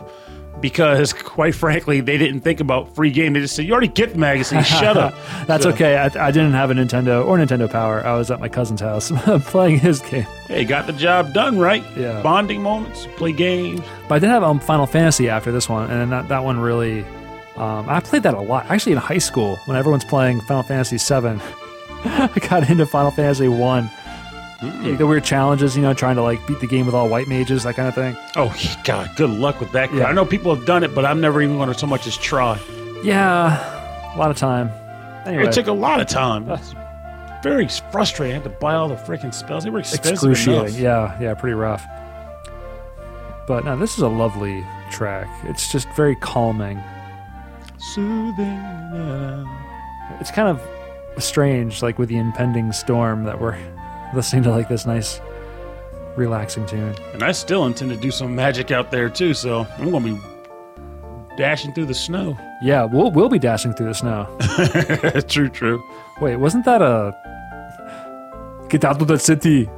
because, 0.61 1.13
quite 1.13 1.57
frankly, 1.57 2.01
they 2.01 2.17
didn't 2.17 2.43
think 2.43 2.61
about 2.61 2.95
free 2.95 3.11
game. 3.11 3.33
They 3.33 3.41
just 3.41 3.57
said, 3.57 3.65
"You 3.65 3.73
already 3.73 3.89
get 3.89 4.13
the 4.13 4.19
magazine. 4.19 4.63
Shut 4.63 4.97
up." 4.97 5.13
That's 5.47 5.65
So, 5.65 5.71
okay. 5.71 5.97
I, 5.97 6.05
I 6.05 6.31
didn't 6.31 6.53
have 6.53 6.71
a 6.71 6.75
Nintendo 6.75 7.27
or 7.27 7.37
Nintendo 7.37 7.69
Power. 7.69 8.05
I 8.07 8.15
was 8.15 8.31
at 8.31 8.39
my 8.39 8.49
cousin's 8.49 8.81
house 8.81 9.11
playing 9.47 9.81
his 9.81 10.01
game. 10.01 10.27
Hey, 10.47 10.65
got 10.65 10.87
the 10.87 10.93
job 10.93 11.33
done, 11.33 11.59
right? 11.59 11.83
Yeah. 11.97 12.23
Bonding 12.23 12.63
moments, 12.63 13.09
play 13.17 13.33
games. 13.33 13.81
But 14.09 14.17
I 14.17 14.19
did 14.21 14.29
have 14.31 14.45
um, 14.45 14.61
Final 14.61 14.87
Fantasy 14.87 15.29
after 15.29 15.51
this 15.51 15.69
one, 15.69 15.91
and 15.91 16.13
that, 16.13 16.29
that 16.29 16.45
one 16.45 16.61
really. 16.61 17.05
Um, 17.57 17.87
I 17.89 18.01
played 18.01 18.23
that 18.23 18.35
a 18.35 18.41
lot. 18.41 18.67
Actually, 18.71 18.93
in 18.93 18.99
high 18.99 19.19
school, 19.19 19.57
when 19.67 19.77
everyone's 19.77 20.05
playing 20.05 20.41
Final 20.43 20.63
Fantasy 20.63 20.97
VII, 20.97 21.39
I 22.05 22.29
got 22.49 22.69
into 22.71 22.87
Final 22.87 23.11
Fantasy 23.11 23.49
One. 23.49 23.85
Hmm. 24.61 24.85
Like 24.85 24.99
the 24.99 25.07
weird 25.07 25.25
challenges, 25.25 25.77
you 25.77 25.83
know, 25.83 25.93
trying 25.95 26.17
to 26.17 26.23
like 26.23 26.45
beat 26.47 26.61
the 26.61 26.67
game 26.69 26.87
with 26.87 26.95
all 26.95 27.09
white 27.09 27.27
mages, 27.27 27.65
that 27.65 27.75
kind 27.75 27.89
of 27.89 27.95
thing. 27.95 28.17
Oh 28.37 28.55
God, 28.85 29.11
good 29.17 29.31
luck 29.31 29.59
with 29.61 29.73
that. 29.73 29.93
Yeah. 29.93 30.05
I 30.07 30.13
know 30.13 30.25
people 30.25 30.55
have 30.55 30.65
done 30.67 30.85
it, 30.85 30.95
but 30.95 31.05
I'm 31.05 31.21
never 31.21 31.43
even 31.43 31.57
going 31.57 31.69
to 31.73 31.79
so 31.79 31.87
much 31.87 32.07
as 32.07 32.17
try. 32.17 32.61
Yeah, 33.03 34.15
a 34.15 34.19
lot 34.19 34.31
of 34.31 34.37
time. 34.37 34.71
Anyway, 35.27 35.47
It 35.47 35.53
took 35.53 35.67
a 35.67 35.73
lot 35.73 36.01
of 36.01 36.07
time. 36.07 36.47
Very 37.43 37.67
frustrating. 37.91 38.37
I 38.37 38.39
had 38.41 38.45
to 38.45 38.51
buy 38.51 38.75
all 38.75 38.89
the 38.89 38.95
freaking 38.95 39.35
spells. 39.35 39.65
They 39.65 39.71
were 39.71 39.81
expensive 39.81 40.13
excruciating. 40.13 40.77
enough. 40.77 40.79
Yeah, 40.79 41.21
yeah, 41.21 41.35
pretty 41.35 41.55
rough. 41.55 41.85
But 43.49 43.65
no, 43.65 43.77
this 43.77 43.97
is 43.97 44.03
a 44.03 44.09
lovely 44.09 44.65
track. 44.93 45.27
It's 45.45 45.73
just 45.73 45.89
very 45.97 46.15
calming. 46.15 46.81
Soothing. 47.79 48.63
It's 50.21 50.31
kind 50.31 50.49
of 50.49 50.63
strange, 51.19 51.83
like 51.83 51.99
with 51.99 52.09
the 52.09 52.19
impending 52.19 52.73
storm, 52.73 53.25
that 53.25 53.41
we're 53.41 53.59
listening 54.15 54.43
to 54.45 54.51
like 54.51 54.69
this 54.69 54.87
nice, 54.87 55.21
relaxing 56.17 56.67
tune. 56.67 56.95
And 57.13 57.23
I 57.23 57.33
still 57.33 57.67
intend 57.67 57.91
to 57.91 57.97
do 57.97 58.11
some 58.11 58.35
magic 58.35 58.71
out 58.71 58.91
there 58.91 59.09
too, 59.09 59.35
so 59.35 59.67
I'm 59.79 59.91
to 59.91 60.01
be 60.01 60.19
dashing 61.37 61.73
through 61.73 61.87
the 61.87 61.95
snow. 61.95 62.37
Yeah, 62.63 62.85
we'll 62.85 63.11
we'll 63.11 63.29
be 63.29 63.39
dashing 63.39 63.75
through 63.75 63.87
the 63.87 63.95
snow. 63.95 64.27
true, 65.29 65.49
true. 65.49 65.83
Wait, 66.21 66.37
wasn't 66.37 66.65
that 66.65 66.83
a 66.83 67.15
get 68.69 68.85
out 68.85 69.01
of 69.01 69.09
the 69.09 69.19
city? 69.19 69.69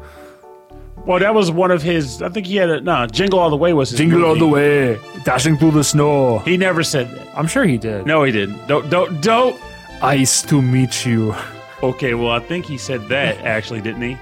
Well, 1.07 1.19
that 1.19 1.35
was 1.35 1.51
one 1.51 1.71
of 1.71 1.83
his. 1.83 2.23
I 2.23 2.31
think 2.31 2.47
he 2.47 2.57
had 2.57 2.71
a 2.71 2.81
no. 2.81 3.07
Jingle 3.07 3.39
all 3.39 3.51
the 3.51 3.57
way 3.57 3.73
was 3.75 3.91
his 3.91 3.99
Jingle 3.99 4.25
all 4.25 4.37
the 4.37 4.47
way, 4.47 4.99
dashing 5.25 5.59
through 5.59 5.73
the 5.73 5.85
snow. 5.85 6.39
He 6.41 6.57
never 6.57 6.83
said 6.83 7.11
that. 7.11 7.39
I'm 7.39 7.47
sure 7.47 7.65
he 7.65 7.77
did. 7.77 8.07
No, 8.07 8.25
he 8.25 8.33
didn't. 8.33 8.67
Don't, 8.67 8.89
don't, 8.89 9.21
don't. 9.23 9.61
Ice 10.05 10.43
to 10.43 10.61
meet 10.63 11.07
you, 11.07 11.35
Okay, 11.83 12.15
well, 12.15 12.31
I 12.31 12.39
think 12.41 12.65
he 12.67 12.79
said 12.79 13.09
that 13.09 13.39
actually, 13.45 13.81
didn't 13.81 14.03
he? 14.03 14.17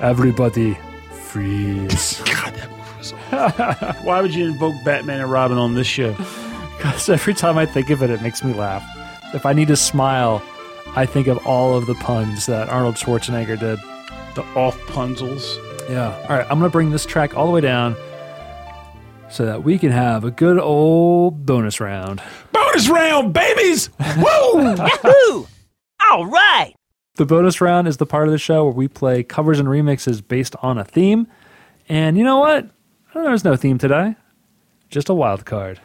everybody. 0.00 0.76
Freeze. 1.12 2.20
God, 2.24 2.54
that 2.54 2.70
movie 2.70 2.98
was 2.98 3.12
awful. 3.32 4.04
Why 4.06 4.20
would 4.20 4.34
you 4.34 4.46
invoke 4.46 4.74
Batman 4.84 5.20
and 5.20 5.30
Robin 5.30 5.58
on 5.58 5.74
this 5.74 5.86
show? 5.86 6.14
Because 6.76 7.08
every 7.08 7.32
time 7.34 7.58
I 7.58 7.64
think 7.66 7.90
of 7.90 8.02
it, 8.02 8.10
it 8.10 8.22
makes 8.22 8.42
me 8.42 8.52
laugh. 8.52 8.82
If 9.34 9.46
I 9.46 9.52
need 9.52 9.68
to 9.68 9.76
smile, 9.76 10.42
I 10.96 11.06
think 11.06 11.28
of 11.28 11.38
all 11.46 11.76
of 11.76 11.86
the 11.86 11.94
puns 11.94 12.46
that 12.46 12.68
Arnold 12.70 12.96
Schwarzenegger 12.96 13.56
did. 13.56 13.78
The 14.34 14.42
off 14.56 14.76
punzels. 14.88 15.58
Yeah. 15.88 16.10
All 16.28 16.36
right, 16.36 16.46
I'm 16.50 16.58
going 16.58 16.68
to 16.68 16.72
bring 16.72 16.90
this 16.90 17.06
track 17.06 17.36
all 17.36 17.46
the 17.46 17.52
way 17.52 17.60
down 17.60 17.94
so 19.32 19.46
that 19.46 19.64
we 19.64 19.78
can 19.78 19.90
have 19.90 20.24
a 20.24 20.30
good 20.30 20.58
old 20.58 21.46
bonus 21.46 21.80
round. 21.80 22.22
Bonus 22.52 22.88
round, 22.88 23.32
babies! 23.32 23.88
Woo! 24.16 24.74
Yahoo! 24.76 25.46
All 26.10 26.26
right. 26.26 26.74
The 27.16 27.24
bonus 27.24 27.60
round 27.60 27.88
is 27.88 27.96
the 27.96 28.06
part 28.06 28.28
of 28.28 28.32
the 28.32 28.38
show 28.38 28.64
where 28.64 28.74
we 28.74 28.88
play 28.88 29.22
covers 29.22 29.58
and 29.58 29.68
remixes 29.68 30.26
based 30.26 30.54
on 30.62 30.76
a 30.78 30.84
theme. 30.84 31.26
And 31.88 32.18
you 32.18 32.24
know 32.24 32.38
what? 32.38 32.68
There's 33.14 33.44
no 33.44 33.56
theme 33.56 33.78
today, 33.78 34.16
just 34.88 35.08
a 35.08 35.14
wild 35.14 35.44
card. 35.44 35.80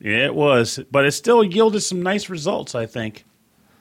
yeah, 0.00 0.26
it 0.26 0.34
was, 0.34 0.80
but 0.90 1.04
it 1.04 1.12
still 1.12 1.42
yielded 1.44 1.82
some 1.82 2.02
nice 2.02 2.28
results, 2.28 2.74
I 2.74 2.86
think. 2.86 3.24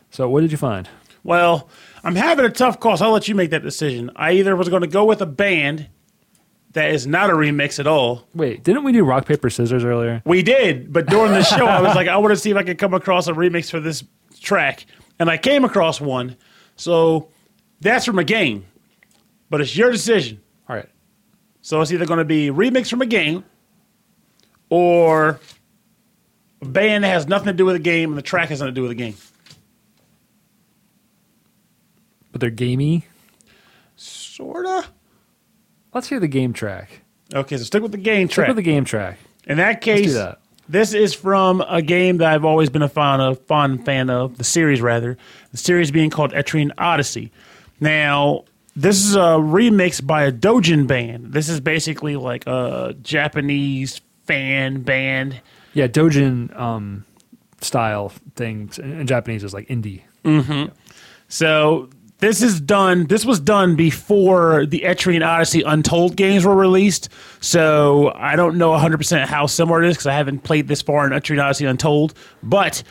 So, 0.09 0.29
what 0.29 0.41
did 0.41 0.51
you 0.51 0.57
find? 0.57 0.87
Well, 1.23 1.69
I'm 2.03 2.15
having 2.15 2.45
a 2.45 2.49
tough 2.49 2.79
call, 2.79 2.97
so 2.97 3.05
I'll 3.05 3.11
let 3.11 3.27
you 3.27 3.35
make 3.35 3.49
that 3.49 3.63
decision. 3.63 4.11
I 4.15 4.33
either 4.33 4.55
was 4.55 4.69
going 4.69 4.83
to 4.83 4.87
go 4.87 5.05
with 5.05 5.21
a 5.21 5.25
band 5.25 5.89
that 6.77 6.91
is 6.91 7.07
not 7.07 7.29
a 7.29 7.33
remix 7.33 7.79
at 7.79 7.87
all. 7.87 8.27
Wait, 8.33 8.63
didn't 8.63 8.83
we 8.83 8.91
do 8.91 9.03
rock, 9.03 9.25
paper, 9.25 9.49
scissors 9.49 9.83
earlier? 9.83 10.21
We 10.25 10.43
did, 10.43 10.93
but 10.93 11.07
during 11.07 11.33
the 11.33 11.43
show, 11.43 11.65
I 11.65 11.81
was 11.81 11.95
like, 11.95 12.07
I 12.07 12.17
want 12.17 12.31
to 12.31 12.37
see 12.37 12.51
if 12.51 12.57
I 12.57 12.63
could 12.63 12.77
come 12.77 12.93
across 12.93 13.27
a 13.27 13.33
remix 13.33 13.69
for 13.69 13.79
this 13.79 14.03
track, 14.39 14.85
and 15.19 15.29
I 15.29 15.37
came 15.37 15.65
across 15.65 15.99
one. 15.99 16.37
So 16.75 17.29
that's 17.81 18.05
from 18.05 18.19
a 18.19 18.23
game, 18.23 18.65
but 19.49 19.61
it's 19.61 19.75
your 19.75 19.91
decision. 19.91 20.41
All 20.69 20.75
right. 20.75 20.89
So 21.61 21.81
it's 21.81 21.91
either 21.91 22.05
going 22.05 22.19
to 22.19 22.25
be 22.25 22.49
remix 22.49 22.89
from 22.89 23.01
a 23.01 23.05
game, 23.05 23.43
or 24.69 25.39
a 26.61 26.65
band 26.65 27.03
that 27.03 27.09
has 27.09 27.27
nothing 27.27 27.47
to 27.47 27.53
do 27.53 27.65
with 27.65 27.75
the 27.75 27.79
game, 27.79 28.09
and 28.09 28.17
the 28.17 28.21
track 28.21 28.49
has 28.49 28.59
nothing 28.59 28.75
to 28.75 28.79
do 28.79 28.83
with 28.83 28.91
the 28.91 28.95
game. 28.95 29.15
But 32.31 32.41
they're 32.41 32.49
gamey. 32.49 33.05
Sorta. 33.95 34.85
Let's 35.93 36.07
hear 36.07 36.19
the 36.19 36.27
game 36.27 36.53
track. 36.53 37.01
Okay, 37.33 37.57
so 37.57 37.63
stick 37.63 37.81
with 37.81 37.91
the 37.91 37.97
game 37.97 38.27
track. 38.27 38.45
Stick 38.45 38.55
with 38.55 38.63
the 38.63 38.71
game 38.71 38.85
track. 38.85 39.17
In 39.45 39.57
that 39.57 39.81
case, 39.81 40.13
that. 40.13 40.39
this 40.69 40.93
is 40.93 41.13
from 41.13 41.61
a 41.61 41.81
game 41.81 42.17
that 42.17 42.33
I've 42.33 42.45
always 42.45 42.69
been 42.69 42.81
a 42.81 42.89
fan 42.89 43.19
of, 43.21 43.39
fond 43.45 43.85
fan 43.85 44.09
of, 44.09 44.37
the 44.37 44.43
series 44.43 44.81
rather. 44.81 45.17
The 45.51 45.57
series 45.57 45.91
being 45.91 46.09
called 46.09 46.31
Etrian 46.33 46.71
Odyssey. 46.77 47.31
Now, 47.79 48.45
this 48.75 49.03
is 49.03 49.15
a 49.15 49.39
remix 49.39 50.05
by 50.05 50.23
a 50.23 50.31
Dojin 50.31 50.87
band. 50.87 51.33
This 51.33 51.49
is 51.49 51.59
basically 51.59 52.15
like 52.15 52.45
a 52.47 52.95
Japanese 53.01 54.01
fan 54.25 54.81
band. 54.81 55.41
Yeah, 55.73 55.87
Dojin 55.87 56.55
um, 56.57 57.05
style 57.61 58.09
things 58.35 58.77
in, 58.79 59.07
Japanese 59.07 59.43
is 59.43 59.53
like 59.53 59.67
indie. 59.67 60.03
So 61.29 61.89
this 62.19 62.41
is 62.41 62.59
done. 62.59 63.05
This 63.05 63.25
was 63.25 63.39
done 63.39 63.75
before 63.75 64.65
the 64.65 64.81
Etrian 64.81 65.25
Odyssey 65.25 65.61
Untold 65.61 66.15
games 66.15 66.45
were 66.45 66.55
released. 66.55 67.09
So 67.41 68.11
I 68.15 68.35
don't 68.35 68.57
know 68.57 68.71
100 68.71 68.97
percent 68.97 69.29
how 69.29 69.45
similar 69.45 69.83
it 69.83 69.89
is 69.89 69.95
because 69.95 70.07
I 70.07 70.13
haven't 70.13 70.39
played 70.39 70.67
this 70.67 70.81
far 70.81 71.05
in 71.05 71.11
Etrian 71.11 71.43
Odyssey 71.43 71.65
Untold. 71.65 72.15
But 72.41 72.81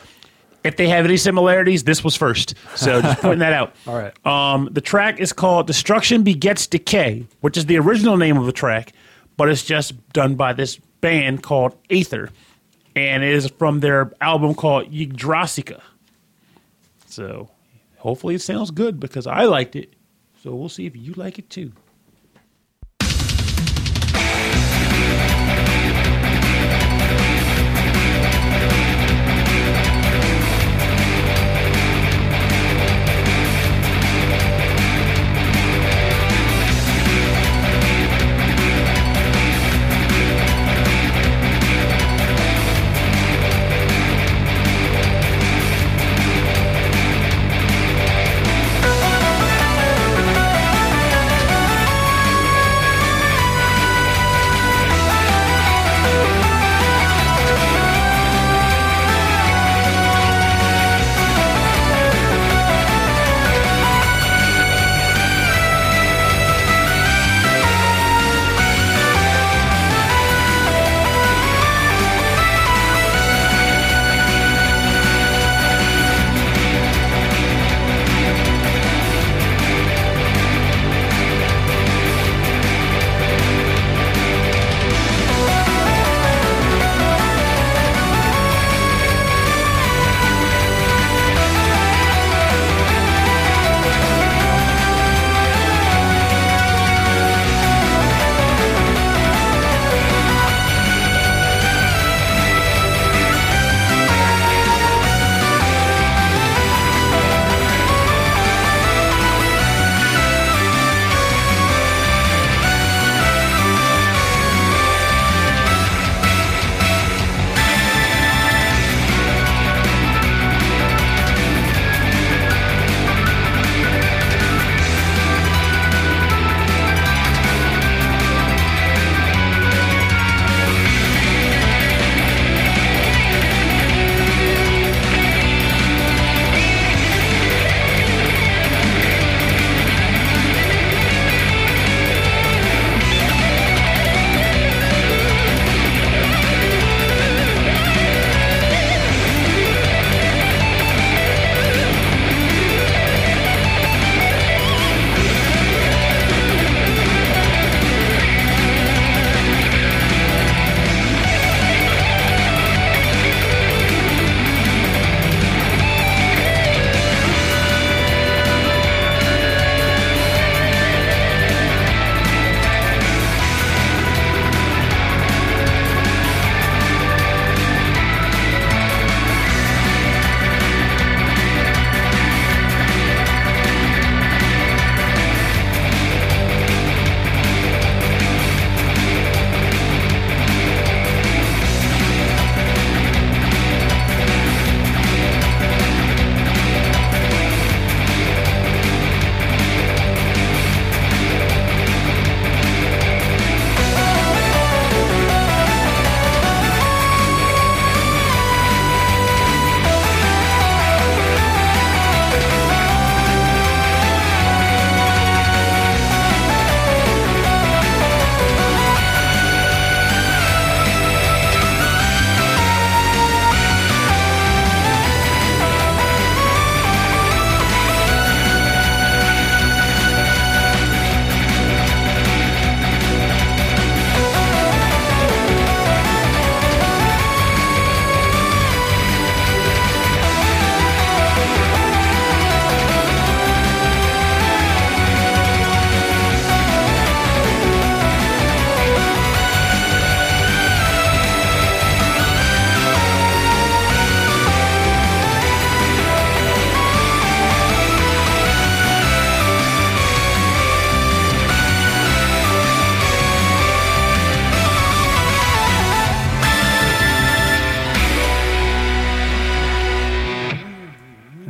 if 0.62 0.76
they 0.76 0.88
have 0.88 1.04
any 1.04 1.16
similarities, 1.16 1.84
this 1.84 2.04
was 2.04 2.14
first. 2.14 2.54
So 2.76 3.02
just 3.02 3.20
pointing 3.22 3.40
that 3.40 3.52
out. 3.52 3.74
All 3.86 3.96
right. 3.96 4.26
Um, 4.26 4.68
the 4.70 4.80
track 4.80 5.18
is 5.18 5.32
called 5.32 5.66
"Destruction 5.66 6.22
Begets 6.22 6.66
Decay," 6.66 7.26
which 7.40 7.56
is 7.56 7.66
the 7.66 7.78
original 7.78 8.16
name 8.16 8.36
of 8.36 8.46
the 8.46 8.52
track, 8.52 8.92
but 9.36 9.48
it's 9.48 9.64
just 9.64 9.94
done 10.12 10.36
by 10.36 10.52
this 10.52 10.76
band 11.00 11.42
called 11.42 11.76
Aether, 11.90 12.30
and 12.94 13.24
it 13.24 13.32
is 13.32 13.48
from 13.58 13.80
their 13.80 14.12
album 14.20 14.54
called 14.54 14.90
Yggdrasica. 14.92 15.80
So 17.06 17.48
hopefully 18.06 18.36
it 18.36 18.40
sounds 18.42 18.70
good 18.70 19.00
because 19.00 19.26
I 19.26 19.44
liked 19.44 19.74
it. 19.74 19.94
So 20.40 20.54
we'll 20.54 20.68
see 20.68 20.86
if 20.86 20.94
you 20.94 21.12
like 21.14 21.40
it 21.40 21.50
too. 21.50 21.72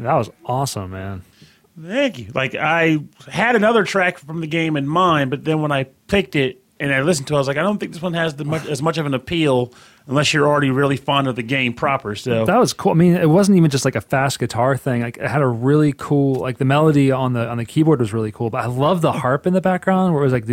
That 0.06 0.14
was 0.14 0.30
awesome, 0.44 0.90
man. 0.90 1.22
Thank 1.80 2.18
you. 2.18 2.30
Like 2.34 2.54
I 2.54 2.98
had 3.28 3.54
another 3.56 3.84
track 3.84 4.18
from 4.18 4.40
the 4.40 4.46
game 4.46 4.76
in 4.76 4.86
mind, 4.86 5.30
but 5.30 5.44
then 5.44 5.60
when 5.60 5.72
I 5.72 5.84
picked 6.06 6.34
it, 6.36 6.62
and 6.78 6.92
I 6.92 7.00
listened 7.02 7.26
to. 7.28 7.34
it, 7.34 7.36
I 7.36 7.40
was 7.40 7.48
like, 7.48 7.56
I 7.56 7.62
don't 7.62 7.78
think 7.78 7.92
this 7.92 8.02
one 8.02 8.12
has 8.14 8.36
the 8.36 8.44
much, 8.44 8.66
as 8.66 8.82
much 8.82 8.98
of 8.98 9.06
an 9.06 9.14
appeal 9.14 9.72
unless 10.06 10.32
you're 10.32 10.46
already 10.46 10.70
really 10.70 10.96
fond 10.96 11.26
of 11.26 11.34
the 11.34 11.42
game 11.42 11.72
proper. 11.72 12.14
So 12.14 12.44
That 12.44 12.58
was 12.58 12.72
cool. 12.72 12.92
I 12.92 12.94
mean, 12.94 13.16
it 13.16 13.28
wasn't 13.28 13.56
even 13.56 13.70
just 13.70 13.84
like 13.84 13.96
a 13.96 14.00
fast 14.00 14.38
guitar 14.38 14.76
thing. 14.76 15.02
Like 15.02 15.16
it 15.16 15.26
had 15.26 15.42
a 15.42 15.46
really 15.46 15.92
cool, 15.96 16.34
like 16.34 16.58
the 16.58 16.64
melody 16.64 17.10
on 17.10 17.32
the 17.32 17.48
on 17.48 17.56
the 17.56 17.64
keyboard 17.64 18.00
was 18.00 18.12
really 18.12 18.30
cool. 18.30 18.50
But 18.50 18.62
I 18.62 18.66
love 18.66 19.00
the 19.00 19.12
harp 19.12 19.46
in 19.46 19.54
the 19.54 19.60
background 19.60 20.14
where 20.14 20.22
it 20.22 20.26
was 20.26 20.32
like. 20.32 20.44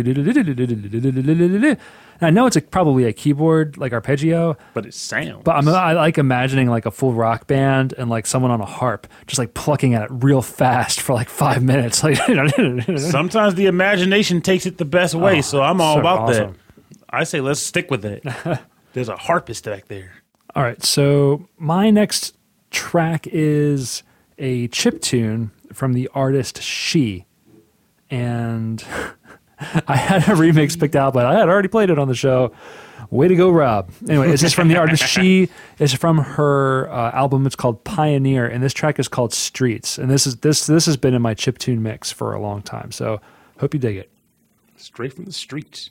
And 2.20 2.28
I 2.28 2.30
know 2.30 2.46
it's 2.46 2.56
a, 2.56 2.60
probably 2.60 3.04
a 3.04 3.12
keyboard 3.12 3.76
like 3.76 3.92
arpeggio, 3.92 4.56
but 4.72 4.86
it 4.86 4.94
sounds. 4.94 5.42
but 5.44 5.56
I'm, 5.56 5.68
I 5.68 5.92
like 5.94 6.16
imagining 6.18 6.68
like 6.70 6.86
a 6.86 6.90
full 6.90 7.12
rock 7.12 7.46
band 7.46 7.92
and 7.98 8.08
like 8.08 8.26
someone 8.26 8.50
on 8.50 8.60
a 8.60 8.64
harp 8.66 9.06
just 9.26 9.38
like 9.38 9.54
plucking 9.54 9.94
at 9.94 10.02
it 10.02 10.08
real 10.10 10.42
fast 10.42 11.00
for 11.00 11.12
like 11.14 11.28
five 11.28 11.62
minutes. 11.62 12.02
Like, 12.04 12.18
Sometimes 12.98 13.54
the 13.56 13.66
imagination 13.66 14.40
takes 14.40 14.66
it 14.66 14.78
the 14.78 14.84
best 14.84 15.14
way, 15.14 15.38
Oh, 15.38 15.40
so 15.40 15.62
I'm 15.62 15.80
all 15.80 15.94
so 15.96 16.00
about 16.00 16.18
awesome. 16.20 16.52
that. 16.52 16.98
I 17.10 17.24
say 17.24 17.40
let's 17.40 17.60
stick 17.60 17.90
with 17.90 18.04
it. 18.04 18.24
There's 18.92 19.08
a 19.08 19.16
harpist 19.16 19.64
back 19.64 19.88
there. 19.88 20.12
All 20.54 20.62
right, 20.62 20.82
so 20.84 21.48
my 21.58 21.90
next 21.90 22.36
track 22.70 23.26
is 23.32 24.02
a 24.38 24.68
chip 24.68 25.00
tune 25.00 25.50
from 25.72 25.92
the 25.94 26.08
artist 26.14 26.62
She, 26.62 27.26
and 28.10 28.84
I 29.86 29.96
had 29.96 30.22
a 30.22 30.34
remix 30.34 30.78
picked 30.78 30.96
out, 30.96 31.14
but 31.14 31.26
I 31.26 31.38
had 31.38 31.48
already 31.48 31.68
played 31.68 31.90
it 31.90 31.98
on 31.98 32.08
the 32.08 32.14
show. 32.14 32.52
Way 33.10 33.28
to 33.28 33.36
go, 33.36 33.50
Rob! 33.50 33.90
Anyway, 34.08 34.28
this 34.28 34.42
is 34.42 34.52
from 34.52 34.68
the 34.68 34.76
artist 34.76 35.04
She. 35.04 35.48
is 35.78 35.92
from 35.92 36.18
her 36.18 36.90
uh, 36.90 37.12
album. 37.12 37.46
It's 37.46 37.54
called 37.54 37.84
Pioneer, 37.84 38.46
and 38.46 38.62
this 38.62 38.72
track 38.72 38.98
is 38.98 39.08
called 39.08 39.32
Streets. 39.32 39.98
And 39.98 40.10
this 40.10 40.26
is 40.26 40.36
this 40.36 40.66
this 40.66 40.86
has 40.86 40.96
been 40.96 41.14
in 41.14 41.22
my 41.22 41.34
chip 41.34 41.58
tune 41.58 41.82
mix 41.82 42.10
for 42.10 42.32
a 42.32 42.40
long 42.40 42.62
time. 42.62 42.90
So 42.90 43.20
hope 43.58 43.74
you 43.74 43.80
dig 43.80 43.96
it. 43.96 44.10
Straight 44.76 45.12
from 45.12 45.26
the 45.26 45.32
streets. 45.32 45.90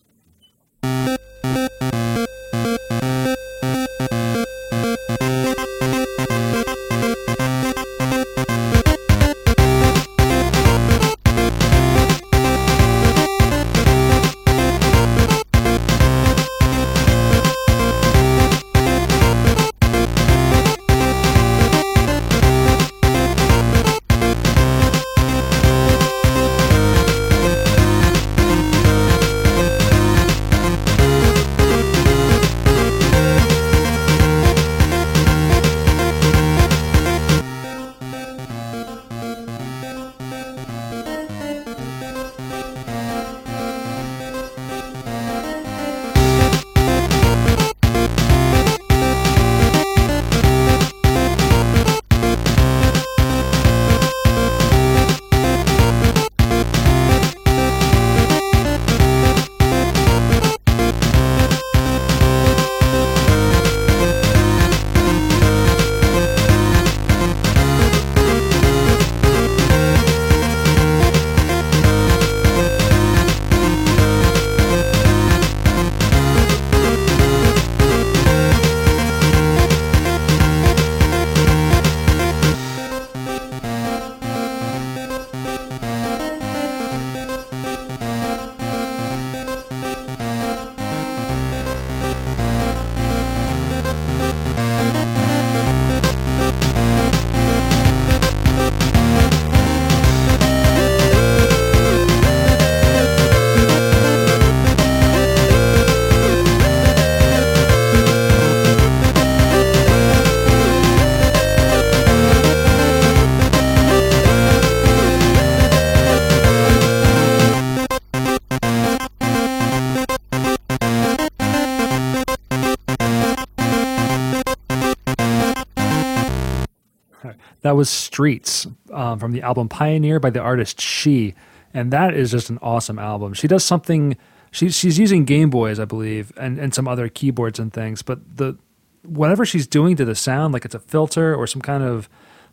That 127.63 127.75
was 127.75 127.89
Streets 127.89 128.67
um, 128.91 129.19
from 129.19 129.31
the 129.31 129.41
album 129.41 129.67
Pioneer 129.69 130.19
by 130.19 130.29
the 130.29 130.41
artist 130.41 130.79
She. 130.79 131.33
And 131.73 131.91
that 131.91 132.13
is 132.13 132.31
just 132.31 132.49
an 132.49 132.59
awesome 132.61 132.99
album. 132.99 133.33
She 133.33 133.47
does 133.47 133.63
something, 133.63 134.15
she, 134.51 134.69
she's 134.69 134.99
using 134.99 135.25
Game 135.25 135.49
Boys, 135.49 135.79
I 135.79 135.85
believe, 135.85 136.31
and, 136.37 136.59
and 136.59 136.73
some 136.73 136.87
other 136.87 137.09
keyboards 137.09 137.59
and 137.59 137.73
things. 137.73 138.01
But 138.01 138.37
the 138.37 138.57
whatever 139.03 139.45
she's 139.45 139.65
doing 139.65 139.95
to 139.95 140.05
the 140.05 140.15
sound, 140.15 140.53
like 140.53 140.65
it's 140.65 140.75
a 140.75 140.79
filter 140.79 141.35
or 141.35 141.47
some 141.47 141.61
kind 141.61 141.83
of 141.83 142.09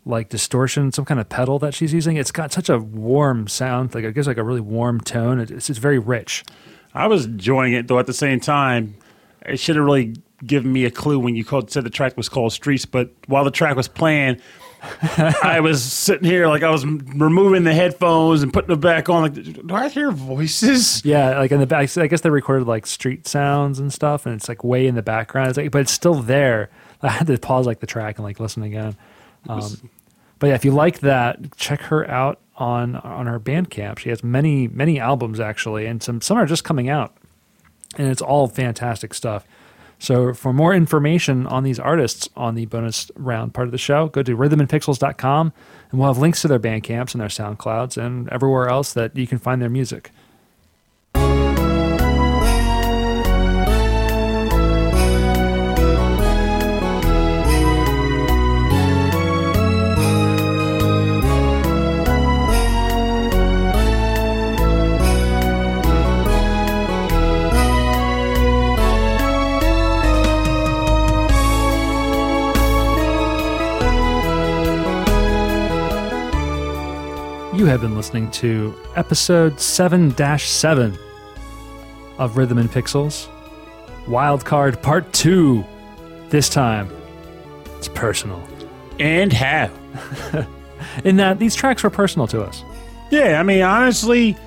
like 0.06 0.30
distortion, 0.30 0.92
some 0.92 1.04
kind 1.04 1.20
of 1.20 1.28
pedal 1.28 1.58
that 1.58 1.74
she's 1.74 1.92
using, 1.92 2.16
it's 2.16 2.32
got 2.32 2.52
such 2.52 2.68
a 2.68 2.78
warm 2.78 3.48
sound. 3.48 3.94
Like 3.94 4.04
it 4.04 4.14
gives 4.14 4.26
like 4.26 4.38
a 4.38 4.44
really 4.44 4.60
warm 4.60 5.00
tone. 5.00 5.40
It's, 5.40 5.68
it's 5.68 5.78
very 5.78 5.98
rich. 5.98 6.44
I 6.94 7.06
was 7.08 7.26
enjoying 7.26 7.72
it 7.74 7.88
though. 7.88 7.98
At 7.98 8.06
the 8.06 8.14
same 8.14 8.40
time, 8.40 8.96
it 9.44 9.58
should 9.58 9.76
have 9.76 9.84
really 9.84 10.14
given 10.44 10.72
me 10.72 10.84
a 10.84 10.90
clue 10.90 11.18
when 11.18 11.36
you 11.36 11.44
called, 11.44 11.70
said 11.70 11.84
the 11.84 11.90
track 11.90 12.16
was 12.16 12.28
called 12.28 12.52
Streets. 12.52 12.86
But 12.86 13.12
while 13.26 13.44
the 13.44 13.50
track 13.50 13.76
was 13.76 13.88
playing, 13.88 14.40
I 14.82 15.60
was 15.60 15.82
sitting 15.82 16.24
here 16.24 16.46
like 16.46 16.62
I 16.62 16.70
was 16.70 16.84
removing 16.84 17.64
the 17.64 17.74
headphones 17.74 18.42
and 18.42 18.52
putting 18.52 18.68
them 18.68 18.80
back 18.80 19.08
on. 19.08 19.22
Like, 19.22 19.34
do 19.34 19.74
I 19.74 19.88
hear 19.88 20.10
voices? 20.10 21.04
Yeah, 21.04 21.38
like 21.38 21.52
in 21.52 21.60
the 21.60 21.66
back, 21.66 21.96
I 21.98 22.06
guess 22.06 22.22
they 22.22 22.30
recorded 22.30 22.66
like 22.66 22.86
street 22.86 23.26
sounds 23.26 23.78
and 23.78 23.92
stuff, 23.92 24.24
and 24.26 24.34
it's 24.34 24.48
like 24.48 24.64
way 24.64 24.86
in 24.86 24.94
the 24.94 25.02
background. 25.02 25.48
It's 25.48 25.58
like, 25.58 25.70
but 25.70 25.82
it's 25.82 25.92
still 25.92 26.14
there. 26.14 26.70
I 27.02 27.08
had 27.08 27.26
to 27.26 27.38
pause 27.38 27.66
like 27.66 27.80
the 27.80 27.86
track 27.86 28.16
and 28.16 28.24
like 28.24 28.40
listen 28.40 28.62
again. 28.62 28.96
Um, 29.48 29.90
but 30.38 30.48
yeah, 30.48 30.54
if 30.54 30.64
you 30.64 30.72
like 30.72 31.00
that, 31.00 31.56
check 31.56 31.80
her 31.82 32.08
out 32.08 32.40
on 32.56 32.96
on 32.96 33.26
her 33.26 33.40
Bandcamp. 33.40 33.98
She 33.98 34.08
has 34.10 34.24
many 34.24 34.68
many 34.68 34.98
albums 34.98 35.40
actually, 35.40 35.86
and 35.86 36.02
some 36.02 36.20
some 36.20 36.38
are 36.38 36.46
just 36.46 36.64
coming 36.64 36.88
out, 36.88 37.14
and 37.96 38.08
it's 38.08 38.22
all 38.22 38.48
fantastic 38.48 39.14
stuff. 39.14 39.46
So 40.00 40.32
for 40.32 40.54
more 40.54 40.74
information 40.74 41.46
on 41.46 41.62
these 41.62 41.78
artists 41.78 42.28
on 42.34 42.54
the 42.54 42.64
bonus 42.64 43.10
round 43.16 43.52
part 43.52 43.68
of 43.68 43.72
the 43.72 43.78
show, 43.78 44.08
go 44.08 44.22
to 44.22 44.34
rhythmandpixels.com 44.34 45.52
and 45.90 46.00
we'll 46.00 46.08
have 46.08 46.18
links 46.18 46.40
to 46.42 46.48
their 46.48 46.58
Bandcamps 46.58 47.12
and 47.12 47.20
their 47.20 47.28
SoundClouds 47.28 47.98
and 47.98 48.26
everywhere 48.30 48.68
else 48.68 48.94
that 48.94 49.14
you 49.14 49.26
can 49.26 49.38
find 49.38 49.60
their 49.60 49.68
music. 49.68 50.10
You 77.60 77.66
have 77.66 77.82
been 77.82 77.94
listening 77.94 78.30
to 78.30 78.74
episode 78.96 79.60
7 79.60 80.16
7 80.38 80.98
of 82.16 82.38
Rhythm 82.38 82.56
and 82.56 82.70
Pixels. 82.70 83.28
Wildcard 84.06 84.80
Part 84.80 85.12
2. 85.12 85.62
This 86.30 86.48
time, 86.48 86.90
it's 87.76 87.88
personal. 87.88 88.42
And 88.98 89.30
how? 89.30 89.70
In 91.04 91.18
that 91.18 91.38
these 91.38 91.54
tracks 91.54 91.82
were 91.82 91.90
personal 91.90 92.26
to 92.28 92.40
us. 92.42 92.64
Yeah, 93.10 93.38
I 93.38 93.42
mean, 93.42 93.60
honestly, 93.60 94.38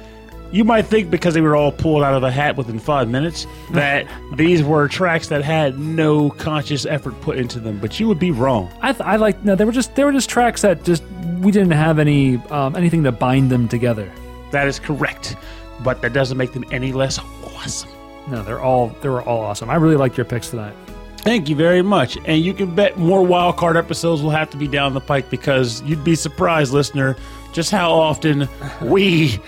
you 0.51 0.64
might 0.64 0.88
think 0.88 1.11
because 1.11 1.36
they 1.36 1.41
were 1.41 1.55
all 1.55 1.72
pulled 1.72 2.01
out 2.01 2.16
of 2.16 2.24
a 2.24 2.32
hat 2.32 2.57
within 2.57 2.80
five 2.80 3.09
minutes 3.09 3.45
that 3.74 4.07
these 4.38 4.64
were 4.64 4.88
tracks 4.88 5.28
that 5.28 5.43
had 5.43 5.78
no 5.78 6.32
conscious 6.32 6.88
effort 6.88 7.22
put 7.22 7.38
into 7.38 7.59
them, 7.59 7.78
but 7.78 7.99
you 7.99 8.07
would 8.07 8.18
be 8.18 8.32
wrong. 8.32 8.74
I, 8.82 8.91
th- 8.91 9.01
I 9.01 9.18
like 9.18 9.45
no, 9.45 9.53
they 9.53 9.66
were 9.66 9.72
just 9.72 9.93
they 9.93 10.03
were 10.03 10.14
just 10.14 10.32
tracks 10.32 10.64
that 10.64 10.84
just 10.84 11.03
we 11.44 11.52
didn't 11.52 11.72
have 11.72 12.00
any 12.00 12.38
um, 12.50 12.76
anything 12.76 13.04
to 13.04 13.12
bind 13.12 13.52
them 13.52 13.68
together. 13.68 14.12
That 14.52 14.68
is 14.68 14.80
correct, 14.80 15.36
but 15.84 16.02
that 16.02 16.14
doesn't 16.14 16.38
make 16.38 16.54
them 16.54 16.66
any 16.72 16.94
less 16.94 17.20
awesome. 17.44 17.89
No, 18.30 18.44
they're 18.44 18.62
all 18.62 18.89
they 19.02 19.10
were 19.10 19.22
all 19.22 19.41
awesome. 19.41 19.70
I 19.70 19.76
really 19.76 19.98
liked 19.98 20.18
your 20.18 20.26
picks 20.26 20.50
tonight. 20.50 20.76
Thank 21.18 21.48
you 21.48 21.56
very 21.56 21.82
much. 21.82 22.18
And 22.26 22.44
you 22.44 22.54
can 22.54 22.76
bet 22.76 22.98
more 22.98 23.26
wild 23.26 23.56
card 23.56 23.78
episodes 23.78 24.22
will 24.22 24.30
have 24.32 24.50
to 24.50 24.58
be 24.58 24.68
down 24.68 24.94
the 24.94 25.00
pike 25.00 25.30
because 25.30 25.82
you'd 25.84 26.04
be 26.04 26.16
surprised, 26.16 26.74
listener, 26.74 27.16
just 27.54 27.72
how 27.72 27.94
often 27.94 28.50
we 28.82 29.39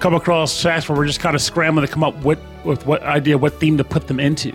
come 0.00 0.12
across 0.12 0.60
tracks 0.60 0.86
where 0.86 0.98
we're 0.98 1.06
just 1.06 1.20
kind 1.20 1.34
of 1.34 1.40
scrambling 1.40 1.86
to 1.86 1.90
come 1.90 2.04
up 2.04 2.14
with, 2.22 2.38
with 2.62 2.84
what 2.84 3.02
idea, 3.04 3.38
what 3.38 3.58
theme 3.58 3.78
to 3.78 3.84
put 3.84 4.06
them 4.06 4.20
into. 4.20 4.52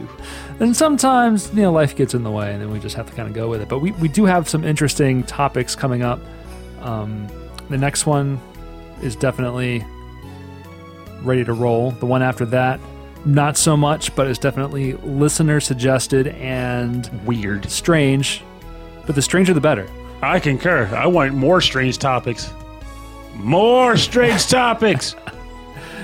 And 0.59 0.77
sometimes, 0.77 1.51
you 1.55 1.63
know, 1.63 1.71
life 1.71 1.95
gets 1.95 2.13
in 2.13 2.21
the 2.21 2.29
way 2.29 2.53
and 2.53 2.61
then 2.61 2.69
we 2.69 2.77
just 2.77 2.95
have 2.95 3.09
to 3.09 3.15
kind 3.15 3.27
of 3.27 3.33
go 3.33 3.49
with 3.49 3.61
it. 3.61 3.67
But 3.67 3.79
we, 3.79 3.89
we 3.93 4.07
do 4.07 4.25
have 4.25 4.47
some 4.47 4.63
interesting 4.63 5.23
topics 5.23 5.75
coming 5.75 6.03
up. 6.03 6.19
Um, 6.81 7.27
the 7.69 7.77
next 7.77 8.05
one 8.05 8.39
is 9.01 9.15
definitely 9.15 9.85
ready 11.21 11.43
to 11.45 11.53
roll. 11.53 11.91
The 11.91 12.05
one 12.05 12.21
after 12.21 12.45
that, 12.47 12.79
not 13.25 13.57
so 13.57 13.75
much, 13.75 14.15
but 14.15 14.27
it's 14.27 14.39
definitely 14.39 14.93
listener 14.93 15.59
suggested 15.59 16.27
and 16.27 17.09
Weird. 17.25 17.69
strange. 17.69 18.43
But 19.05 19.15
the 19.15 19.21
stranger, 19.21 19.53
the 19.53 19.61
better. 19.61 19.89
I 20.21 20.39
concur. 20.39 20.85
I 20.95 21.07
want 21.07 21.33
more 21.33 21.61
strange 21.61 21.97
topics. 21.97 22.51
More 23.35 23.95
strange 23.95 24.47
topics 24.49 25.15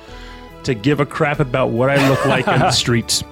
to 0.63 0.73
give 0.73 1.01
a 1.01 1.05
crap 1.05 1.41
about 1.41 1.71
what 1.71 1.89
I 1.89 2.07
look 2.07 2.25
like 2.25 2.47
in 2.47 2.59
the 2.59 2.71
streets. 2.83 3.25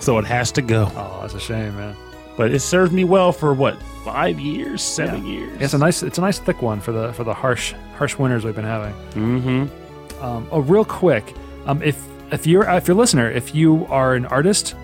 So 0.00 0.16
it 0.18 0.24
has 0.24 0.50
to 0.52 0.62
go. 0.62 0.90
Oh, 0.96 1.18
that's 1.20 1.34
a 1.34 1.40
shame, 1.40 1.76
man. 1.76 1.94
But 2.38 2.50
it 2.52 2.60
served 2.60 2.94
me 2.94 3.04
well 3.04 3.32
for 3.32 3.52
what 3.52 3.76
five 4.06 4.40
years, 4.40 4.80
seven 4.80 5.26
years. 5.26 5.60
It's 5.60 5.74
a 5.74 5.78
nice, 5.78 6.02
it's 6.02 6.16
a 6.16 6.22
nice 6.22 6.38
thick 6.38 6.62
one 6.62 6.80
for 6.80 6.92
the 6.92 7.12
for 7.12 7.24
the 7.24 7.34
harsh 7.34 7.74
harsh 7.98 8.16
winters 8.16 8.42
we've 8.44 8.54
been 8.56 8.64
having. 8.64 8.94
Mm-hmm. 9.12 10.24
Um, 10.24 10.48
oh, 10.50 10.60
real 10.60 10.84
quick, 10.86 11.34
um, 11.66 11.82
if 11.82 12.02
if 12.32 12.46
you're 12.46 12.68
if 12.68 12.88
you're 12.88 12.96
a 12.96 13.00
listener, 13.00 13.30
if 13.30 13.54
you 13.54 13.86
are 13.86 14.14
an 14.14 14.26
artist, 14.26 14.74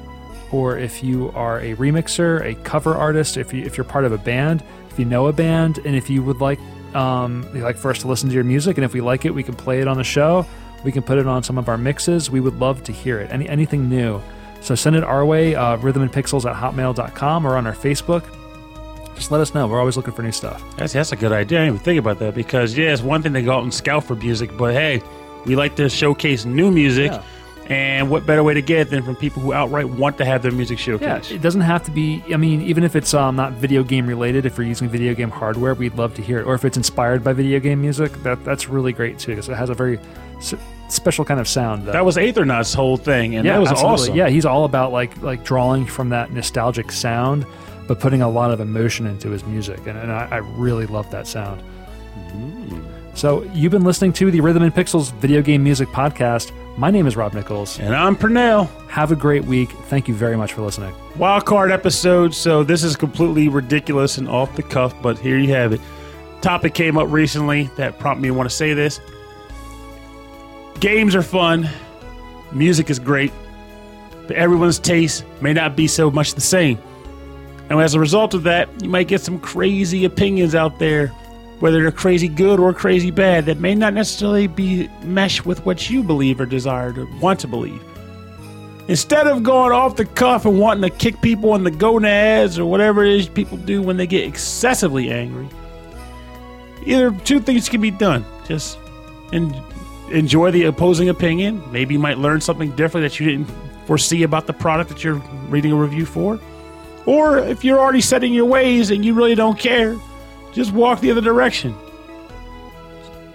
or 0.50 0.78
if 0.78 1.02
you 1.02 1.30
are 1.34 1.60
a 1.60 1.74
remixer, 1.76 2.44
a 2.44 2.54
cover 2.62 2.94
artist, 2.94 3.36
if 3.36 3.52
you 3.52 3.64
if 3.64 3.76
you're 3.76 3.84
part 3.84 4.04
of 4.04 4.12
a 4.12 4.18
band, 4.18 4.62
if 4.90 4.98
you 4.98 5.04
know 5.04 5.26
a 5.26 5.32
band, 5.32 5.78
and 5.78 5.94
if 5.96 6.08
you 6.08 6.22
would 6.22 6.40
like 6.40 6.58
um, 6.94 7.46
you'd 7.54 7.62
like 7.64 7.76
for 7.76 7.90
us 7.90 7.98
to 8.00 8.08
listen 8.08 8.28
to 8.28 8.34
your 8.34 8.44
music, 8.44 8.78
and 8.78 8.84
if 8.84 8.92
we 8.92 9.00
like 9.00 9.24
it, 9.24 9.34
we 9.34 9.42
can 9.42 9.54
play 9.54 9.80
it 9.80 9.88
on 9.88 9.96
the 9.96 10.04
show. 10.04 10.46
We 10.84 10.92
can 10.92 11.02
put 11.02 11.18
it 11.18 11.26
on 11.26 11.42
some 11.42 11.58
of 11.58 11.68
our 11.68 11.78
mixes. 11.78 12.30
We 12.30 12.40
would 12.40 12.58
love 12.58 12.84
to 12.84 12.92
hear 12.92 13.18
it. 13.20 13.30
Any 13.32 13.48
anything 13.48 13.88
new. 13.88 14.20
So 14.60 14.74
send 14.74 14.96
it 14.96 15.04
our 15.04 15.26
way, 15.26 15.54
uh, 15.54 15.76
rhythmandpixels 15.78 16.48
at 16.48 16.56
hotmail.com 16.56 17.46
or 17.46 17.56
on 17.56 17.66
our 17.66 17.74
Facebook. 17.74 18.24
Just 19.14 19.30
let 19.30 19.40
us 19.40 19.54
know. 19.54 19.66
We're 19.66 19.78
always 19.78 19.96
looking 19.96 20.14
for 20.14 20.22
new 20.22 20.32
stuff. 20.32 20.62
That's 20.76 20.92
that's 20.92 21.12
a 21.12 21.16
good 21.16 21.32
idea. 21.32 21.58
I 21.58 21.62
didn't 21.64 21.74
even 21.74 21.84
think 21.84 21.98
about 21.98 22.18
that 22.20 22.34
because 22.34 22.76
yeah, 22.76 22.92
it's 22.92 23.02
one 23.02 23.22
thing 23.22 23.32
to 23.34 23.42
go 23.42 23.52
out 23.52 23.62
and 23.62 23.72
scout 23.72 24.04
for 24.04 24.16
music, 24.16 24.56
but 24.56 24.74
hey, 24.74 25.02
we 25.44 25.56
like 25.56 25.76
to 25.76 25.88
showcase 25.88 26.44
new 26.44 26.70
music. 26.70 27.12
Yeah. 27.12 27.22
And 27.70 28.10
what 28.10 28.26
better 28.26 28.42
way 28.42 28.52
to 28.54 28.60
get 28.62 28.80
it 28.80 28.90
than 28.90 29.02
from 29.02 29.16
people 29.16 29.40
who 29.40 29.52
outright 29.54 29.88
want 29.88 30.18
to 30.18 30.24
have 30.24 30.42
their 30.42 30.52
music 30.52 30.78
Yeah, 30.86 30.96
showcased? 30.98 31.30
it 31.30 31.40
doesn't 31.40 31.62
have 31.62 31.82
to 31.84 31.90
be. 31.90 32.22
I 32.32 32.36
mean, 32.36 32.60
even 32.60 32.84
if 32.84 32.94
it's 32.94 33.14
um, 33.14 33.36
not 33.36 33.52
video 33.52 33.82
game 33.82 34.06
related, 34.06 34.44
if 34.44 34.58
we're 34.58 34.64
using 34.68 34.88
video 34.88 35.14
game 35.14 35.30
hardware, 35.30 35.74
we'd 35.74 35.94
love 35.94 36.14
to 36.16 36.22
hear 36.22 36.38
it. 36.40 36.44
Or 36.46 36.54
if 36.54 36.64
it's 36.64 36.76
inspired 36.76 37.24
by 37.24 37.32
video 37.32 37.60
game 37.60 37.80
music, 37.80 38.12
that 38.22 38.44
that's 38.44 38.68
really 38.68 38.92
great 38.92 39.18
too, 39.18 39.32
because 39.32 39.48
it 39.48 39.54
has 39.56 39.70
a 39.70 39.74
very 39.74 39.98
s- 40.36 40.54
special 40.88 41.24
kind 41.24 41.40
of 41.40 41.48
sound. 41.48 41.86
That 41.86 42.04
was 42.04 42.18
Aethernaut's 42.18 42.74
whole 42.74 42.98
thing, 42.98 43.34
and 43.36 43.46
yeah, 43.46 43.54
that 43.54 43.60
was 43.60 43.70
absolutely. 43.70 43.94
awesome. 44.02 44.16
Yeah, 44.16 44.28
he's 44.28 44.44
all 44.44 44.64
about 44.66 44.92
like 44.92 45.22
like 45.22 45.42
drawing 45.44 45.86
from 45.86 46.10
that 46.10 46.32
nostalgic 46.32 46.92
sound, 46.92 47.46
but 47.88 47.98
putting 47.98 48.20
a 48.20 48.28
lot 48.28 48.50
of 48.50 48.60
emotion 48.60 49.06
into 49.06 49.30
his 49.30 49.42
music, 49.44 49.78
and, 49.86 49.96
and 49.98 50.12
I, 50.12 50.28
I 50.30 50.36
really 50.36 50.84
love 50.86 51.10
that 51.12 51.26
sound. 51.26 51.62
So 53.14 53.44
you've 53.54 53.70
been 53.70 53.84
listening 53.84 54.12
to 54.14 54.32
the 54.32 54.40
Rhythm 54.40 54.64
and 54.64 54.74
Pixels 54.74 55.12
video 55.14 55.40
game 55.40 55.62
music 55.62 55.88
podcast. 55.90 56.50
My 56.76 56.90
name 56.90 57.06
is 57.06 57.16
Rob 57.16 57.32
Nichols. 57.32 57.78
And 57.78 57.94
I'm 57.94 58.16
Pernell. 58.16 58.68
Have 58.88 59.12
a 59.12 59.16
great 59.16 59.44
week. 59.44 59.70
Thank 59.70 60.08
you 60.08 60.14
very 60.14 60.36
much 60.36 60.52
for 60.52 60.62
listening. 60.62 60.92
Wild 61.16 61.44
card 61.44 61.70
episode. 61.70 62.34
So 62.34 62.64
this 62.64 62.82
is 62.82 62.96
completely 62.96 63.48
ridiculous 63.48 64.18
and 64.18 64.28
off 64.28 64.56
the 64.56 64.64
cuff, 64.64 65.00
but 65.00 65.16
here 65.16 65.38
you 65.38 65.50
have 65.50 65.72
it. 65.72 65.80
Topic 66.40 66.74
came 66.74 66.98
up 66.98 67.08
recently 67.08 67.70
that 67.76 68.00
prompted 68.00 68.22
me 68.22 68.28
to 68.28 68.34
want 68.34 68.50
to 68.50 68.54
say 68.54 68.74
this. 68.74 69.00
Games 70.80 71.14
are 71.14 71.22
fun, 71.22 71.68
music 72.52 72.90
is 72.90 72.98
great, 72.98 73.32
but 74.26 74.32
everyone's 74.36 74.80
taste 74.80 75.24
may 75.40 75.52
not 75.52 75.76
be 75.76 75.86
so 75.86 76.10
much 76.10 76.34
the 76.34 76.40
same. 76.40 76.78
And 77.70 77.80
as 77.80 77.94
a 77.94 78.00
result 78.00 78.34
of 78.34 78.42
that, 78.42 78.68
you 78.82 78.90
might 78.90 79.06
get 79.06 79.20
some 79.20 79.38
crazy 79.38 80.04
opinions 80.04 80.54
out 80.54 80.78
there, 80.80 81.12
whether 81.64 81.80
they're 81.80 81.90
crazy 81.90 82.28
good 82.28 82.60
or 82.60 82.74
crazy 82.74 83.10
bad, 83.10 83.46
that 83.46 83.58
may 83.58 83.74
not 83.74 83.94
necessarily 83.94 84.46
be 84.46 84.86
mesh 85.02 85.46
with 85.46 85.64
what 85.64 85.88
you 85.88 86.02
believe 86.02 86.38
or 86.38 86.44
desire 86.44 86.92
to 86.92 87.06
want 87.22 87.40
to 87.40 87.48
believe. 87.48 87.82
Instead 88.88 89.26
of 89.26 89.42
going 89.42 89.72
off 89.72 89.96
the 89.96 90.04
cuff 90.04 90.44
and 90.44 90.60
wanting 90.60 90.82
to 90.82 90.94
kick 90.94 91.22
people 91.22 91.54
in 91.54 91.64
the 91.64 91.70
gonads 91.70 92.58
or 92.58 92.66
whatever 92.66 93.02
it 93.02 93.14
is 93.14 93.30
people 93.30 93.56
do 93.56 93.80
when 93.80 93.96
they 93.96 94.06
get 94.06 94.28
excessively 94.28 95.10
angry, 95.10 95.48
either 96.84 97.10
two 97.24 97.40
things 97.40 97.66
can 97.66 97.80
be 97.80 97.90
done. 97.90 98.26
Just 98.46 98.76
en- 99.32 99.58
enjoy 100.10 100.50
the 100.50 100.64
opposing 100.64 101.08
opinion. 101.08 101.62
Maybe 101.72 101.94
you 101.94 101.98
might 101.98 102.18
learn 102.18 102.42
something 102.42 102.76
different 102.76 103.10
that 103.10 103.18
you 103.18 103.24
didn't 103.24 103.50
foresee 103.86 104.22
about 104.22 104.46
the 104.46 104.52
product 104.52 104.90
that 104.90 105.02
you're 105.02 105.22
reading 105.48 105.72
a 105.72 105.76
review 105.76 106.04
for. 106.04 106.38
Or 107.06 107.38
if 107.38 107.64
you're 107.64 107.78
already 107.78 108.02
set 108.02 108.22
in 108.22 108.34
your 108.34 108.44
ways 108.44 108.90
and 108.90 109.02
you 109.02 109.14
really 109.14 109.34
don't 109.34 109.58
care, 109.58 109.96
just 110.54 110.72
walk 110.72 111.00
the 111.00 111.10
other 111.10 111.20
direction. 111.20 111.76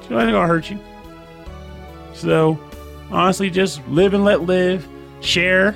I 0.05 0.25
think 0.25 0.35
I'll 0.35 0.47
hurt 0.47 0.71
you. 0.71 0.79
So 2.13 2.59
honestly, 3.11 3.51
just 3.51 3.87
live 3.87 4.15
and 4.15 4.25
let 4.25 4.41
live. 4.41 4.87
Share 5.21 5.75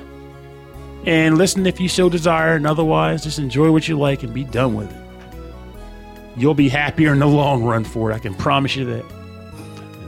and 1.05 1.37
listen 1.37 1.65
if 1.65 1.81
you 1.81 1.89
so 1.89 2.07
desire, 2.07 2.55
and 2.55 2.65
otherwise, 2.65 3.23
just 3.23 3.37
enjoy 3.37 3.71
what 3.71 3.89
you 3.89 3.99
like 3.99 4.23
and 4.23 4.33
be 4.33 4.45
done 4.45 4.73
with 4.73 4.89
it. 4.89 5.03
You'll 6.37 6.53
be 6.53 6.69
happier 6.69 7.11
in 7.11 7.19
the 7.19 7.27
long 7.27 7.63
run 7.63 7.83
for 7.83 8.09
it. 8.11 8.15
I 8.15 8.19
can 8.19 8.33
promise 8.33 8.75
you 8.75 8.85
that. 8.85 9.05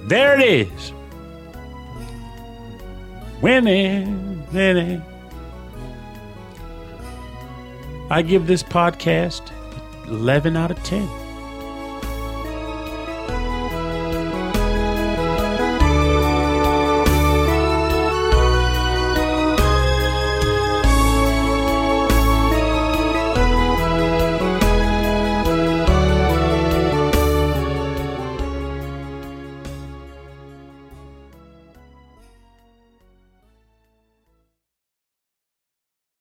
There 0.08 0.40
it 0.40 0.44
is. 0.44 0.94
Winning, 3.42 4.50
winning. 4.54 5.04
I 8.10 8.22
give 8.22 8.48
this 8.48 8.64
podcast 8.64 9.52
11 10.08 10.56
out 10.56 10.72
of 10.72 10.82
10. 10.84 11.25